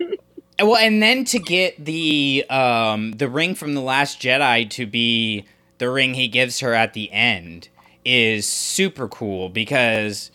well, 0.60 0.76
and 0.76 1.02
then 1.02 1.24
to 1.26 1.38
get 1.38 1.82
the 1.82 2.44
um, 2.48 3.12
the 3.12 3.28
ring 3.28 3.54
from 3.54 3.74
the 3.74 3.80
Last 3.80 4.20
Jedi 4.20 4.68
to 4.70 4.86
be 4.86 5.44
the 5.78 5.90
ring 5.90 6.14
he 6.14 6.28
gives 6.28 6.60
her 6.60 6.72
at 6.72 6.94
the 6.94 7.12
end 7.12 7.68
is 8.06 8.46
super 8.46 9.08
cool 9.08 9.48
because 9.48 10.30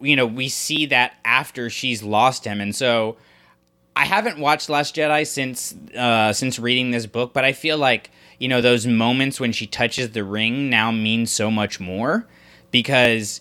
you 0.00 0.14
know 0.14 0.26
we 0.26 0.48
see 0.48 0.86
that 0.86 1.14
after 1.24 1.70
she's 1.70 2.02
lost 2.02 2.44
him. 2.44 2.60
And 2.60 2.74
so 2.74 3.16
i 3.98 4.04
haven't 4.04 4.38
watched 4.38 4.68
last 4.68 4.94
jedi 4.94 5.26
since 5.26 5.74
uh 5.96 6.30
since 6.30 6.58
reading 6.58 6.90
this 6.90 7.06
book 7.06 7.32
but 7.32 7.46
i 7.46 7.52
feel 7.54 7.78
like 7.78 8.10
you 8.38 8.46
know 8.46 8.60
those 8.60 8.86
moments 8.86 9.40
when 9.40 9.52
she 9.52 9.66
touches 9.66 10.10
the 10.10 10.22
ring 10.22 10.68
now 10.68 10.90
mean 10.90 11.24
so 11.24 11.50
much 11.50 11.80
more 11.80 12.28
because 12.70 13.40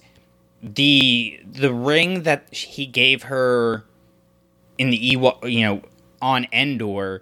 the 0.64 1.40
the 1.46 1.74
ring 1.74 2.24
that 2.24 2.52
he 2.54 2.86
gave 2.86 3.24
her 3.24 3.84
in 4.78 4.90
the 4.90 5.12
Ewok, 5.14 5.52
you 5.52 5.62
know 5.66 5.82
on 6.22 6.48
Endor 6.52 7.22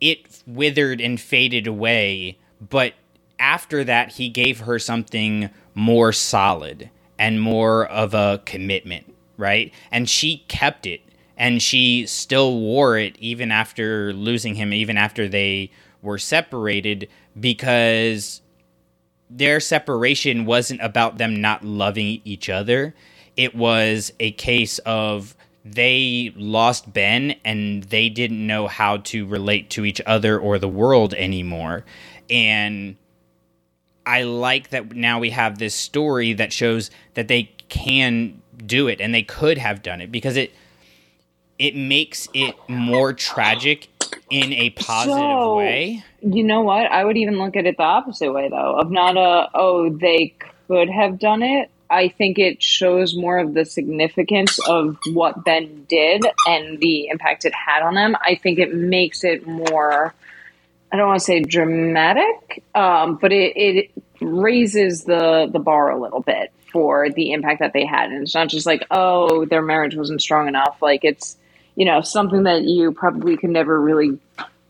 it 0.00 0.42
withered 0.48 1.00
and 1.00 1.20
faded 1.20 1.68
away. 1.68 2.36
But 2.60 2.94
after 3.38 3.84
that 3.84 4.14
he 4.14 4.28
gave 4.28 4.60
her 4.60 4.78
something 4.78 5.48
more 5.74 6.12
solid 6.12 6.90
and 7.18 7.40
more 7.40 7.86
of 7.86 8.14
a 8.14 8.42
commitment, 8.44 9.14
right? 9.36 9.72
And 9.90 10.08
she 10.08 10.44
kept 10.48 10.86
it 10.86 11.00
and 11.36 11.62
she 11.62 12.06
still 12.06 12.58
wore 12.58 12.98
it 12.98 13.16
even 13.18 13.50
after 13.50 14.12
losing 14.12 14.54
him, 14.54 14.72
even 14.72 14.96
after 14.96 15.28
they 15.28 15.70
were 16.02 16.18
separated, 16.18 17.08
because 17.38 18.42
their 19.30 19.60
separation 19.60 20.44
wasn't 20.44 20.80
about 20.82 21.18
them 21.18 21.40
not 21.40 21.64
loving 21.64 22.20
each 22.24 22.48
other. 22.48 22.94
It 23.36 23.54
was 23.54 24.12
a 24.20 24.32
case 24.32 24.78
of 24.80 25.34
they 25.64 26.32
lost 26.36 26.92
Ben 26.92 27.36
and 27.44 27.84
they 27.84 28.08
didn't 28.08 28.46
know 28.46 28.66
how 28.66 28.98
to 28.98 29.26
relate 29.26 29.70
to 29.70 29.84
each 29.84 30.00
other 30.06 30.38
or 30.38 30.58
the 30.58 30.68
world 30.68 31.14
anymore. 31.14 31.84
And 32.28 32.96
I 34.04 34.22
like 34.22 34.70
that 34.70 34.94
now 34.94 35.18
we 35.18 35.30
have 35.30 35.58
this 35.58 35.74
story 35.74 36.32
that 36.34 36.52
shows 36.52 36.90
that 37.14 37.28
they 37.28 37.52
can 37.68 38.40
do 38.64 38.88
it 38.88 39.00
and 39.00 39.14
they 39.14 39.22
could 39.22 39.58
have 39.58 39.82
done 39.82 40.00
it 40.00 40.12
because 40.12 40.36
it 40.36 40.52
it 41.58 41.76
makes 41.76 42.28
it 42.34 42.54
more 42.68 43.12
tragic 43.12 43.88
in 44.30 44.52
a 44.52 44.70
positive 44.70 45.18
so, 45.18 45.56
way. 45.56 46.02
You 46.20 46.42
know 46.42 46.62
what? 46.62 46.90
I 46.90 47.04
would 47.04 47.16
even 47.16 47.38
look 47.38 47.56
at 47.56 47.66
it 47.66 47.76
the 47.76 47.82
opposite 47.82 48.32
way 48.32 48.48
though, 48.48 48.78
of 48.78 48.90
not 48.90 49.16
a 49.16 49.48
oh 49.54 49.90
they 49.90 50.34
could 50.68 50.90
have 50.90 51.18
done 51.18 51.42
it. 51.42 51.70
I 51.90 52.08
think 52.08 52.38
it 52.38 52.62
shows 52.62 53.14
more 53.14 53.38
of 53.38 53.52
the 53.52 53.66
significance 53.66 54.58
of 54.66 54.96
what 55.12 55.44
Ben 55.44 55.84
did 55.88 56.24
and 56.46 56.80
the 56.80 57.08
impact 57.08 57.44
it 57.44 57.52
had 57.54 57.82
on 57.82 57.94
them. 57.94 58.16
I 58.22 58.34
think 58.42 58.58
it 58.58 58.74
makes 58.74 59.22
it 59.24 59.46
more 59.46 60.14
I 60.92 60.96
don't 60.96 61.08
want 61.08 61.20
to 61.20 61.24
say 61.24 61.40
dramatic, 61.40 62.62
um, 62.74 63.16
but 63.16 63.32
it, 63.32 63.56
it 63.56 63.90
raises 64.20 65.04
the 65.04 65.48
the 65.50 65.58
bar 65.58 65.90
a 65.90 65.98
little 65.98 66.20
bit 66.20 66.52
for 66.70 67.08
the 67.10 67.32
impact 67.32 67.60
that 67.60 67.72
they 67.72 67.86
had, 67.86 68.10
and 68.10 68.22
it's 68.22 68.34
not 68.34 68.48
just 68.48 68.66
like 68.66 68.84
oh 68.90 69.46
their 69.46 69.62
marriage 69.62 69.96
wasn't 69.96 70.20
strong 70.20 70.48
enough. 70.48 70.76
Like 70.82 71.02
it's 71.02 71.36
you 71.76 71.86
know 71.86 72.02
something 72.02 72.42
that 72.42 72.64
you 72.64 72.92
probably 72.92 73.38
can 73.38 73.52
never 73.52 73.80
really 73.80 74.18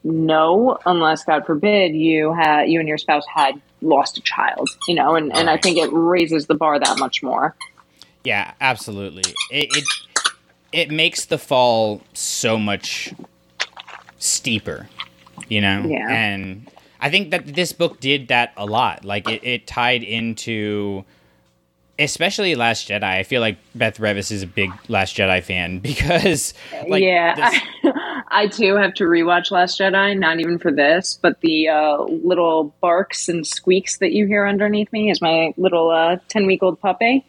know 0.04 0.78
unless 0.86 1.24
God 1.24 1.44
forbid 1.44 1.94
you 1.94 2.32
had 2.32 2.68
you 2.68 2.78
and 2.78 2.88
your 2.88 2.98
spouse 2.98 3.24
had 3.26 3.60
lost 3.80 4.16
a 4.16 4.20
child. 4.20 4.68
You 4.86 4.94
know, 4.94 5.16
and 5.16 5.34
and 5.34 5.50
I 5.50 5.56
think 5.56 5.76
it 5.76 5.90
raises 5.92 6.46
the 6.46 6.54
bar 6.54 6.78
that 6.78 7.00
much 7.00 7.24
more. 7.24 7.56
Yeah, 8.22 8.52
absolutely. 8.60 9.24
It 9.50 9.76
it, 9.76 9.84
it 10.70 10.90
makes 10.92 11.24
the 11.24 11.38
fall 11.38 12.00
so 12.14 12.58
much 12.58 13.12
steeper 14.18 14.88
you 15.52 15.60
know? 15.60 15.84
Yeah. 15.86 16.08
And 16.10 16.70
I 17.00 17.10
think 17.10 17.30
that 17.30 17.46
this 17.46 17.72
book 17.72 18.00
did 18.00 18.28
that 18.28 18.52
a 18.56 18.64
lot. 18.64 19.04
Like 19.04 19.28
it, 19.28 19.44
it 19.44 19.66
tied 19.66 20.02
into 20.02 21.04
especially 21.98 22.54
Last 22.54 22.88
Jedi. 22.88 23.02
I 23.04 23.22
feel 23.22 23.40
like 23.40 23.58
Beth 23.74 23.98
Revis 23.98 24.32
is 24.32 24.42
a 24.42 24.46
big 24.46 24.70
Last 24.88 25.16
Jedi 25.16 25.42
fan 25.42 25.78
because 25.90 26.54
like 26.88 27.02
Yeah. 27.02 27.34
This- 27.82 27.92
I 28.34 28.46
too 28.46 28.76
have 28.76 28.94
to 28.94 29.04
rewatch 29.04 29.50
Last 29.50 29.78
Jedi, 29.78 30.18
not 30.18 30.40
even 30.40 30.58
for 30.58 30.72
this, 30.72 31.18
but 31.20 31.38
the 31.42 31.68
uh, 31.68 32.02
little 32.04 32.74
barks 32.80 33.28
and 33.28 33.46
squeaks 33.46 33.98
that 33.98 34.12
you 34.12 34.26
hear 34.26 34.46
underneath 34.46 34.90
me 34.90 35.10
is 35.10 35.20
my 35.20 35.52
little 35.58 35.90
uh, 35.90 36.16
10 36.28 36.46
week 36.46 36.62
old 36.62 36.80
puppy. 36.80 37.26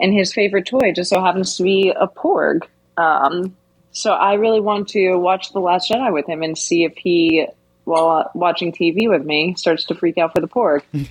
And 0.00 0.12
his 0.12 0.32
favorite 0.32 0.66
toy 0.66 0.92
just 0.92 1.10
so 1.10 1.22
happens 1.22 1.56
to 1.56 1.62
be 1.62 1.90
a 1.90 2.08
porg. 2.08 2.64
Um, 2.96 3.54
so 3.92 4.12
I 4.12 4.34
really 4.34 4.60
want 4.60 4.88
to 4.88 5.16
watch 5.16 5.52
The 5.52 5.60
Last 5.60 5.90
Jedi 5.90 6.12
with 6.12 6.28
him 6.28 6.42
and 6.42 6.56
see 6.58 6.84
if 6.84 6.96
he, 6.96 7.46
while 7.90 8.30
watching 8.34 8.72
TV 8.72 9.08
with 9.08 9.24
me, 9.24 9.54
starts 9.56 9.84
to 9.86 9.94
freak 9.94 10.16
out 10.16 10.32
for 10.32 10.40
the 10.40 10.48
porg. 10.48 10.82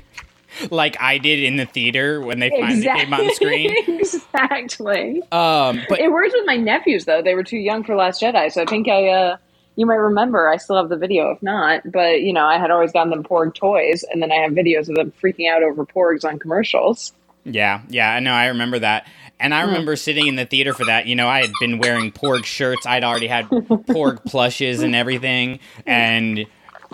like 0.71 0.99
I 0.99 1.17
did 1.17 1.39
in 1.39 1.57
the 1.57 1.65
theater 1.65 2.21
when 2.21 2.39
they 2.39 2.49
finally 2.49 2.77
exactly. 2.77 3.05
came 3.05 3.13
on 3.13 3.35
screen. 3.35 3.75
exactly. 3.99 5.21
Um, 5.31 5.81
but 5.87 5.99
it 5.99 6.11
worked 6.11 6.33
with 6.33 6.45
my 6.45 6.57
nephews 6.57 7.05
though; 7.05 7.21
they 7.21 7.35
were 7.35 7.43
too 7.43 7.57
young 7.57 7.83
for 7.83 7.95
Last 7.95 8.21
Jedi. 8.21 8.51
So 8.51 8.61
I 8.61 8.65
think 8.65 8.87
I, 8.87 9.07
uh, 9.09 9.37
you 9.75 9.85
might 9.85 9.95
remember, 9.95 10.49
I 10.49 10.57
still 10.57 10.77
have 10.77 10.89
the 10.89 10.97
video. 10.97 11.31
If 11.31 11.43
not, 11.43 11.83
but 11.91 12.21
you 12.21 12.33
know, 12.33 12.45
I 12.45 12.57
had 12.57 12.71
always 12.71 12.91
gotten 12.91 13.11
them 13.11 13.23
Porg 13.23 13.53
toys, 13.53 14.03
and 14.11 14.21
then 14.21 14.31
I 14.31 14.35
have 14.35 14.53
videos 14.53 14.89
of 14.89 14.95
them 14.95 15.13
freaking 15.21 15.49
out 15.49 15.63
over 15.63 15.85
Porgs 15.85 16.25
on 16.25 16.39
commercials. 16.39 17.13
Yeah, 17.45 17.81
yeah, 17.89 18.11
I 18.11 18.19
know. 18.19 18.33
I 18.33 18.47
remember 18.47 18.79
that. 18.79 19.07
And 19.39 19.53
I 19.53 19.61
remember 19.61 19.95
sitting 19.95 20.27
in 20.27 20.35
the 20.35 20.45
theater 20.45 20.73
for 20.73 20.85
that. 20.85 21.07
You 21.07 21.15
know, 21.15 21.27
I 21.27 21.39
had 21.39 21.53
been 21.61 21.79
wearing 21.79 22.11
Porg 22.11 22.43
shirts. 22.43 22.85
I'd 22.85 23.05
already 23.05 23.27
had 23.27 23.45
Porg 23.45 24.25
plushes 24.25 24.81
and 24.81 24.93
everything. 24.93 25.59
And 25.85 26.45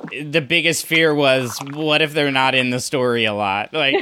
the 0.09 0.41
biggest 0.41 0.85
fear 0.85 1.13
was, 1.13 1.57
what 1.73 2.01
if 2.01 2.13
they're 2.13 2.31
not 2.31 2.55
in 2.55 2.69
the 2.69 2.79
story 2.79 3.25
a 3.25 3.33
lot? 3.33 3.73
Like 3.73 3.95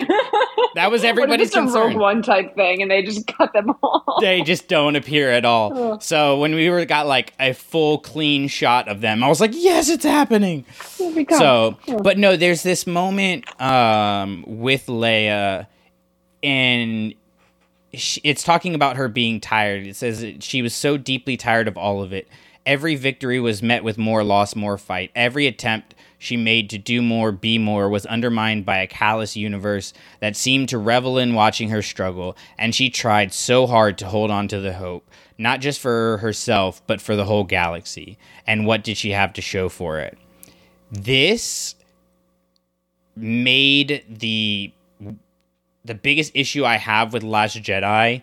that 0.75 0.91
was 0.91 1.03
everybody's 1.03 1.49
what 1.53 1.63
concern. 1.63 1.81
A 1.81 1.85
Rogue 1.87 1.97
One 1.97 2.21
type 2.21 2.55
thing, 2.55 2.81
and 2.81 2.89
they 2.89 3.01
just 3.03 3.27
cut 3.37 3.53
them 3.53 3.69
off. 3.69 4.21
They 4.21 4.41
just 4.41 4.67
don't 4.67 4.95
appear 4.95 5.29
at 5.29 5.45
all. 5.45 5.99
So 5.99 6.39
when 6.39 6.55
we 6.55 6.69
were 6.69 6.85
got 6.85 7.07
like 7.07 7.33
a 7.39 7.53
full 7.53 7.99
clean 7.99 8.47
shot 8.47 8.87
of 8.87 9.01
them, 9.01 9.23
I 9.23 9.27
was 9.27 9.41
like, 9.41 9.51
yes, 9.53 9.89
it's 9.89 10.05
happening. 10.05 10.65
So, 11.29 11.77
but 12.01 12.17
no, 12.17 12.35
there's 12.35 12.63
this 12.63 12.87
moment 12.87 13.61
um, 13.61 14.43
with 14.47 14.87
Leia, 14.87 15.67
and 16.41 17.13
she, 17.93 18.21
it's 18.23 18.43
talking 18.43 18.75
about 18.75 18.97
her 18.97 19.07
being 19.07 19.39
tired. 19.39 19.85
It 19.85 19.95
says 19.95 20.25
she 20.39 20.61
was 20.61 20.73
so 20.73 20.97
deeply 20.97 21.37
tired 21.37 21.67
of 21.67 21.77
all 21.77 22.01
of 22.01 22.13
it. 22.13 22.27
Every 22.65 22.95
victory 22.95 23.39
was 23.39 23.61
met 23.61 23.83
with 23.83 23.97
more 23.97 24.23
loss, 24.23 24.55
more 24.55 24.77
fight. 24.77 25.11
Every 25.15 25.47
attempt 25.47 25.92
she 26.23 26.37
made 26.37 26.69
to 26.69 26.77
do 26.77 27.01
more, 27.01 27.33
be 27.33 27.57
more, 27.57 27.89
was 27.89 28.05
undermined 28.05 28.65
by 28.65 28.77
a 28.77 28.87
callous 28.87 29.35
universe 29.35 29.93
that 30.21 30.37
seemed 30.37 30.69
to 30.69 30.77
revel 30.77 31.17
in 31.17 31.33
watching 31.33 31.69
her 31.69 31.81
struggle, 31.81 32.37
and 32.57 32.73
she 32.73 32.89
tried 32.89 33.33
so 33.33 33.67
hard 33.67 33.97
to 33.97 34.07
hold 34.07 34.31
on 34.31 34.47
to 34.47 34.61
the 34.61 34.73
hope, 34.73 35.05
not 35.37 35.59
just 35.59 35.81
for 35.81 36.19
herself, 36.19 36.81
but 36.87 37.01
for 37.01 37.17
the 37.17 37.25
whole 37.25 37.43
galaxy. 37.43 38.17
And 38.47 38.65
what 38.65 38.85
did 38.85 38.95
she 38.95 39.11
have 39.11 39.33
to 39.33 39.41
show 39.41 39.67
for 39.67 39.99
it? 39.99 40.17
This 40.89 41.75
made 43.17 44.05
the 44.09 44.71
the 45.85 45.95
biggest 45.95 46.31
issue 46.33 46.63
I 46.63 46.77
have 46.77 47.11
with 47.11 47.23
Last 47.23 47.57
Jedi 47.57 48.21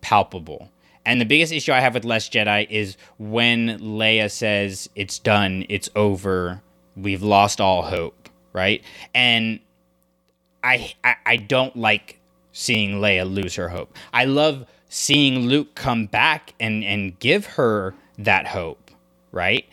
palpable. 0.00 0.70
And 1.04 1.20
the 1.20 1.24
biggest 1.24 1.52
issue 1.52 1.72
I 1.72 1.80
have 1.80 1.94
with 1.94 2.04
Last 2.04 2.32
Jedi 2.32 2.68
is 2.70 2.96
when 3.18 3.80
Leia 3.80 4.30
says 4.30 4.88
it's 4.94 5.18
done, 5.18 5.66
it's 5.68 5.88
over, 5.96 6.62
we've 6.96 7.22
lost 7.22 7.60
all 7.60 7.82
hope, 7.82 8.28
right? 8.52 8.82
And 9.14 9.60
I, 10.62 10.94
I 11.04 11.14
I 11.26 11.36
don't 11.36 11.74
like 11.76 12.20
seeing 12.52 13.00
Leia 13.00 13.32
lose 13.32 13.54
her 13.56 13.68
hope. 13.68 13.96
I 14.12 14.24
love 14.24 14.66
seeing 14.88 15.46
Luke 15.46 15.74
come 15.74 16.06
back 16.06 16.54
and 16.60 16.84
and 16.84 17.18
give 17.18 17.46
her 17.46 17.94
that 18.18 18.46
hope, 18.46 18.90
right? 19.32 19.66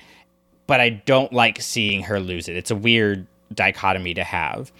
But 0.67 0.79
I 0.81 0.89
don't 0.89 1.31
like 1.33 1.61
seeing 1.61 2.03
her 2.03 2.19
lose 2.19 2.47
it. 2.49 2.55
It's 2.55 2.71
a 2.71 2.75
weird 2.75 3.27
dichotomy 3.53 4.13
to 4.15 4.23
have. 4.23 4.71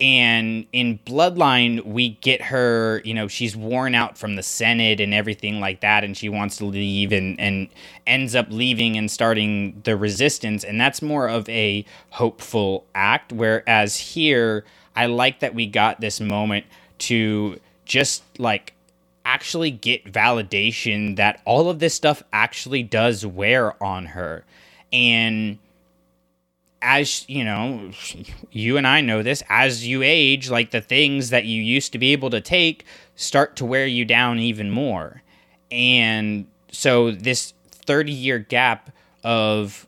And 0.00 0.66
in 0.72 1.00
Bloodline, 1.00 1.84
we 1.84 2.10
get 2.10 2.40
her, 2.42 3.02
you 3.04 3.14
know, 3.14 3.26
she's 3.26 3.56
worn 3.56 3.96
out 3.96 4.16
from 4.16 4.36
the 4.36 4.44
Senate 4.44 5.00
and 5.00 5.12
everything 5.12 5.58
like 5.58 5.80
that, 5.80 6.04
and 6.04 6.16
she 6.16 6.28
wants 6.28 6.56
to 6.58 6.66
leave 6.66 7.10
and, 7.10 7.38
and 7.40 7.68
ends 8.06 8.36
up 8.36 8.46
leaving 8.50 8.96
and 8.96 9.10
starting 9.10 9.80
the 9.84 9.96
resistance. 9.96 10.62
And 10.62 10.80
that's 10.80 11.02
more 11.02 11.28
of 11.28 11.48
a 11.48 11.84
hopeful 12.10 12.86
act. 12.94 13.32
Whereas 13.32 13.96
here, 13.96 14.64
I 14.94 15.06
like 15.06 15.40
that 15.40 15.54
we 15.54 15.66
got 15.66 16.00
this 16.00 16.20
moment 16.20 16.66
to 16.98 17.58
just 17.84 18.22
like 18.38 18.74
actually 19.24 19.70
get 19.70 20.04
validation 20.04 21.16
that 21.16 21.42
all 21.44 21.68
of 21.68 21.80
this 21.80 21.94
stuff 21.94 22.22
actually 22.32 22.82
does 22.82 23.26
wear 23.26 23.82
on 23.82 24.06
her. 24.06 24.44
And 24.92 25.58
as 26.82 27.24
you 27.28 27.44
know, 27.44 27.90
you 28.50 28.76
and 28.76 28.86
I 28.86 29.00
know 29.00 29.22
this, 29.22 29.42
as 29.48 29.86
you 29.86 30.02
age, 30.02 30.50
like 30.50 30.70
the 30.70 30.80
things 30.80 31.30
that 31.30 31.44
you 31.44 31.62
used 31.62 31.92
to 31.92 31.98
be 31.98 32.12
able 32.12 32.30
to 32.30 32.40
take 32.40 32.84
start 33.16 33.56
to 33.56 33.64
wear 33.64 33.86
you 33.86 34.04
down 34.04 34.38
even 34.38 34.70
more. 34.70 35.22
And 35.70 36.46
so 36.70 37.10
this 37.10 37.52
30 37.70 38.12
year 38.12 38.38
gap 38.38 38.90
of 39.24 39.86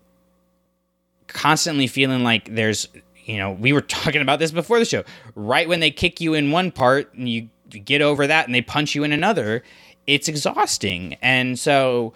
constantly 1.28 1.86
feeling 1.86 2.24
like 2.24 2.54
there's, 2.54 2.88
you 3.24 3.38
know, 3.38 3.52
we 3.52 3.72
were 3.72 3.80
talking 3.80 4.22
about 4.22 4.38
this 4.38 4.50
before 4.50 4.78
the 4.78 4.84
show, 4.84 5.04
right 5.34 5.68
when 5.68 5.80
they 5.80 5.90
kick 5.90 6.20
you 6.20 6.34
in 6.34 6.50
one 6.50 6.70
part 6.72 7.12
and 7.14 7.28
you 7.28 7.48
get 7.84 8.02
over 8.02 8.26
that 8.26 8.46
and 8.46 8.54
they 8.54 8.62
punch 8.62 8.94
you 8.94 9.04
in 9.04 9.12
another, 9.12 9.62
it's 10.06 10.28
exhausting. 10.28 11.16
And 11.22 11.58
so 11.58 12.12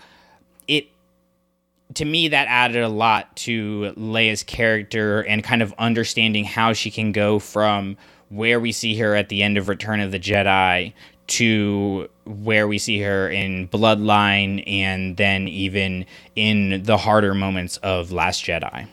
to 1.92 2.04
me 2.04 2.28
that 2.28 2.46
added 2.48 2.82
a 2.82 2.88
lot 2.88 3.36
to 3.36 3.92
Leia's 3.96 4.42
character 4.42 5.20
and 5.20 5.44
kind 5.44 5.62
of 5.62 5.74
understanding 5.78 6.44
how 6.44 6.72
she 6.72 6.90
can 6.90 7.12
go 7.12 7.38
from 7.38 7.96
where 8.30 8.58
we 8.58 8.72
see 8.72 8.96
her 8.98 9.14
at 9.14 9.28
the 9.28 9.42
end 9.42 9.58
of 9.58 9.68
Return 9.68 10.00
of 10.00 10.10
the 10.10 10.18
Jedi 10.18 10.92
to 11.26 12.08
where 12.24 12.66
we 12.66 12.78
see 12.78 13.00
her 13.00 13.28
in 13.28 13.68
Bloodline 13.68 14.62
and 14.66 15.16
then 15.16 15.48
even 15.48 16.06
in 16.34 16.82
the 16.82 16.96
harder 16.96 17.34
moments 17.34 17.76
of 17.78 18.12
Last 18.12 18.44
Jedi. 18.44 18.88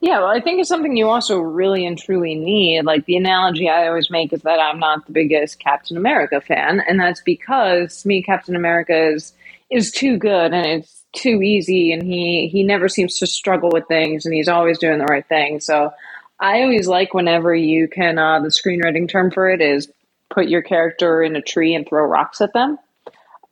Yeah, 0.00 0.18
well, 0.18 0.28
I 0.28 0.40
think 0.40 0.60
it's 0.60 0.68
something 0.68 0.96
you 0.96 1.08
also 1.08 1.38
really 1.38 1.86
and 1.86 1.98
truly 1.98 2.34
need. 2.34 2.84
Like 2.84 3.06
the 3.06 3.16
analogy 3.16 3.68
I 3.68 3.86
always 3.86 4.10
make 4.10 4.32
is 4.32 4.42
that 4.42 4.58
I'm 4.58 4.78
not 4.78 5.06
the 5.06 5.12
biggest 5.12 5.58
Captain 5.58 5.96
America 5.96 6.40
fan, 6.40 6.80
and 6.86 6.98
that's 6.98 7.22
because 7.22 8.02
to 8.02 8.08
me 8.08 8.22
Captain 8.22 8.56
America 8.56 9.12
is 9.12 9.32
is 9.70 9.90
too 9.90 10.18
good 10.18 10.52
and 10.52 10.66
it's 10.66 10.99
too 11.12 11.42
easy, 11.42 11.92
and 11.92 12.02
he 12.02 12.48
he 12.48 12.62
never 12.62 12.88
seems 12.88 13.18
to 13.18 13.26
struggle 13.26 13.70
with 13.72 13.86
things, 13.88 14.24
and 14.24 14.34
he's 14.34 14.48
always 14.48 14.78
doing 14.78 14.98
the 14.98 15.04
right 15.06 15.26
thing. 15.26 15.60
So 15.60 15.92
I 16.38 16.62
always 16.62 16.88
like 16.88 17.14
whenever 17.14 17.54
you 17.54 17.88
can. 17.88 18.18
Uh, 18.18 18.40
the 18.40 18.48
screenwriting 18.48 19.08
term 19.08 19.30
for 19.30 19.50
it 19.50 19.60
is 19.60 19.90
put 20.30 20.48
your 20.48 20.62
character 20.62 21.22
in 21.22 21.36
a 21.36 21.42
tree 21.42 21.74
and 21.74 21.86
throw 21.86 22.04
rocks 22.04 22.40
at 22.40 22.52
them. 22.52 22.78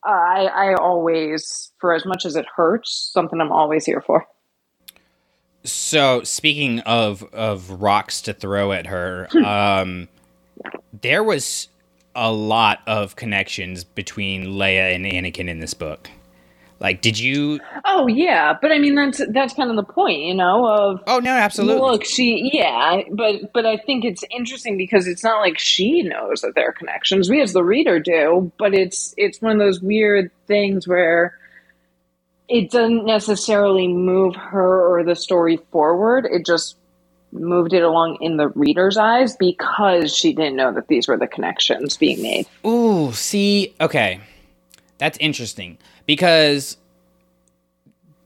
Uh, 0.06 0.11
I 0.11 0.44
I 0.44 0.74
always, 0.74 1.72
for 1.78 1.92
as 1.92 2.04
much 2.06 2.24
as 2.24 2.36
it 2.36 2.46
hurts, 2.54 3.11
something 3.12 3.40
I'm 3.40 3.52
always 3.52 3.84
here 3.84 4.00
for. 4.00 4.26
So 5.64 6.22
speaking 6.22 6.80
of 6.80 7.22
of 7.34 7.82
rocks 7.82 8.22
to 8.22 8.32
throw 8.32 8.72
at 8.72 8.86
her, 8.86 9.28
um, 9.44 10.09
there 11.00 11.22
was 11.22 11.68
a 12.14 12.32
lot 12.32 12.80
of 12.86 13.16
connections 13.16 13.84
between 13.84 14.46
Leia 14.46 14.94
and 14.94 15.04
Anakin 15.04 15.48
in 15.48 15.61
this 15.61 15.74
book. 15.74 16.11
Like, 16.81 17.01
did 17.01 17.18
you? 17.18 17.59
Oh 17.85 18.07
yeah, 18.07 18.57
but 18.61 18.70
I 18.70 18.79
mean 18.79 18.95
that's 18.95 19.20
that's 19.31 19.55
kind 19.55 19.68
of 19.70 19.76
the 19.76 19.93
point, 19.93 20.20
you 20.20 20.35
know. 20.35 20.64
Of 20.66 21.03
oh 21.09 21.18
no, 21.18 21.33
absolutely. 21.33 21.81
Look, 21.81 22.05
she 22.05 22.51
yeah, 22.53 23.03
but 23.11 23.53
but 23.53 23.66
I 23.66 23.79
think 23.79 24.05
it's 24.05 24.22
interesting 24.31 24.79
because 24.79 25.09
it's 25.09 25.24
not 25.24 25.41
like 25.41 25.59
she 25.59 26.03
knows 26.03 26.43
that 26.43 26.55
there 26.55 26.68
are 26.68 26.72
connections. 26.72 27.29
We 27.29 27.41
as 27.43 27.53
the 27.53 27.64
reader 27.64 27.99
do, 27.99 28.53
but 28.59 28.74
it's 28.74 29.12
it's 29.16 29.43
one 29.43 29.53
of 29.53 29.59
those 29.59 29.81
weird 29.81 30.31
things 30.47 30.87
where 30.87 31.37
it 32.49 32.70
doesn't 32.70 33.05
necessarily 33.05 33.89
move 33.89 34.37
her 34.37 34.87
or 34.87 35.03
the 35.03 35.16
story 35.16 35.59
forward. 35.72 36.26
It 36.31 36.47
just 36.47 36.76
moved 37.33 37.72
it 37.72 37.83
along 37.83 38.18
in 38.20 38.37
the 38.37 38.49
reader's 38.51 38.97
eyes 38.97 39.37
because 39.37 40.16
she 40.16 40.33
didn't 40.33 40.57
know 40.57 40.72
that 40.72 40.89
these 40.89 41.09
were 41.09 41.18
the 41.18 41.26
connections 41.26 41.97
being 41.97 42.22
made. 42.22 42.47
Ooh, 42.64 43.12
see, 43.12 43.74
okay. 43.81 44.20
That's 44.99 45.16
interesting 45.18 45.78
because 46.07 46.76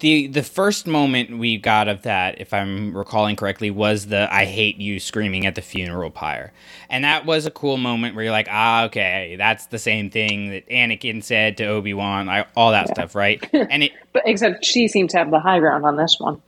the 0.02 0.26
the 0.26 0.42
first 0.42 0.86
moment 0.86 1.38
we 1.38 1.56
got 1.56 1.86
of 1.86 2.02
that, 2.02 2.40
if 2.40 2.52
I'm 2.52 2.94
recalling 2.94 3.36
correctly, 3.36 3.70
was 3.70 4.06
the 4.06 4.32
"I 4.34 4.44
hate 4.44 4.76
you" 4.76 4.98
screaming 4.98 5.46
at 5.46 5.54
the 5.54 5.62
funeral 5.62 6.10
pyre, 6.10 6.52
and 6.90 7.04
that 7.04 7.24
was 7.24 7.46
a 7.46 7.50
cool 7.50 7.76
moment 7.76 8.16
where 8.16 8.24
you're 8.24 8.32
like, 8.32 8.48
ah, 8.50 8.84
okay, 8.86 9.36
that's 9.38 9.66
the 9.66 9.78
same 9.78 10.10
thing 10.10 10.50
that 10.50 10.68
Anakin 10.68 11.22
said 11.22 11.56
to 11.58 11.66
Obi 11.66 11.94
Wan, 11.94 12.28
all 12.56 12.72
that 12.72 12.88
yeah. 12.88 12.94
stuff, 12.94 13.14
right? 13.14 13.48
And 13.52 13.84
it, 13.84 13.92
but 14.12 14.22
except 14.26 14.64
she 14.64 14.88
seemed 14.88 15.10
to 15.10 15.18
have 15.18 15.30
the 15.30 15.38
high 15.38 15.60
ground 15.60 15.86
on 15.86 15.96
this 15.96 16.16
one. 16.18 16.42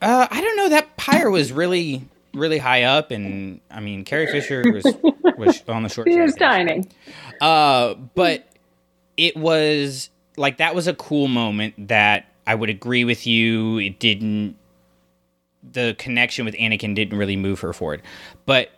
Uh, 0.00 0.28
I 0.30 0.40
don't 0.40 0.56
know. 0.56 0.68
That 0.68 0.96
pyre 0.96 1.28
was 1.28 1.50
really 1.50 2.06
really 2.34 2.58
high 2.58 2.84
up, 2.84 3.10
and 3.10 3.60
I 3.70 3.80
mean, 3.80 4.04
Carrie 4.04 4.28
Fisher 4.28 4.64
was 4.72 4.84
was 5.36 5.62
on 5.68 5.82
the 5.82 5.88
short. 5.88 6.08
She 6.08 6.20
was 6.20 6.36
tiny. 6.36 6.84
Uh, 7.40 7.94
but 8.14 8.46
it 9.16 9.36
was 9.36 10.10
like 10.36 10.58
that 10.58 10.74
was 10.74 10.86
a 10.86 10.94
cool 10.94 11.28
moment 11.28 11.88
that 11.88 12.26
I 12.46 12.54
would 12.54 12.70
agree 12.70 13.04
with 13.04 13.26
you. 13.26 13.78
It 13.78 13.98
didn't 13.98 14.56
the 15.72 15.96
connection 15.98 16.44
with 16.44 16.54
Anakin 16.54 16.94
didn't 16.94 17.18
really 17.18 17.36
move 17.36 17.60
her 17.60 17.72
forward. 17.72 18.02
But 18.44 18.70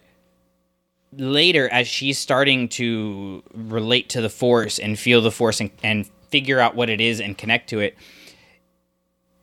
later 1.12 1.68
as 1.70 1.86
she's 1.88 2.18
starting 2.18 2.68
to 2.68 3.42
relate 3.54 4.08
to 4.10 4.20
the 4.20 4.28
force 4.28 4.78
and 4.78 4.98
feel 4.98 5.20
the 5.20 5.30
force 5.30 5.60
and, 5.60 5.70
and 5.82 6.08
figure 6.30 6.60
out 6.60 6.74
what 6.74 6.90
it 6.90 7.00
is 7.00 7.20
and 7.20 7.38
connect 7.38 7.70
to 7.70 7.80
it 7.80 7.96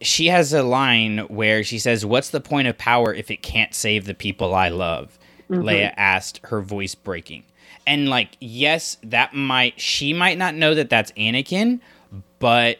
she 0.01 0.27
has 0.27 0.53
a 0.53 0.61
line 0.61 1.19
where 1.27 1.63
she 1.63 1.79
says 1.79 2.05
what's 2.05 2.29
the 2.29 2.39
point 2.39 2.67
of 2.67 2.77
power 2.77 3.13
if 3.13 3.31
it 3.31 3.41
can't 3.41 3.73
save 3.73 4.05
the 4.05 4.13
people 4.13 4.53
i 4.53 4.69
love 4.69 5.17
mm-hmm. 5.49 5.63
leia 5.63 5.93
asked 5.97 6.39
her 6.43 6.61
voice 6.61 6.93
breaking 6.93 7.43
and 7.87 8.09
like 8.09 8.37
yes 8.39 8.97
that 9.03 9.33
might 9.33 9.79
she 9.79 10.13
might 10.13 10.37
not 10.37 10.55
know 10.55 10.73
that 10.73 10.89
that's 10.89 11.11
anakin 11.13 11.79
but 12.39 12.77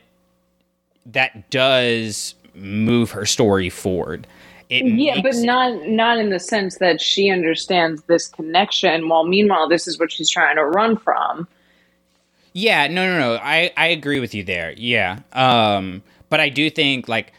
that 1.06 1.49
does 1.49 2.36
move 2.56 3.12
her 3.12 3.26
story 3.26 3.70
forward. 3.70 4.28
It 4.70 4.86
yeah, 4.86 5.22
but 5.22 5.36
not 5.36 5.88
not 5.88 6.18
in 6.18 6.32
the 6.32 6.39
sense 6.39 6.80
that 6.80 6.99
she 6.99 7.30
understands 7.30 8.01
this 8.03 8.28
connection. 8.28 9.08
While 9.08 9.26
meanwhile, 9.26 9.70
this 9.70 9.88
is 9.88 9.99
what 9.99 10.12
she's 10.12 10.30
trying 10.30 10.56
to 10.56 10.66
run 10.66 10.97
from. 10.97 11.47
Yeah, 12.53 12.88
no, 12.88 13.06
no, 13.06 13.20
no. 13.20 13.39
I 13.41 13.72
I 13.78 13.88
agree 13.88 14.20
with 14.20 14.34
you 14.34 14.43
there. 14.43 14.74
Yeah, 14.76 15.20
um, 15.34 16.01
but 16.30 16.39
I 16.39 16.49
do 16.49 16.72
think 16.72 17.08
like 17.08 17.32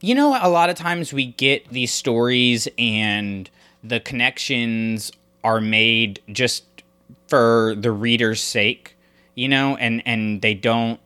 you 0.00 0.16
know 0.16 0.36
a 0.40 0.48
lot 0.48 0.68
of 0.68 0.74
times 0.74 1.12
we 1.12 1.26
get 1.26 1.68
these 1.68 1.92
stories 1.92 2.66
and 2.76 3.48
the 3.84 4.00
connections 4.00 5.12
are 5.44 5.60
made 5.60 6.20
just 6.32 6.64
for 7.32 7.74
the 7.78 7.90
reader's 7.90 8.42
sake, 8.42 8.94
you 9.34 9.48
know, 9.48 9.74
and 9.76 10.02
and 10.04 10.42
they 10.42 10.52
don't 10.52 11.00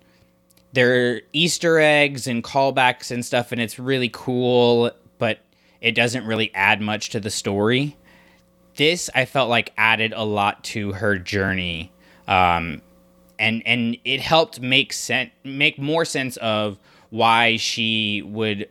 there 0.72 1.12
are 1.12 1.20
Easter 1.32 1.78
eggs 1.78 2.26
and 2.26 2.42
callbacks 2.42 3.12
and 3.12 3.24
stuff, 3.24 3.52
and 3.52 3.60
it's 3.60 3.78
really 3.78 4.08
cool, 4.12 4.90
but 5.18 5.38
it 5.80 5.92
doesn't 5.92 6.26
really 6.26 6.52
add 6.52 6.80
much 6.80 7.10
to 7.10 7.20
the 7.20 7.30
story. 7.30 7.96
This 8.74 9.08
I 9.14 9.24
felt 9.24 9.48
like 9.48 9.72
added 9.78 10.12
a 10.16 10.24
lot 10.24 10.64
to 10.64 10.94
her 10.94 11.16
journey, 11.16 11.92
um, 12.26 12.82
and 13.38 13.62
and 13.64 13.96
it 14.04 14.20
helped 14.20 14.60
make 14.60 14.92
sense, 14.92 15.30
make 15.44 15.78
more 15.78 16.04
sense 16.04 16.36
of 16.38 16.76
why 17.10 17.56
she 17.56 18.22
would 18.22 18.68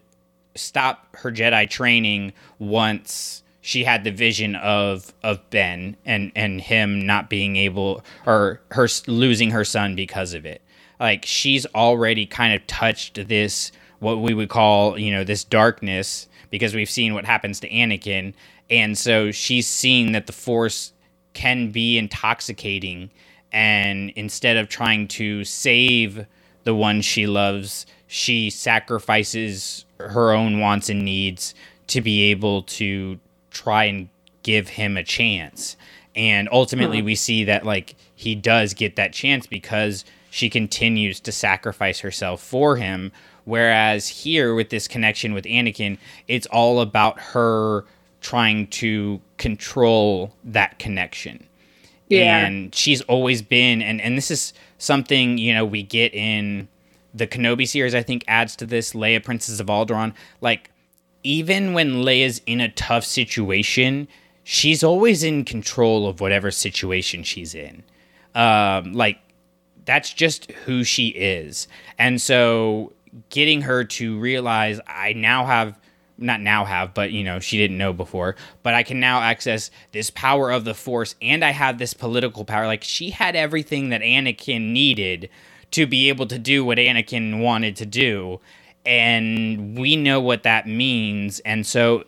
stop 0.55 1.15
her 1.15 1.31
Jedi 1.31 1.69
training 1.69 2.33
once 2.59 3.43
she 3.65 3.83
had 3.83 4.03
the 4.03 4.11
vision 4.11 4.55
of 4.57 5.11
of 5.23 5.49
Ben 5.49 5.97
and 6.05 6.31
and 6.35 6.61
him 6.61 7.03
not 7.03 7.31
being 7.31 7.55
able 7.55 8.05
or 8.27 8.61
her 8.69 8.87
losing 9.07 9.49
her 9.49 9.65
son 9.65 9.95
because 9.95 10.35
of 10.35 10.45
it. 10.45 10.61
Like 10.99 11.25
she's 11.25 11.65
already 11.73 12.27
kind 12.27 12.53
of 12.53 12.65
touched 12.67 13.27
this 13.27 13.71
what 13.97 14.21
we 14.21 14.35
would 14.35 14.49
call, 14.49 14.99
you 14.99 15.11
know, 15.11 15.23
this 15.23 15.43
darkness 15.43 16.27
because 16.51 16.75
we've 16.75 16.91
seen 16.91 17.15
what 17.15 17.25
happens 17.25 17.59
to 17.61 17.69
Anakin 17.69 18.35
and 18.69 18.95
so 18.95 19.31
she's 19.31 19.65
seen 19.65 20.11
that 20.11 20.27
the 20.27 20.31
force 20.31 20.93
can 21.33 21.71
be 21.71 21.97
intoxicating 21.97 23.09
and 23.51 24.11
instead 24.11 24.57
of 24.57 24.69
trying 24.69 25.07
to 25.07 25.43
save 25.43 26.27
the 26.65 26.75
one 26.75 27.01
she 27.01 27.25
loves, 27.25 27.87
she 28.05 28.51
sacrifices 28.51 29.85
her 29.97 30.33
own 30.33 30.59
wants 30.59 30.87
and 30.87 31.03
needs 31.03 31.55
to 31.87 32.01
be 32.01 32.29
able 32.29 32.61
to 32.63 33.19
try 33.55 33.85
and 33.85 34.09
give 34.43 34.69
him 34.69 34.97
a 34.97 35.03
chance. 35.03 35.75
And 36.15 36.47
ultimately, 36.51 36.99
uh-huh. 36.99 37.05
we 37.05 37.15
see 37.15 37.43
that 37.45 37.65
like 37.65 37.95
he 38.13 38.35
does 38.35 38.73
get 38.73 38.95
that 38.97 39.13
chance 39.13 39.47
because 39.47 40.05
she 40.29 40.49
continues 40.49 41.19
to 41.21 41.31
sacrifice 41.31 41.99
herself 41.99 42.41
for 42.41 42.75
him. 42.75 43.11
Whereas 43.45 44.07
here, 44.07 44.53
with 44.53 44.69
this 44.69 44.87
connection 44.87 45.33
with 45.33 45.45
Anakin, 45.45 45.97
it's 46.27 46.47
all 46.47 46.81
about 46.81 47.19
her 47.19 47.85
trying 48.21 48.67
to 48.67 49.21
control 49.37 50.33
that 50.43 50.79
connection. 50.79 51.45
Yeah. 52.09 52.45
And 52.45 52.73
she's 52.73 53.01
always 53.01 53.41
been 53.41 53.81
and 53.81 53.99
and 53.99 54.17
this 54.17 54.29
is 54.29 54.53
something, 54.77 55.37
you 55.37 55.53
know, 55.53 55.65
we 55.65 55.83
get 55.83 56.13
in 56.13 56.67
the 57.13 57.27
Kenobi 57.27 57.67
series 57.67 57.95
I 57.95 58.03
think 58.03 58.23
adds 58.27 58.55
to 58.57 58.65
this 58.65 58.93
Leia 58.93 59.23
Princess 59.23 59.59
of 59.59 59.67
Alderaan 59.67 60.13
like 60.41 60.69
even 61.25 61.73
when 61.73 62.03
Leia's 62.03 62.39
in 62.45 62.61
a 62.61 62.69
tough 62.69 63.03
situation, 63.03 64.07
she's 64.43 64.83
always 64.83 65.23
in 65.23 65.43
control 65.43 66.07
of 66.07 66.21
whatever 66.21 66.51
situation 66.51 67.23
she's 67.23 67.55
in. 67.55 67.83
Um 68.35 68.93
like 68.93 69.19
that's 69.85 70.13
just 70.13 70.51
who 70.51 70.83
she 70.83 71.09
is. 71.09 71.67
And 71.97 72.21
so 72.21 72.93
getting 73.29 73.61
her 73.61 73.83
to 73.83 74.19
realize 74.19 74.79
I 74.87 75.13
now 75.13 75.45
have 75.45 75.79
not 76.17 76.41
now 76.41 76.63
have, 76.63 76.93
but 76.93 77.11
you 77.11 77.23
know, 77.23 77.39
she 77.39 77.57
didn't 77.57 77.77
know 77.77 77.91
before, 77.91 78.35
but 78.63 78.73
I 78.73 78.83
can 78.83 78.99
now 78.99 79.21
access 79.21 79.69
this 79.91 80.09
power 80.09 80.51
of 80.51 80.63
the 80.63 80.73
force 80.73 81.15
and 81.21 81.43
I 81.43 81.51
have 81.51 81.77
this 81.77 81.93
political 81.93 82.45
power. 82.45 82.67
Like 82.67 82.83
she 82.83 83.09
had 83.09 83.35
everything 83.35 83.89
that 83.89 84.01
Anakin 84.01 84.71
needed 84.71 85.29
to 85.71 85.87
be 85.87 86.09
able 86.09 86.27
to 86.27 86.39
do 86.39 86.63
what 86.63 86.77
Anakin 86.77 87.41
wanted 87.41 87.75
to 87.77 87.85
do. 87.85 88.39
And 88.85 89.77
we 89.77 89.95
know 89.95 90.19
what 90.19 90.43
that 90.43 90.67
means. 90.67 91.39
And 91.39 91.65
so 91.65 92.03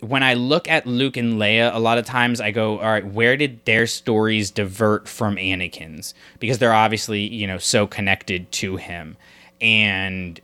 when 0.00 0.22
I 0.22 0.34
look 0.34 0.68
at 0.68 0.86
Luke 0.86 1.16
and 1.16 1.34
Leia, 1.34 1.74
a 1.74 1.78
lot 1.78 1.98
of 1.98 2.06
times 2.06 2.40
I 2.40 2.50
go, 2.50 2.78
all 2.78 2.90
right, 2.90 3.06
where 3.06 3.36
did 3.36 3.64
their 3.64 3.86
stories 3.86 4.50
divert 4.50 5.08
from 5.08 5.36
Anakin's? 5.36 6.14
Because 6.38 6.58
they're 6.58 6.72
obviously, 6.72 7.20
you 7.20 7.46
know, 7.46 7.58
so 7.58 7.86
connected 7.86 8.50
to 8.52 8.76
him. 8.76 9.16
And 9.60 10.40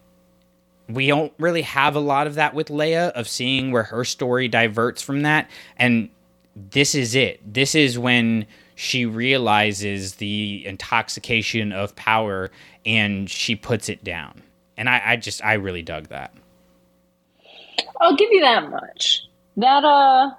we 0.89 1.07
don't 1.09 1.33
really 1.39 1.63
have 1.63 1.97
a 1.97 2.01
lot 2.01 2.27
of 2.27 2.35
that 2.35 2.55
with 2.55 2.69
Leia 2.69 3.11
of 3.13 3.29
seeing 3.29 3.73
where 3.73 3.85
her 3.85 4.05
story 4.05 4.47
diverts 4.47 5.03
from 5.03 5.23
that. 5.23 5.51
And 5.77 6.11
this 6.55 6.95
is 6.95 7.15
it. 7.15 7.41
This 7.53 7.75
is 7.75 7.99
when 7.99 8.47
she 8.75 9.07
realizes 9.07 10.17
the 10.17 10.65
intoxication 10.67 11.73
of 11.73 11.97
power 11.97 12.51
and 12.85 13.29
she 13.29 13.57
puts 13.57 13.89
it 13.89 14.05
down. 14.05 14.43
And 14.77 14.89
I, 14.89 15.03
I 15.05 15.17
just, 15.17 15.45
I 15.45 15.55
really 15.55 15.83
dug 15.83 16.09
that. 16.09 16.35
I'll 18.01 18.17
give 18.17 18.31
you 18.31 18.41
that 18.43 18.71
much. 18.71 19.23
That, 19.57 19.85
uh, 19.85 20.31
I 20.31 20.35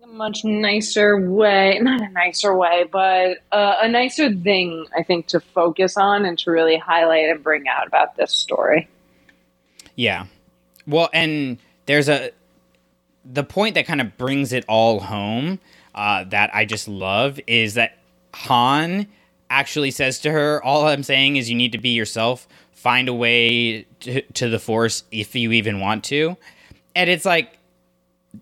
think 0.00 0.04
a 0.04 0.06
much 0.08 0.44
nicer 0.44 1.18
way, 1.18 1.78
not 1.82 2.00
a 2.02 2.10
nicer 2.10 2.54
way, 2.54 2.84
but 2.90 3.38
uh, 3.52 3.76
a 3.80 3.88
nicer 3.88 4.32
thing, 4.34 4.86
I 4.96 5.02
think, 5.02 5.28
to 5.28 5.40
focus 5.40 5.96
on 5.96 6.24
and 6.24 6.38
to 6.40 6.50
really 6.50 6.76
highlight 6.76 7.28
and 7.30 7.42
bring 7.42 7.66
out 7.68 7.86
about 7.86 8.16
this 8.16 8.32
story. 8.32 8.88
Yeah. 9.96 10.26
Well, 10.86 11.08
and 11.12 11.58
there's 11.86 12.08
a, 12.08 12.30
the 13.24 13.44
point 13.44 13.74
that 13.74 13.86
kind 13.86 14.00
of 14.00 14.16
brings 14.16 14.52
it 14.52 14.64
all 14.68 15.00
home 15.00 15.58
uh, 15.94 16.24
that 16.24 16.54
I 16.54 16.64
just 16.64 16.86
love 16.86 17.40
is 17.46 17.74
that 17.74 17.98
Han 18.34 19.06
actually 19.50 19.90
says 19.90 20.18
to 20.20 20.30
her, 20.30 20.62
All 20.62 20.86
I'm 20.86 21.02
saying 21.02 21.36
is 21.36 21.50
you 21.50 21.56
need 21.56 21.72
to 21.72 21.78
be 21.78 21.90
yourself, 21.90 22.48
find 22.72 23.08
a 23.08 23.14
way 23.14 23.86
to, 24.00 24.22
to 24.22 24.48
the 24.48 24.58
Force 24.58 25.04
if 25.10 25.34
you 25.34 25.52
even 25.52 25.80
want 25.80 26.04
to. 26.04 26.36
And 26.94 27.08
it's 27.10 27.24
like, 27.24 27.58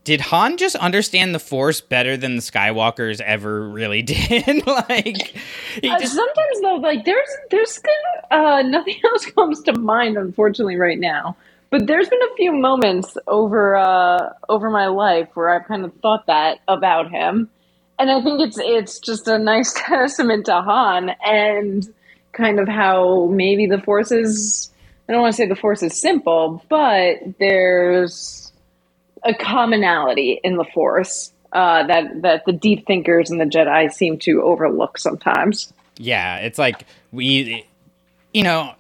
did 0.05 0.21
Han 0.21 0.57
just 0.57 0.77
understand 0.77 1.35
the 1.35 1.39
Force 1.39 1.81
better 1.81 2.17
than 2.17 2.37
the 2.37 2.43
Skywalkers 2.43 3.21
ever 3.21 3.69
really 3.69 4.03
did? 4.03 4.67
like, 4.67 5.37
uh, 5.83 5.99
just... 5.99 6.15
sometimes 6.15 6.61
though, 6.63 6.77
like 6.77 7.05
there's 7.05 7.29
there's 7.51 7.81
uh, 8.31 8.63
nothing 8.63 8.97
else 9.05 9.27
comes 9.27 9.63
to 9.63 9.79
mind, 9.79 10.17
unfortunately, 10.17 10.77
right 10.77 10.99
now. 10.99 11.37
But 11.69 11.89
there's 11.89 12.09
been 12.09 12.23
a 12.23 12.37
few 12.37 12.53
moments 12.53 13.17
over 13.27 13.77
uh, 13.77 14.33
over 14.49 14.71
my 14.71 14.87
life 14.87 15.29
where 15.35 15.51
I've 15.51 15.67
kind 15.67 15.85
of 15.85 15.93
thought 16.01 16.27
that 16.27 16.61
about 16.69 17.11
him, 17.11 17.51
and 17.99 18.11
I 18.11 18.23
think 18.23 18.41
it's 18.41 18.59
it's 18.59 18.99
just 18.99 19.29
a 19.29 19.39
nice 19.39 19.73
testament 19.77 20.47
to 20.47 20.61
Han 20.61 21.11
and 21.25 21.87
kind 22.33 22.61
of 22.61 22.69
how 22.69 23.27
maybe 23.27 23.67
the 23.67 23.81
Force 23.81 24.13
is. 24.13 24.71
I 25.09 25.13
don't 25.13 25.23
want 25.23 25.35
to 25.35 25.37
say 25.37 25.47
the 25.47 25.57
Force 25.57 25.83
is 25.83 25.99
simple, 26.01 26.63
but 26.69 27.19
there's 27.39 28.53
a 29.25 29.35
commonality 29.35 30.41
in 30.43 30.57
the 30.57 30.65
Force 30.65 31.33
uh, 31.53 31.87
that 31.87 32.23
that 32.23 32.45
the 32.45 32.53
deep 32.53 32.87
thinkers 32.87 33.31
and 33.31 33.41
the 33.41 33.45
Jedi 33.45 33.93
seem 33.93 34.19
to 34.21 34.43
overlook 34.43 34.99
sometimes. 34.99 35.73
Yeah, 35.97 36.39
it's 36.39 36.59
like 36.59 36.85
we, 37.13 37.67
you 38.35 38.43
know, 38.43 38.75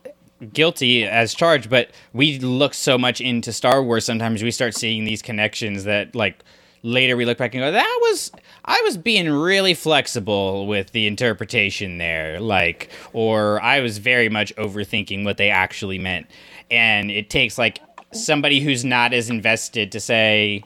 guilty 0.52 1.04
as 1.04 1.34
charged, 1.34 1.70
but 1.70 1.90
we 2.12 2.38
look 2.38 2.74
so 2.74 2.98
much 2.98 3.20
into 3.20 3.52
Star 3.52 3.82
Wars. 3.82 4.04
Sometimes 4.04 4.42
we 4.42 4.50
start 4.50 4.74
seeing 4.74 5.04
these 5.04 5.22
connections 5.22 5.84
that, 5.84 6.14
like, 6.14 6.38
later 6.86 7.16
we 7.16 7.24
look 7.24 7.38
back 7.38 7.54
and 7.54 7.62
go, 7.62 7.72
"That 7.72 7.98
was 8.02 8.30
I 8.64 8.80
was 8.84 8.96
being 8.96 9.28
really 9.28 9.74
flexible 9.74 10.66
with 10.66 10.92
the 10.92 11.06
interpretation 11.06 11.98
there," 11.98 12.40
like, 12.40 12.90
or 13.12 13.60
I 13.62 13.80
was 13.80 13.98
very 13.98 14.28
much 14.28 14.54
overthinking 14.56 15.24
what 15.24 15.36
they 15.36 15.50
actually 15.50 15.98
meant. 15.98 16.26
And 16.70 17.10
it 17.10 17.28
takes 17.28 17.58
like 17.58 17.80
somebody 18.12 18.60
who's 18.60 18.84
not 18.84 19.12
as 19.12 19.28
invested 19.28 19.92
to 19.92 20.00
say, 20.00 20.62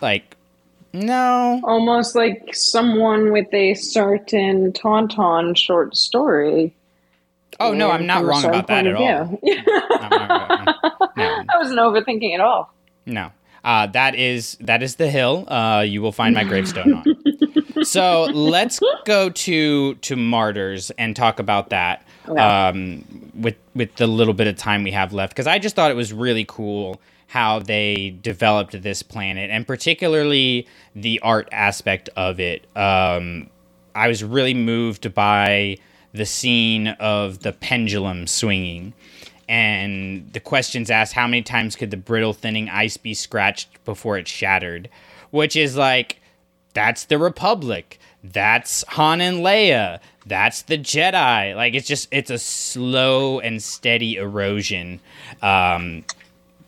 like, 0.00 0.36
no. 0.92 1.60
Almost 1.64 2.16
like 2.16 2.54
someone 2.54 3.32
with 3.32 3.52
a 3.54 3.74
certain 3.74 4.72
Tauntaun 4.72 5.56
short 5.56 5.96
story. 5.96 6.74
Oh, 7.60 7.72
no, 7.72 7.90
I'm 7.90 8.06
not 8.06 8.24
wrong 8.24 8.44
about 8.44 8.66
that 8.68 8.86
at 8.86 8.94
all. 8.94 9.38
no. 9.42 9.58
I 11.16 11.58
wasn't 11.58 11.78
overthinking 11.78 12.34
at 12.34 12.40
all. 12.40 12.72
No. 13.06 13.30
Uh, 13.64 13.86
that 13.88 14.14
is 14.14 14.56
that 14.60 14.82
is 14.82 14.96
the 14.96 15.10
hill 15.10 15.44
uh, 15.48 15.80
you 15.86 16.00
will 16.00 16.12
find 16.12 16.34
my 16.34 16.44
gravestone 16.44 16.94
on. 16.94 17.84
so 17.84 18.24
let's 18.32 18.80
go 19.04 19.28
to 19.30 19.94
to 19.96 20.16
Madurs 20.16 20.90
and 20.98 21.14
talk 21.14 21.38
about 21.38 21.70
that 21.70 22.04
um, 22.38 23.04
with 23.34 23.56
with 23.74 23.94
the 23.96 24.06
little 24.06 24.34
bit 24.34 24.46
of 24.46 24.56
time 24.56 24.82
we 24.82 24.90
have 24.92 25.12
left 25.12 25.32
because 25.34 25.46
I 25.46 25.58
just 25.58 25.76
thought 25.76 25.90
it 25.90 25.94
was 25.94 26.12
really 26.12 26.44
cool 26.48 27.00
how 27.26 27.60
they 27.60 28.18
developed 28.22 28.82
this 28.82 29.02
planet 29.02 29.50
and 29.50 29.66
particularly 29.66 30.66
the 30.96 31.20
art 31.20 31.48
aspect 31.52 32.08
of 32.16 32.40
it. 32.40 32.66
Um, 32.76 33.48
I 33.94 34.08
was 34.08 34.24
really 34.24 34.54
moved 34.54 35.14
by 35.14 35.76
the 36.12 36.26
scene 36.26 36.88
of 36.88 37.40
the 37.40 37.52
pendulum 37.52 38.26
swinging 38.26 38.94
and 39.50 40.32
the 40.32 40.40
questions 40.40 40.90
asked 40.90 41.12
how 41.12 41.26
many 41.26 41.42
times 41.42 41.76
could 41.76 41.90
the 41.90 41.96
brittle 41.96 42.32
thinning 42.32 42.70
ice 42.70 42.96
be 42.96 43.12
scratched 43.12 43.84
before 43.84 44.16
it 44.16 44.26
shattered 44.26 44.88
which 45.30 45.56
is 45.56 45.76
like 45.76 46.20
that's 46.72 47.04
the 47.04 47.18
republic 47.18 47.98
that's 48.22 48.84
Han 48.88 49.20
and 49.20 49.38
Leia. 49.38 50.00
That's 50.26 50.62
the 50.62 50.78
Jedi. 50.78 51.54
Like 51.54 51.74
it's 51.74 51.88
just 51.88 52.08
it's 52.10 52.30
a 52.30 52.38
slow 52.38 53.40
and 53.40 53.62
steady 53.62 54.16
erosion. 54.16 55.00
Um, 55.42 56.04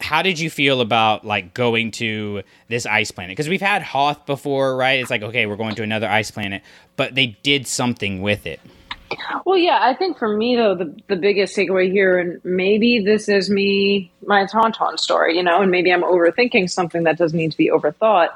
how 0.01 0.23
did 0.23 0.39
you 0.41 0.51
feel 0.51 0.81
about 0.81 1.25
like 1.25 1.55
going 1.55 1.91
to 1.93 2.43
this 2.69 2.87
ice 2.87 3.11
planet? 3.11 3.33
Because 3.33 3.49
we've 3.49 3.61
had 3.61 3.83
Hoth 3.83 4.27
before, 4.27 4.77
right? 4.77 5.01
It's 5.01 5.11
like 5.11 5.23
okay, 5.23 5.47
we're 5.47 5.57
going 5.57 5.75
to 5.77 5.83
another 5.83 6.09
ice 6.09 6.31
planet, 6.31 6.63
but 6.97 7.15
they 7.15 7.39
did 7.43 7.67
something 7.67 8.23
with 8.23 8.47
it. 8.47 8.61
Well, 9.45 9.59
yeah, 9.59 9.79
I 9.81 9.95
think 9.95 10.19
for 10.19 10.29
me 10.29 10.57
though, 10.57 10.75
the 10.75 10.95
the 11.09 11.17
biggest 11.17 11.57
takeaway 11.57 11.91
here, 11.91 12.19
and 12.19 12.41
maybe 12.45 13.01
this 13.01 13.29
is 13.29 13.51
me 13.51 14.11
my 14.27 14.45
Tauntaun 14.45 14.99
story, 14.99 15.37
you 15.37 15.43
know, 15.43 15.63
and 15.63 15.71
maybe 15.71 15.93
I'm 15.93 16.03
overthinking 16.03 16.71
something 16.71 17.05
that 17.05 17.19
doesn't 17.19 17.37
need 17.37 17.53
to 17.53 17.57
be 17.57 17.71
overthought, 17.71 18.31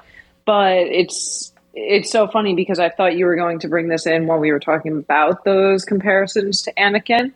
but 0.44 0.76
it's 0.76 1.52
it's 1.74 2.10
so 2.10 2.26
funny 2.26 2.54
because 2.54 2.78
I 2.78 2.88
thought 2.88 3.16
you 3.16 3.26
were 3.26 3.36
going 3.36 3.58
to 3.60 3.68
bring 3.68 3.88
this 3.88 4.06
in 4.06 4.26
while 4.26 4.38
we 4.38 4.50
were 4.50 4.60
talking 4.60 4.96
about 4.96 5.44
those 5.44 5.84
comparisons 5.84 6.62
to 6.62 6.72
Anakin. 6.74 7.32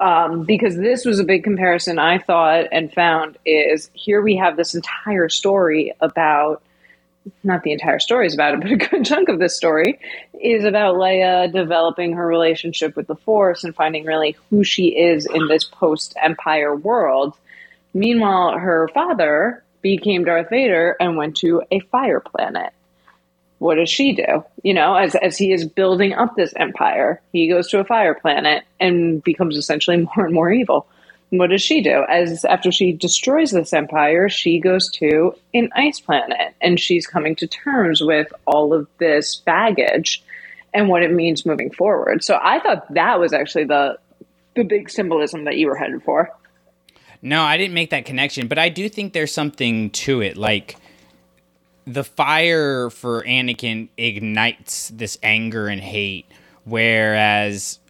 Um, 0.00 0.42
because 0.42 0.76
this 0.76 1.04
was 1.04 1.20
a 1.20 1.24
big 1.24 1.44
comparison 1.44 2.00
I 2.00 2.18
thought 2.18 2.66
and 2.72 2.92
found 2.92 3.38
is 3.46 3.90
here 3.92 4.20
we 4.22 4.34
have 4.34 4.56
this 4.56 4.74
entire 4.74 5.28
story 5.28 5.92
about 6.00 6.62
not 7.42 7.62
the 7.62 7.72
entire 7.72 7.98
story 7.98 8.26
is 8.26 8.34
about 8.34 8.54
it, 8.54 8.60
but 8.62 8.70
a 8.70 8.76
good 8.76 9.04
chunk 9.04 9.28
of 9.28 9.38
this 9.38 9.56
story 9.56 9.98
is 10.40 10.64
about 10.64 10.96
Leia 10.96 11.52
developing 11.52 12.14
her 12.14 12.26
relationship 12.26 12.96
with 12.96 13.06
the 13.06 13.16
Force 13.16 13.64
and 13.64 13.74
finding 13.74 14.04
really 14.04 14.36
who 14.50 14.64
she 14.64 14.88
is 14.88 15.26
in 15.26 15.48
this 15.48 15.64
post 15.64 16.14
Empire 16.22 16.74
world. 16.74 17.34
Meanwhile, 17.92 18.58
her 18.58 18.88
father 18.92 19.62
became 19.80 20.24
Darth 20.24 20.50
Vader 20.50 20.96
and 20.98 21.16
went 21.16 21.36
to 21.36 21.62
a 21.70 21.80
fire 21.80 22.20
planet. 22.20 22.72
What 23.58 23.76
does 23.76 23.88
she 23.88 24.12
do? 24.12 24.44
You 24.62 24.74
know, 24.74 24.96
as, 24.96 25.14
as 25.14 25.38
he 25.38 25.52
is 25.52 25.64
building 25.64 26.12
up 26.12 26.34
this 26.34 26.52
empire, 26.56 27.20
he 27.32 27.48
goes 27.48 27.68
to 27.70 27.78
a 27.78 27.84
fire 27.84 28.14
planet 28.14 28.64
and 28.80 29.22
becomes 29.22 29.56
essentially 29.56 29.96
more 30.16 30.26
and 30.26 30.34
more 30.34 30.50
evil 30.50 30.86
what 31.30 31.50
does 31.50 31.62
she 31.62 31.80
do? 31.80 32.04
As 32.08 32.44
after 32.44 32.70
she 32.70 32.92
destroys 32.92 33.50
this 33.50 33.72
empire, 33.72 34.28
she 34.28 34.60
goes 34.60 34.88
to 34.92 35.34
an 35.52 35.70
ice 35.74 36.00
planet 36.00 36.54
and 36.60 36.78
she's 36.78 37.06
coming 37.06 37.34
to 37.36 37.46
terms 37.46 38.00
with 38.00 38.32
all 38.46 38.72
of 38.72 38.86
this 38.98 39.36
baggage 39.36 40.22
and 40.72 40.88
what 40.88 41.02
it 41.02 41.12
means 41.12 41.46
moving 41.46 41.70
forward. 41.70 42.22
So 42.22 42.38
I 42.42 42.60
thought 42.60 42.92
that 42.94 43.18
was 43.18 43.32
actually 43.32 43.64
the 43.64 43.98
the 44.54 44.62
big 44.62 44.88
symbolism 44.88 45.44
that 45.44 45.56
you 45.56 45.66
were 45.66 45.76
headed 45.76 46.02
for. 46.04 46.30
No, 47.20 47.42
I 47.42 47.56
didn't 47.56 47.74
make 47.74 47.90
that 47.90 48.04
connection, 48.04 48.46
but 48.46 48.58
I 48.58 48.68
do 48.68 48.88
think 48.88 49.12
there's 49.12 49.32
something 49.32 49.90
to 49.90 50.20
it. 50.20 50.36
Like 50.36 50.76
the 51.86 52.04
fire 52.04 52.90
for 52.90 53.22
Anakin 53.22 53.88
ignites 53.96 54.90
this 54.90 55.18
anger 55.22 55.66
and 55.66 55.80
hate, 55.80 56.26
whereas 56.64 57.80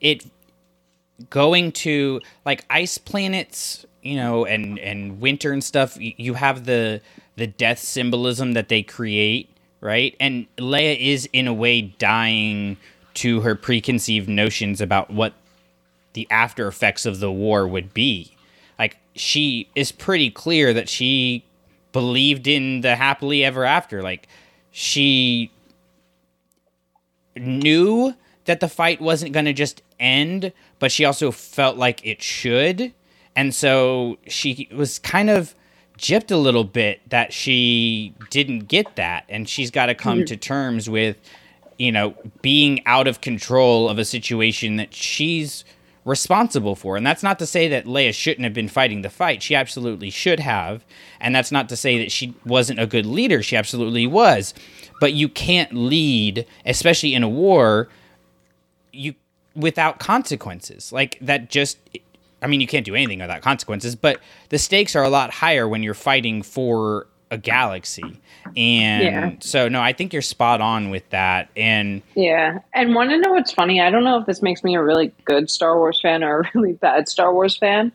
it 0.00 0.24
going 1.30 1.72
to 1.72 2.20
like 2.44 2.64
ice 2.70 2.98
planets, 2.98 3.86
you 4.02 4.16
know, 4.16 4.44
and 4.44 4.78
and 4.78 5.20
winter 5.20 5.52
and 5.52 5.62
stuff, 5.62 5.96
you 6.00 6.34
have 6.34 6.64
the 6.64 7.00
the 7.36 7.46
death 7.46 7.78
symbolism 7.78 8.52
that 8.52 8.68
they 8.68 8.82
create, 8.82 9.48
right? 9.80 10.16
And 10.18 10.46
Leia 10.56 10.98
is 10.98 11.28
in 11.32 11.46
a 11.46 11.54
way 11.54 11.82
dying 11.82 12.76
to 13.14 13.40
her 13.40 13.54
preconceived 13.54 14.28
notions 14.28 14.80
about 14.80 15.10
what 15.10 15.34
the 16.12 16.26
after 16.30 16.66
effects 16.68 17.06
of 17.06 17.20
the 17.20 17.30
war 17.30 17.66
would 17.66 17.94
be. 17.94 18.32
Like 18.78 18.96
she 19.14 19.68
is 19.74 19.92
pretty 19.92 20.30
clear 20.30 20.72
that 20.72 20.88
she 20.88 21.44
believed 21.92 22.46
in 22.46 22.80
the 22.80 22.96
happily 22.96 23.44
ever 23.44 23.64
after. 23.64 24.02
Like 24.02 24.28
she 24.70 25.50
knew 27.36 28.14
that 28.44 28.60
the 28.60 28.68
fight 28.68 29.00
wasn't 29.00 29.32
going 29.32 29.44
to 29.46 29.52
just 29.52 29.82
end, 29.98 30.52
but 30.78 30.92
she 30.92 31.04
also 31.04 31.30
felt 31.30 31.76
like 31.76 32.04
it 32.04 32.22
should. 32.22 32.92
And 33.36 33.54
so 33.54 34.18
she 34.26 34.68
was 34.72 34.98
kind 34.98 35.30
of 35.30 35.54
gypped 35.98 36.30
a 36.30 36.36
little 36.36 36.64
bit 36.64 37.00
that 37.10 37.32
she 37.32 38.14
didn't 38.30 38.68
get 38.68 38.96
that. 38.96 39.24
And 39.28 39.48
she's 39.48 39.70
got 39.70 39.86
to 39.86 39.94
come 39.94 40.24
to 40.24 40.34
hmm. 40.34 40.40
terms 40.40 40.88
with, 40.88 41.20
you 41.78 41.92
know, 41.92 42.14
being 42.42 42.84
out 42.86 43.06
of 43.06 43.20
control 43.20 43.88
of 43.88 43.98
a 43.98 44.04
situation 44.04 44.76
that 44.76 44.94
she's 44.94 45.64
responsible 46.04 46.74
for. 46.74 46.96
And 46.96 47.06
that's 47.06 47.22
not 47.22 47.38
to 47.38 47.46
say 47.46 47.68
that 47.68 47.84
Leia 47.84 48.14
shouldn't 48.14 48.44
have 48.44 48.54
been 48.54 48.68
fighting 48.68 49.02
the 49.02 49.10
fight. 49.10 49.42
She 49.42 49.54
absolutely 49.54 50.08
should 50.08 50.40
have. 50.40 50.84
And 51.20 51.34
that's 51.34 51.52
not 51.52 51.68
to 51.68 51.76
say 51.76 51.98
that 51.98 52.10
she 52.10 52.34
wasn't 52.46 52.80
a 52.80 52.86
good 52.86 53.04
leader. 53.04 53.42
She 53.42 53.56
absolutely 53.56 54.06
was. 54.06 54.54
But 55.00 55.12
you 55.12 55.28
can't 55.28 55.74
lead, 55.74 56.46
especially 56.64 57.14
in 57.14 57.22
a 57.22 57.28
war, 57.28 57.88
you 58.90 59.14
without 59.58 59.98
consequences. 59.98 60.92
Like 60.92 61.18
that 61.20 61.50
just 61.50 61.78
I 62.40 62.46
mean, 62.46 62.60
you 62.60 62.66
can't 62.66 62.86
do 62.86 62.94
anything 62.94 63.18
without 63.18 63.42
consequences, 63.42 63.96
but 63.96 64.20
the 64.48 64.58
stakes 64.58 64.94
are 64.94 65.02
a 65.02 65.08
lot 65.08 65.30
higher 65.30 65.68
when 65.68 65.82
you're 65.82 65.94
fighting 65.94 66.42
for 66.42 67.06
a 67.30 67.38
galaxy. 67.38 68.20
And 68.56 69.04
yeah. 69.04 69.32
so 69.40 69.68
no, 69.68 69.80
I 69.82 69.92
think 69.92 70.12
you're 70.12 70.22
spot 70.22 70.60
on 70.60 70.90
with 70.90 71.08
that. 71.10 71.50
And 71.56 72.02
Yeah. 72.14 72.60
And 72.74 72.94
want 72.94 73.10
to 73.10 73.18
know 73.18 73.32
what's 73.32 73.52
funny? 73.52 73.80
I 73.80 73.90
don't 73.90 74.04
know 74.04 74.18
if 74.18 74.26
this 74.26 74.40
makes 74.40 74.62
me 74.64 74.76
a 74.76 74.82
really 74.82 75.12
good 75.24 75.50
Star 75.50 75.76
Wars 75.76 76.00
fan 76.00 76.22
or 76.22 76.40
a 76.40 76.50
really 76.54 76.74
bad 76.74 77.08
Star 77.08 77.32
Wars 77.32 77.56
fan. 77.56 77.92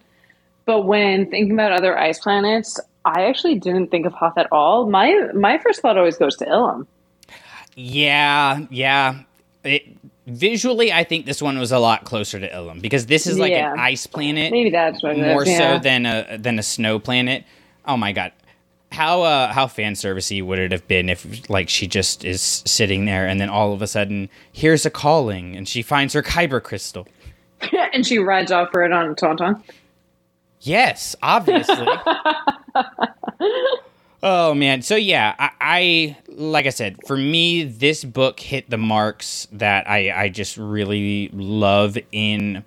But 0.66 0.86
when 0.86 1.30
thinking 1.30 1.54
about 1.54 1.72
other 1.72 1.98
ice 1.98 2.20
planets, 2.20 2.80
I 3.06 3.26
actually 3.26 3.56
didn't 3.56 3.88
think 3.92 4.06
of 4.06 4.14
Hoth 4.14 4.38
at 4.38 4.48
all. 4.52 4.90
My 4.90 5.14
my 5.34 5.58
first 5.58 5.82
thought 5.82 5.98
always 5.98 6.18
goes 6.18 6.38
to 6.38 6.46
Ilum. 6.46 6.88
Yeah, 7.76 8.60
yeah. 8.70 9.24
It, 9.64 9.98
visually, 10.28 10.92
I 10.92 11.04
think 11.04 11.26
this 11.26 11.42
one 11.42 11.58
was 11.58 11.72
a 11.72 11.80
lot 11.80 12.06
closer 12.06 12.40
to 12.40 12.50
Ilum 12.50 12.82
because 12.82 13.08
this 13.08 13.28
is 13.28 13.38
like 13.38 13.52
yeah. 13.52 13.74
an 13.74 13.80
ice 13.80 14.08
planet. 14.08 14.52
Maybe 14.52 14.70
that's 14.70 15.04
what 15.04 15.18
more 15.18 15.46
yeah. 15.46 15.58
so 15.58 15.80
than 15.80 16.06
a 16.06 16.38
than 16.38 16.60
a 16.60 16.64
snow 16.64 17.00
planet. 17.00 17.44
Oh 17.86 17.98
my 17.98 18.12
god. 18.12 18.32
How 18.92 19.24
uh 19.24 19.52
how 19.52 19.68
fan 19.68 19.94
servicey 19.94 20.44
would 20.44 20.60
it 20.60 20.72
have 20.72 20.88
been 20.88 21.10
if 21.10 21.50
like 21.50 21.70
she 21.70 21.88
just 21.88 22.24
is 22.24 22.42
sitting 22.42 23.06
there 23.06 23.28
and 23.28 23.40
then 23.40 23.50
all 23.50 23.74
of 23.74 23.82
a 23.82 23.88
sudden 23.88 24.30
here's 24.52 24.86
a 24.86 24.90
calling 24.90 25.56
and 25.56 25.68
she 25.68 25.82
finds 25.82 26.14
her 26.14 26.22
kyber 26.22 26.62
crystal. 26.62 27.08
and 27.94 28.06
she 28.06 28.20
rides 28.20 28.52
off 28.52 28.70
for 28.72 28.84
it 28.84 28.92
on 28.92 29.10
a 29.10 29.16
tauntaun. 29.16 29.62
Yes, 30.62 31.16
obviously. 31.22 31.76
Oh 34.26 34.54
man, 34.54 34.82
so 34.82 34.96
yeah, 34.96 35.36
I, 35.38 35.50
I, 35.60 36.18
like 36.30 36.66
I 36.66 36.70
said, 36.70 36.98
for 37.06 37.18
me, 37.18 37.66
this 37.66 38.06
book 38.06 38.40
hit 38.40 38.70
the 38.70 38.78
marks 38.78 39.50
that 39.52 39.90
I 39.90 40.12
I 40.12 40.30
just 40.30 40.56
really 40.56 41.30
love 41.34 41.98
in 42.14 42.64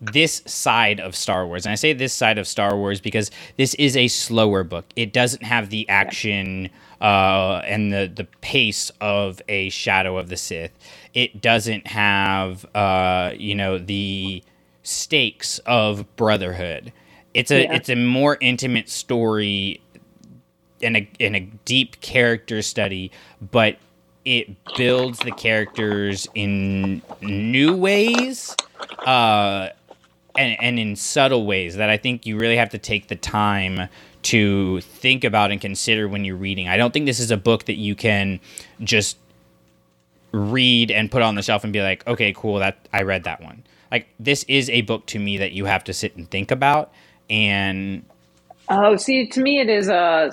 this 0.00 0.40
side 0.46 1.00
of 1.00 1.16
Star 1.16 1.48
Wars. 1.48 1.66
And 1.66 1.72
I 1.72 1.74
say 1.74 1.94
this 1.94 2.12
side 2.12 2.38
of 2.38 2.46
Star 2.46 2.76
Wars 2.76 3.00
because 3.00 3.32
this 3.56 3.74
is 3.74 3.96
a 3.96 4.06
slower 4.06 4.62
book. 4.62 4.84
It 4.94 5.12
doesn't 5.12 5.42
have 5.42 5.70
the 5.70 5.88
action 5.88 6.70
uh, 7.00 7.60
and 7.64 7.92
the 7.92 8.12
the 8.14 8.28
pace 8.40 8.92
of 9.00 9.42
a 9.48 9.70
Shadow 9.70 10.16
of 10.16 10.28
the 10.28 10.36
Sith. 10.36 10.70
It 11.12 11.40
doesn't 11.40 11.88
have 11.88 12.64
uh, 12.76 13.32
you 13.36 13.56
know 13.56 13.78
the 13.78 14.44
stakes 14.84 15.58
of 15.66 16.14
Brotherhood. 16.14 16.92
It's 17.34 17.50
a 17.50 17.64
yeah. 17.64 17.74
it's 17.74 17.88
a 17.88 17.96
more 17.96 18.38
intimate 18.40 18.88
story 18.88 19.80
in 20.80 20.96
a 20.96 21.08
in 21.18 21.34
a 21.34 21.40
deep 21.64 22.00
character 22.00 22.62
study, 22.62 23.10
but 23.52 23.76
it 24.24 24.48
builds 24.76 25.18
the 25.20 25.32
characters 25.32 26.28
in 26.34 27.02
new 27.20 27.74
ways, 27.76 28.54
uh, 29.06 29.68
and 30.36 30.56
and 30.60 30.78
in 30.78 30.96
subtle 30.96 31.46
ways 31.46 31.76
that 31.76 31.90
I 31.90 31.96
think 31.96 32.26
you 32.26 32.38
really 32.38 32.56
have 32.56 32.70
to 32.70 32.78
take 32.78 33.08
the 33.08 33.16
time 33.16 33.88
to 34.20 34.80
think 34.80 35.24
about 35.24 35.50
and 35.50 35.60
consider 35.60 36.08
when 36.08 36.24
you're 36.24 36.36
reading. 36.36 36.68
I 36.68 36.76
don't 36.76 36.92
think 36.92 37.06
this 37.06 37.20
is 37.20 37.30
a 37.30 37.36
book 37.36 37.66
that 37.66 37.76
you 37.76 37.94
can 37.94 38.40
just 38.80 39.16
read 40.32 40.90
and 40.90 41.10
put 41.10 41.22
on 41.22 41.34
the 41.34 41.42
shelf 41.42 41.64
and 41.64 41.72
be 41.72 41.80
like, 41.80 42.06
okay, 42.06 42.32
cool, 42.36 42.58
that 42.58 42.88
I 42.92 43.02
read 43.02 43.24
that 43.24 43.40
one. 43.40 43.64
Like 43.90 44.08
this 44.18 44.44
is 44.44 44.68
a 44.70 44.82
book 44.82 45.06
to 45.06 45.18
me 45.18 45.38
that 45.38 45.52
you 45.52 45.64
have 45.64 45.84
to 45.84 45.92
sit 45.92 46.16
and 46.16 46.30
think 46.30 46.50
about 46.50 46.92
and 47.30 48.04
Oh, 48.70 48.96
see, 48.96 49.26
to 49.28 49.40
me, 49.40 49.60
it 49.60 49.70
is 49.70 49.88
a 49.88 50.30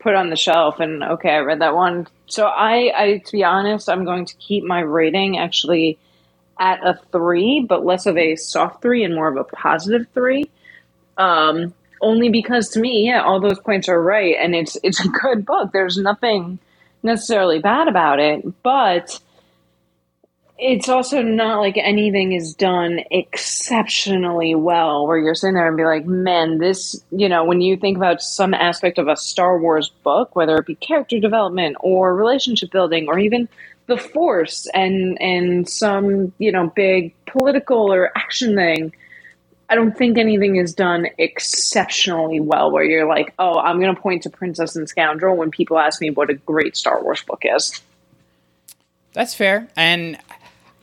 put 0.00 0.14
on 0.14 0.30
the 0.30 0.36
shelf, 0.36 0.80
and 0.80 1.04
okay, 1.04 1.30
I 1.30 1.38
read 1.38 1.60
that 1.60 1.74
one. 1.74 2.08
So 2.26 2.46
I, 2.46 2.92
I, 2.96 3.18
to 3.18 3.32
be 3.32 3.44
honest, 3.44 3.88
I'm 3.88 4.04
going 4.04 4.24
to 4.26 4.34
keep 4.36 4.64
my 4.64 4.80
rating 4.80 5.38
actually 5.38 5.98
at 6.58 6.84
a 6.84 6.98
three, 7.12 7.64
but 7.68 7.84
less 7.84 8.06
of 8.06 8.16
a 8.16 8.36
soft 8.36 8.82
three 8.82 9.04
and 9.04 9.14
more 9.14 9.28
of 9.28 9.36
a 9.36 9.44
positive 9.44 10.06
three. 10.14 10.50
Um, 11.16 11.72
only 12.00 12.28
because 12.28 12.70
to 12.70 12.80
me, 12.80 13.06
yeah, 13.06 13.22
all 13.22 13.40
those 13.40 13.60
points 13.60 13.88
are 13.88 14.02
right, 14.02 14.36
and 14.38 14.54
it's 14.54 14.76
it's 14.82 15.04
a 15.04 15.08
good 15.08 15.46
book. 15.46 15.70
There's 15.72 15.96
nothing 15.96 16.58
necessarily 17.02 17.60
bad 17.60 17.88
about 17.88 18.18
it, 18.18 18.62
but 18.62 19.20
it's 20.60 20.90
also 20.90 21.22
not 21.22 21.58
like 21.58 21.78
anything 21.78 22.32
is 22.32 22.52
done 22.52 23.00
exceptionally 23.10 24.54
well 24.54 25.06
where 25.06 25.16
you're 25.16 25.34
sitting 25.34 25.54
there 25.54 25.66
and 25.66 25.76
be 25.76 25.84
like 25.84 26.04
man 26.04 26.58
this 26.58 27.02
you 27.10 27.28
know 27.28 27.44
when 27.44 27.62
you 27.62 27.76
think 27.76 27.96
about 27.96 28.20
some 28.20 28.52
aspect 28.52 28.98
of 28.98 29.08
a 29.08 29.16
star 29.16 29.58
wars 29.58 29.90
book 30.02 30.36
whether 30.36 30.56
it 30.56 30.66
be 30.66 30.74
character 30.76 31.18
development 31.18 31.76
or 31.80 32.14
relationship 32.14 32.70
building 32.70 33.08
or 33.08 33.18
even 33.18 33.48
the 33.86 33.96
force 33.96 34.68
and 34.74 35.20
and 35.20 35.68
some 35.68 36.32
you 36.38 36.52
know 36.52 36.70
big 36.76 37.14
political 37.24 37.90
or 37.92 38.12
action 38.16 38.54
thing 38.54 38.92
i 39.70 39.74
don't 39.74 39.96
think 39.96 40.18
anything 40.18 40.56
is 40.56 40.74
done 40.74 41.06
exceptionally 41.16 42.38
well 42.38 42.70
where 42.70 42.84
you're 42.84 43.08
like 43.08 43.32
oh 43.38 43.58
i'm 43.60 43.80
going 43.80 43.94
to 43.94 44.00
point 44.00 44.22
to 44.22 44.30
princess 44.30 44.76
and 44.76 44.88
scoundrel 44.90 45.36
when 45.36 45.50
people 45.50 45.78
ask 45.78 46.02
me 46.02 46.10
what 46.10 46.28
a 46.28 46.34
great 46.34 46.76
star 46.76 47.02
wars 47.02 47.22
book 47.22 47.42
is. 47.44 47.80
That's 49.12 49.34
fair. 49.34 49.68
And 49.76 50.18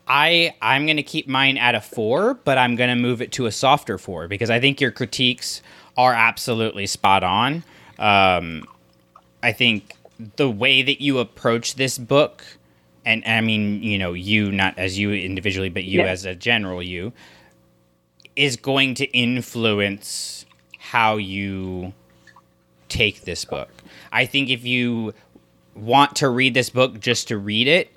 I 0.07 0.55
I'm 0.61 0.85
going 0.85 0.97
to 0.97 1.03
keep 1.03 1.27
mine 1.27 1.57
at 1.57 1.75
a 1.75 1.81
4, 1.81 2.35
but 2.35 2.57
I'm 2.57 2.75
going 2.75 2.89
to 2.89 2.95
move 2.95 3.21
it 3.21 3.31
to 3.33 3.45
a 3.45 3.51
softer 3.51 3.97
4 3.97 4.27
because 4.27 4.49
I 4.49 4.59
think 4.59 4.79
your 4.79 4.91
critiques 4.91 5.61
are 5.97 6.13
absolutely 6.13 6.87
spot 6.87 7.23
on. 7.23 7.63
Um, 7.99 8.65
I 9.43 9.51
think 9.51 9.93
the 10.35 10.49
way 10.49 10.81
that 10.81 11.01
you 11.01 11.19
approach 11.19 11.75
this 11.75 11.97
book 11.97 12.43
and, 13.05 13.23
I 13.25 13.39
mean, 13.39 13.81
you 13.83 13.97
know, 13.97 14.13
you 14.13 14.51
not 14.51 14.77
as 14.77 14.99
you 14.99 15.13
individually, 15.13 15.69
but 15.69 15.85
you 15.85 16.01
yeah. 16.01 16.07
as 16.07 16.25
a 16.25 16.35
general 16.35 16.83
you 16.83 17.13
is 18.35 18.57
going 18.57 18.95
to 18.95 19.05
influence 19.07 20.45
how 20.77 21.15
you 21.15 21.93
take 22.89 23.21
this 23.21 23.45
book. 23.45 23.69
I 24.11 24.25
think 24.25 24.49
if 24.49 24.65
you 24.65 25.13
want 25.73 26.17
to 26.17 26.29
read 26.29 26.53
this 26.53 26.69
book 26.69 26.99
just 26.99 27.29
to 27.29 27.37
read 27.37 27.67
it, 27.67 27.91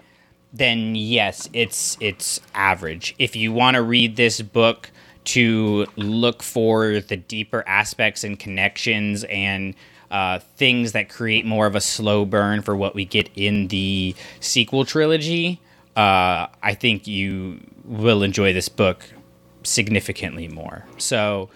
then 0.52 0.94
yes, 0.94 1.48
it's 1.52 1.96
it's 2.00 2.40
average. 2.54 3.14
If 3.18 3.36
you 3.36 3.52
want 3.52 3.76
to 3.76 3.82
read 3.82 4.16
this 4.16 4.40
book 4.42 4.90
to 5.24 5.86
look 5.96 6.42
for 6.42 7.00
the 7.00 7.16
deeper 7.16 7.62
aspects 7.66 8.24
and 8.24 8.38
connections 8.38 9.24
and 9.24 9.74
uh, 10.10 10.38
things 10.40 10.92
that 10.92 11.08
create 11.08 11.46
more 11.46 11.66
of 11.66 11.76
a 11.76 11.80
slow 11.80 12.24
burn 12.24 12.62
for 12.62 12.74
what 12.76 12.94
we 12.94 13.04
get 13.04 13.28
in 13.36 13.68
the 13.68 14.14
sequel 14.40 14.84
trilogy, 14.84 15.60
uh, 15.96 16.46
I 16.62 16.74
think 16.74 17.06
you 17.06 17.60
will 17.84 18.22
enjoy 18.22 18.52
this 18.52 18.68
book 18.68 19.04
significantly 19.62 20.48
more. 20.48 20.84
So, 20.98 21.50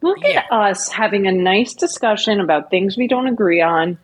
Look 0.00 0.18
Yeah. 0.24 0.40
at 0.40 0.52
us 0.52 0.88
having 0.90 1.26
a 1.26 1.32
nice 1.32 1.74
discussion 1.74 2.40
about 2.40 2.70
things 2.70 2.96
we 2.96 3.08
don't 3.08 3.26
agree 3.26 3.60
on, 3.60 3.98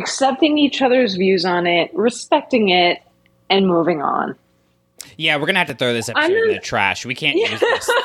accepting 0.00 0.58
each 0.58 0.82
other's 0.82 1.14
views 1.14 1.44
on 1.44 1.66
it, 1.66 1.90
respecting 1.94 2.70
it, 2.70 3.02
and 3.48 3.66
moving 3.66 4.02
on. 4.02 4.36
yeah, 5.16 5.36
we're 5.36 5.46
gonna 5.46 5.58
have 5.58 5.68
to 5.68 5.74
throw 5.74 5.92
this 5.92 6.08
episode 6.08 6.32
in 6.32 6.54
the 6.54 6.58
trash. 6.60 7.04
We 7.06 7.14
can't 7.14 7.36
use 7.36 7.60
this. 7.60 7.90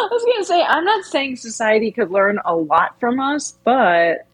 I 0.00 0.08
was 0.10 0.24
going 0.24 0.38
to 0.38 0.44
say, 0.44 0.62
I'm 0.62 0.84
not 0.84 1.04
saying 1.04 1.36
society 1.36 1.90
could 1.90 2.10
learn 2.10 2.40
a 2.44 2.54
lot 2.54 2.98
from 2.98 3.20
us, 3.20 3.56
but 3.64 4.26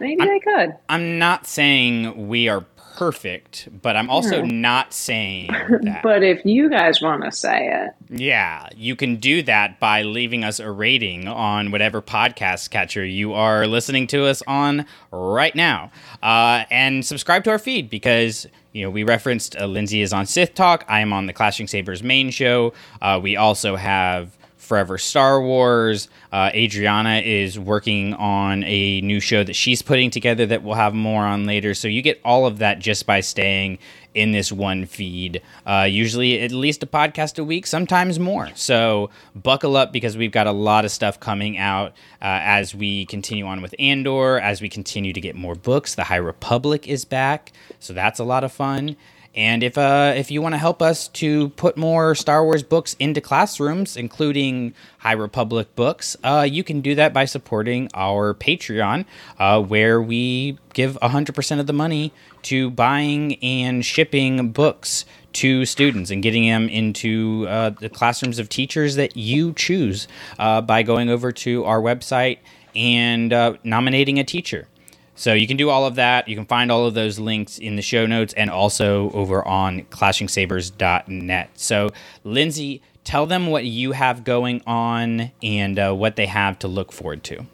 maybe 0.00 0.24
they 0.24 0.40
could. 0.40 0.76
I'm 0.88 1.18
not 1.18 1.46
saying 1.46 2.28
we 2.28 2.48
are 2.48 2.64
perfect, 2.96 3.68
but 3.82 3.96
I'm 3.96 4.08
also 4.08 4.42
Hmm. 4.42 4.60
not 4.60 4.92
saying 4.94 5.48
that. 5.82 6.02
But 6.02 6.22
if 6.22 6.44
you 6.44 6.70
guys 6.70 7.00
want 7.02 7.24
to 7.24 7.32
say 7.32 7.68
it, 7.68 7.90
Yeah, 8.10 8.68
you 8.76 8.94
can 8.96 9.16
do 9.16 9.42
that 9.42 9.80
by 9.80 10.02
leaving 10.02 10.44
us 10.44 10.60
a 10.60 10.70
rating 10.70 11.26
on 11.26 11.70
whatever 11.70 12.00
podcast 12.00 12.70
catcher 12.70 13.04
you 13.04 13.32
are 13.32 13.66
listening 13.66 14.06
to 14.08 14.26
us 14.26 14.42
on 14.46 14.86
right 15.10 15.54
now. 15.54 15.90
Uh, 16.22 16.64
and 16.70 17.04
subscribe 17.04 17.44
to 17.44 17.50
our 17.50 17.58
feed 17.58 17.90
because, 17.90 18.46
you 18.72 18.82
know, 18.84 18.90
we 18.90 19.02
referenced 19.02 19.56
uh, 19.56 19.66
Lindsay 19.66 20.00
is 20.00 20.12
on 20.12 20.26
Sith 20.26 20.54
Talk. 20.54 20.84
I 20.88 21.00
am 21.00 21.12
on 21.12 21.26
the 21.26 21.32
Clashing 21.32 21.66
Sabers 21.66 22.02
main 22.02 22.30
show. 22.30 22.72
Uh, 23.02 23.18
we 23.22 23.36
also 23.36 23.76
have 23.76 24.36
Forever 24.64 24.98
Star 24.98 25.40
Wars. 25.40 26.08
Uh, 26.32 26.50
Adriana 26.54 27.20
is 27.24 27.58
working 27.58 28.14
on 28.14 28.64
a 28.64 29.00
new 29.02 29.20
show 29.20 29.44
that 29.44 29.54
she's 29.54 29.82
putting 29.82 30.10
together 30.10 30.46
that 30.46 30.62
we'll 30.62 30.74
have 30.74 30.94
more 30.94 31.22
on 31.22 31.46
later. 31.46 31.74
So 31.74 31.86
you 31.86 32.02
get 32.02 32.20
all 32.24 32.46
of 32.46 32.58
that 32.58 32.78
just 32.78 33.06
by 33.06 33.20
staying 33.20 33.78
in 34.14 34.32
this 34.32 34.50
one 34.50 34.86
feed. 34.86 35.42
Uh, 35.66 35.86
usually 35.88 36.40
at 36.40 36.52
least 36.52 36.82
a 36.82 36.86
podcast 36.86 37.38
a 37.38 37.44
week, 37.44 37.66
sometimes 37.66 38.18
more. 38.18 38.48
So 38.54 39.10
buckle 39.34 39.76
up 39.76 39.92
because 39.92 40.16
we've 40.16 40.32
got 40.32 40.46
a 40.46 40.52
lot 40.52 40.84
of 40.84 40.90
stuff 40.90 41.20
coming 41.20 41.58
out 41.58 41.90
uh, 42.22 42.40
as 42.42 42.74
we 42.74 43.06
continue 43.06 43.46
on 43.46 43.60
with 43.60 43.74
Andor, 43.78 44.38
as 44.38 44.62
we 44.62 44.68
continue 44.68 45.12
to 45.12 45.20
get 45.20 45.34
more 45.34 45.54
books. 45.54 45.94
The 45.94 46.04
High 46.04 46.16
Republic 46.16 46.88
is 46.88 47.04
back, 47.04 47.52
so 47.80 47.92
that's 47.92 48.20
a 48.20 48.24
lot 48.24 48.44
of 48.44 48.52
fun. 48.52 48.96
And 49.34 49.64
if 49.64 49.76
uh, 49.76 50.14
if 50.16 50.30
you 50.30 50.40
want 50.40 50.54
to 50.54 50.58
help 50.58 50.80
us 50.80 51.08
to 51.08 51.48
put 51.50 51.76
more 51.76 52.14
Star 52.14 52.44
Wars 52.44 52.62
books 52.62 52.94
into 53.00 53.20
classrooms, 53.20 53.96
including 53.96 54.74
High 54.98 55.12
Republic 55.12 55.74
books, 55.74 56.16
uh, 56.22 56.46
you 56.48 56.62
can 56.62 56.80
do 56.80 56.94
that 56.94 57.12
by 57.12 57.24
supporting 57.24 57.88
our 57.94 58.34
Patreon, 58.34 59.06
uh, 59.38 59.60
where 59.60 60.00
we 60.00 60.58
give 60.72 60.96
100% 61.02 61.60
of 61.60 61.66
the 61.66 61.72
money 61.72 62.12
to 62.42 62.70
buying 62.70 63.34
and 63.42 63.84
shipping 63.84 64.50
books 64.52 65.04
to 65.34 65.64
students 65.66 66.10
and 66.10 66.22
getting 66.22 66.44
them 66.44 66.68
into 66.68 67.46
uh, 67.48 67.70
the 67.70 67.88
classrooms 67.88 68.38
of 68.38 68.48
teachers 68.48 68.94
that 68.94 69.16
you 69.16 69.52
choose 69.52 70.06
uh, 70.38 70.60
by 70.60 70.82
going 70.82 71.08
over 71.08 71.32
to 71.32 71.64
our 71.64 71.80
website 71.80 72.38
and 72.76 73.32
uh, 73.32 73.54
nominating 73.64 74.18
a 74.18 74.24
teacher. 74.24 74.68
So 75.16 75.32
you 75.32 75.46
can 75.46 75.56
do 75.56 75.70
all 75.70 75.86
of 75.86 75.94
that. 75.94 76.28
You 76.28 76.34
can 76.36 76.46
find 76.46 76.72
all 76.72 76.86
of 76.86 76.94
those 76.94 77.18
links 77.18 77.58
in 77.58 77.76
the 77.76 77.82
show 77.82 78.04
notes 78.06 78.34
and 78.34 78.50
also 78.50 79.10
over 79.12 79.46
on 79.46 79.82
clashingsabers.net. 79.84 81.50
So, 81.54 81.90
Lindsay, 82.24 82.82
tell 83.04 83.26
them 83.26 83.46
what 83.48 83.64
you 83.64 83.92
have 83.92 84.24
going 84.24 84.62
on 84.66 85.30
and 85.42 85.78
uh, 85.78 85.92
what 85.92 86.16
they 86.16 86.26
have 86.26 86.58
to 86.60 86.68
look 86.68 86.90
forward 86.92 87.22
to. 87.24 87.46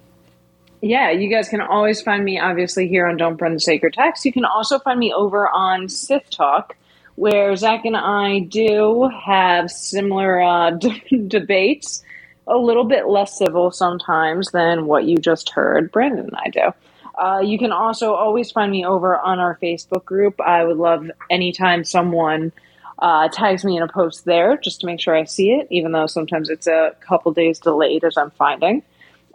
yeah, 0.81 1.11
you 1.11 1.29
guys 1.29 1.49
can 1.51 1.61
always 1.61 2.01
find 2.01 2.25
me 2.25 2.39
obviously 2.41 2.89
here 2.89 3.07
on 3.07 3.19
Don't 3.19 3.37
Burn 3.37 3.53
the 3.53 3.61
Sacred 3.61 3.93
Text. 3.93 4.25
You 4.25 4.33
can 4.33 4.47
also 4.47 4.79
find 4.79 4.99
me 4.99 5.13
over 5.13 5.47
on 5.49 5.91
Sith 5.91 6.31
Talk, 6.31 6.75
where 7.17 7.55
Zach 7.57 7.85
and 7.85 7.97
I 7.99 8.39
do 8.39 9.11
have 9.27 9.71
similar 9.71 10.41
uh, 10.41 10.71
d- 10.71 11.03
debates, 11.29 12.03
a 12.47 12.57
little 12.57 12.85
bit 12.85 13.07
less 13.09 13.37
civil 13.37 13.71
sometimes 13.71 14.51
than 14.53 14.87
what 14.87 15.05
you 15.05 15.19
just 15.19 15.51
heard 15.51 15.93
Brandon 15.93 16.21
and 16.25 16.37
I 16.37 16.49
do. 16.49 16.73
Uh, 17.21 17.41
you 17.41 17.59
can 17.59 17.71
also 17.71 18.15
always 18.15 18.51
find 18.51 18.73
me 18.73 18.85
over 18.85 19.19
on 19.19 19.39
our 19.39 19.59
Facebook 19.63 20.07
group. 20.07 20.41
I 20.41 20.65
would 20.65 20.79
love 20.79 21.11
anytime 21.29 21.85
someone 21.85 22.51
uh, 22.99 23.29
tags 23.29 23.63
me 23.63 23.77
in 23.77 23.83
a 23.83 23.89
post 23.89 24.25
there 24.25 24.57
just 24.57 24.81
to 24.81 24.87
make 24.87 25.01
sure 25.01 25.15
I 25.15 25.25
see 25.25 25.51
it, 25.51 25.67
even 25.71 25.93
though 25.93 26.07
sometimes 26.07 26.49
it's 26.49 26.67
a 26.67 26.95
couple 27.01 27.33
days 27.33 27.59
delayed 27.59 28.05
as 28.05 28.17
I'm 28.17 28.31
finding. 28.31 28.83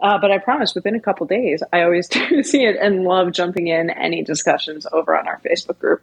Uh, 0.00 0.18
but 0.18 0.32
I 0.32 0.38
promise 0.38 0.74
within 0.74 0.96
a 0.96 1.00
couple 1.00 1.26
days, 1.26 1.62
I 1.72 1.82
always 1.82 2.08
do 2.08 2.42
see 2.42 2.64
it 2.64 2.76
and 2.80 3.04
love 3.04 3.30
jumping 3.30 3.68
in 3.68 3.90
any 3.90 4.22
discussions 4.22 4.86
over 4.92 5.16
on 5.16 5.28
our 5.28 5.40
Facebook 5.40 5.78
group. 5.78 6.02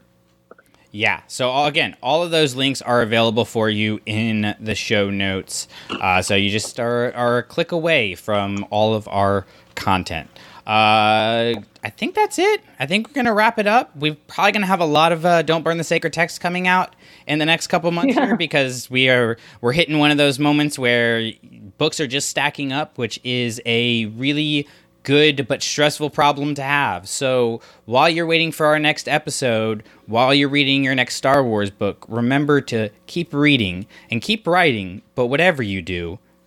Yeah. 0.91 1.21
So 1.27 1.65
again, 1.65 1.97
all 2.01 2.23
of 2.23 2.31
those 2.31 2.55
links 2.55 2.81
are 2.81 3.01
available 3.01 3.45
for 3.45 3.67
you 3.67 3.99
in 4.05 4.55
the 4.59 4.75
show 4.75 5.09
notes. 5.09 5.67
Uh, 5.89 6.21
so 6.21 6.35
you 6.35 6.49
just 6.49 6.79
are, 6.79 7.11
are 7.13 7.39
a 7.39 7.43
click 7.43 7.71
away 7.71 8.15
from 8.15 8.65
all 8.69 8.93
of 8.93 9.07
our 9.07 9.45
content. 9.75 10.29
Uh, 10.65 11.53
I 11.83 11.89
think 11.89 12.15
that's 12.15 12.39
it. 12.39 12.61
I 12.79 12.85
think 12.85 13.07
we're 13.07 13.13
gonna 13.13 13.33
wrap 13.33 13.59
it 13.59 13.67
up. 13.67 13.95
We're 13.97 14.15
probably 14.27 14.53
gonna 14.53 14.65
have 14.65 14.79
a 14.79 14.85
lot 14.85 15.11
of 15.11 15.25
uh, 15.25 15.41
"Don't 15.41 15.61
Burn 15.63 15.77
the 15.77 15.83
Sacred 15.83 16.13
Text" 16.13 16.39
coming 16.39 16.67
out 16.67 16.95
in 17.27 17.39
the 17.39 17.45
next 17.45 17.67
couple 17.67 17.91
months 17.91 18.15
Yeah. 18.15 18.27
here 18.27 18.37
because 18.37 18.89
we 18.89 19.09
are 19.09 19.37
we're 19.61 19.73
hitting 19.73 19.99
one 19.99 20.11
of 20.11 20.17
those 20.17 20.39
moments 20.39 20.79
where 20.79 21.31
books 21.77 21.99
are 21.99 22.07
just 22.07 22.29
stacking 22.29 22.71
up, 22.71 22.97
which 22.97 23.19
is 23.25 23.61
a 23.65 24.05
really 24.05 24.67
good 25.03 25.45
but 25.49 25.61
stressful 25.61 26.09
problem 26.09 26.55
to 26.55 26.63
have. 26.63 27.09
So 27.09 27.59
while 27.83 28.09
you're 28.09 28.25
waiting 28.25 28.53
for 28.53 28.65
our 28.67 28.79
next 28.79 29.09
episode, 29.09 29.83
while 30.05 30.33
you're 30.33 30.47
reading 30.47 30.81
your 30.81 30.95
next 30.95 31.15
Star 31.15 31.43
Wars 31.43 31.69
book, 31.69 32.05
remember 32.07 32.61
to 32.61 32.89
keep 33.05 33.33
reading 33.33 33.85
and 34.09 34.21
keep 34.21 34.47
writing. 34.47 35.01
But 35.15 35.25
whatever 35.25 35.61
you 35.61 35.81
do, 35.81 36.19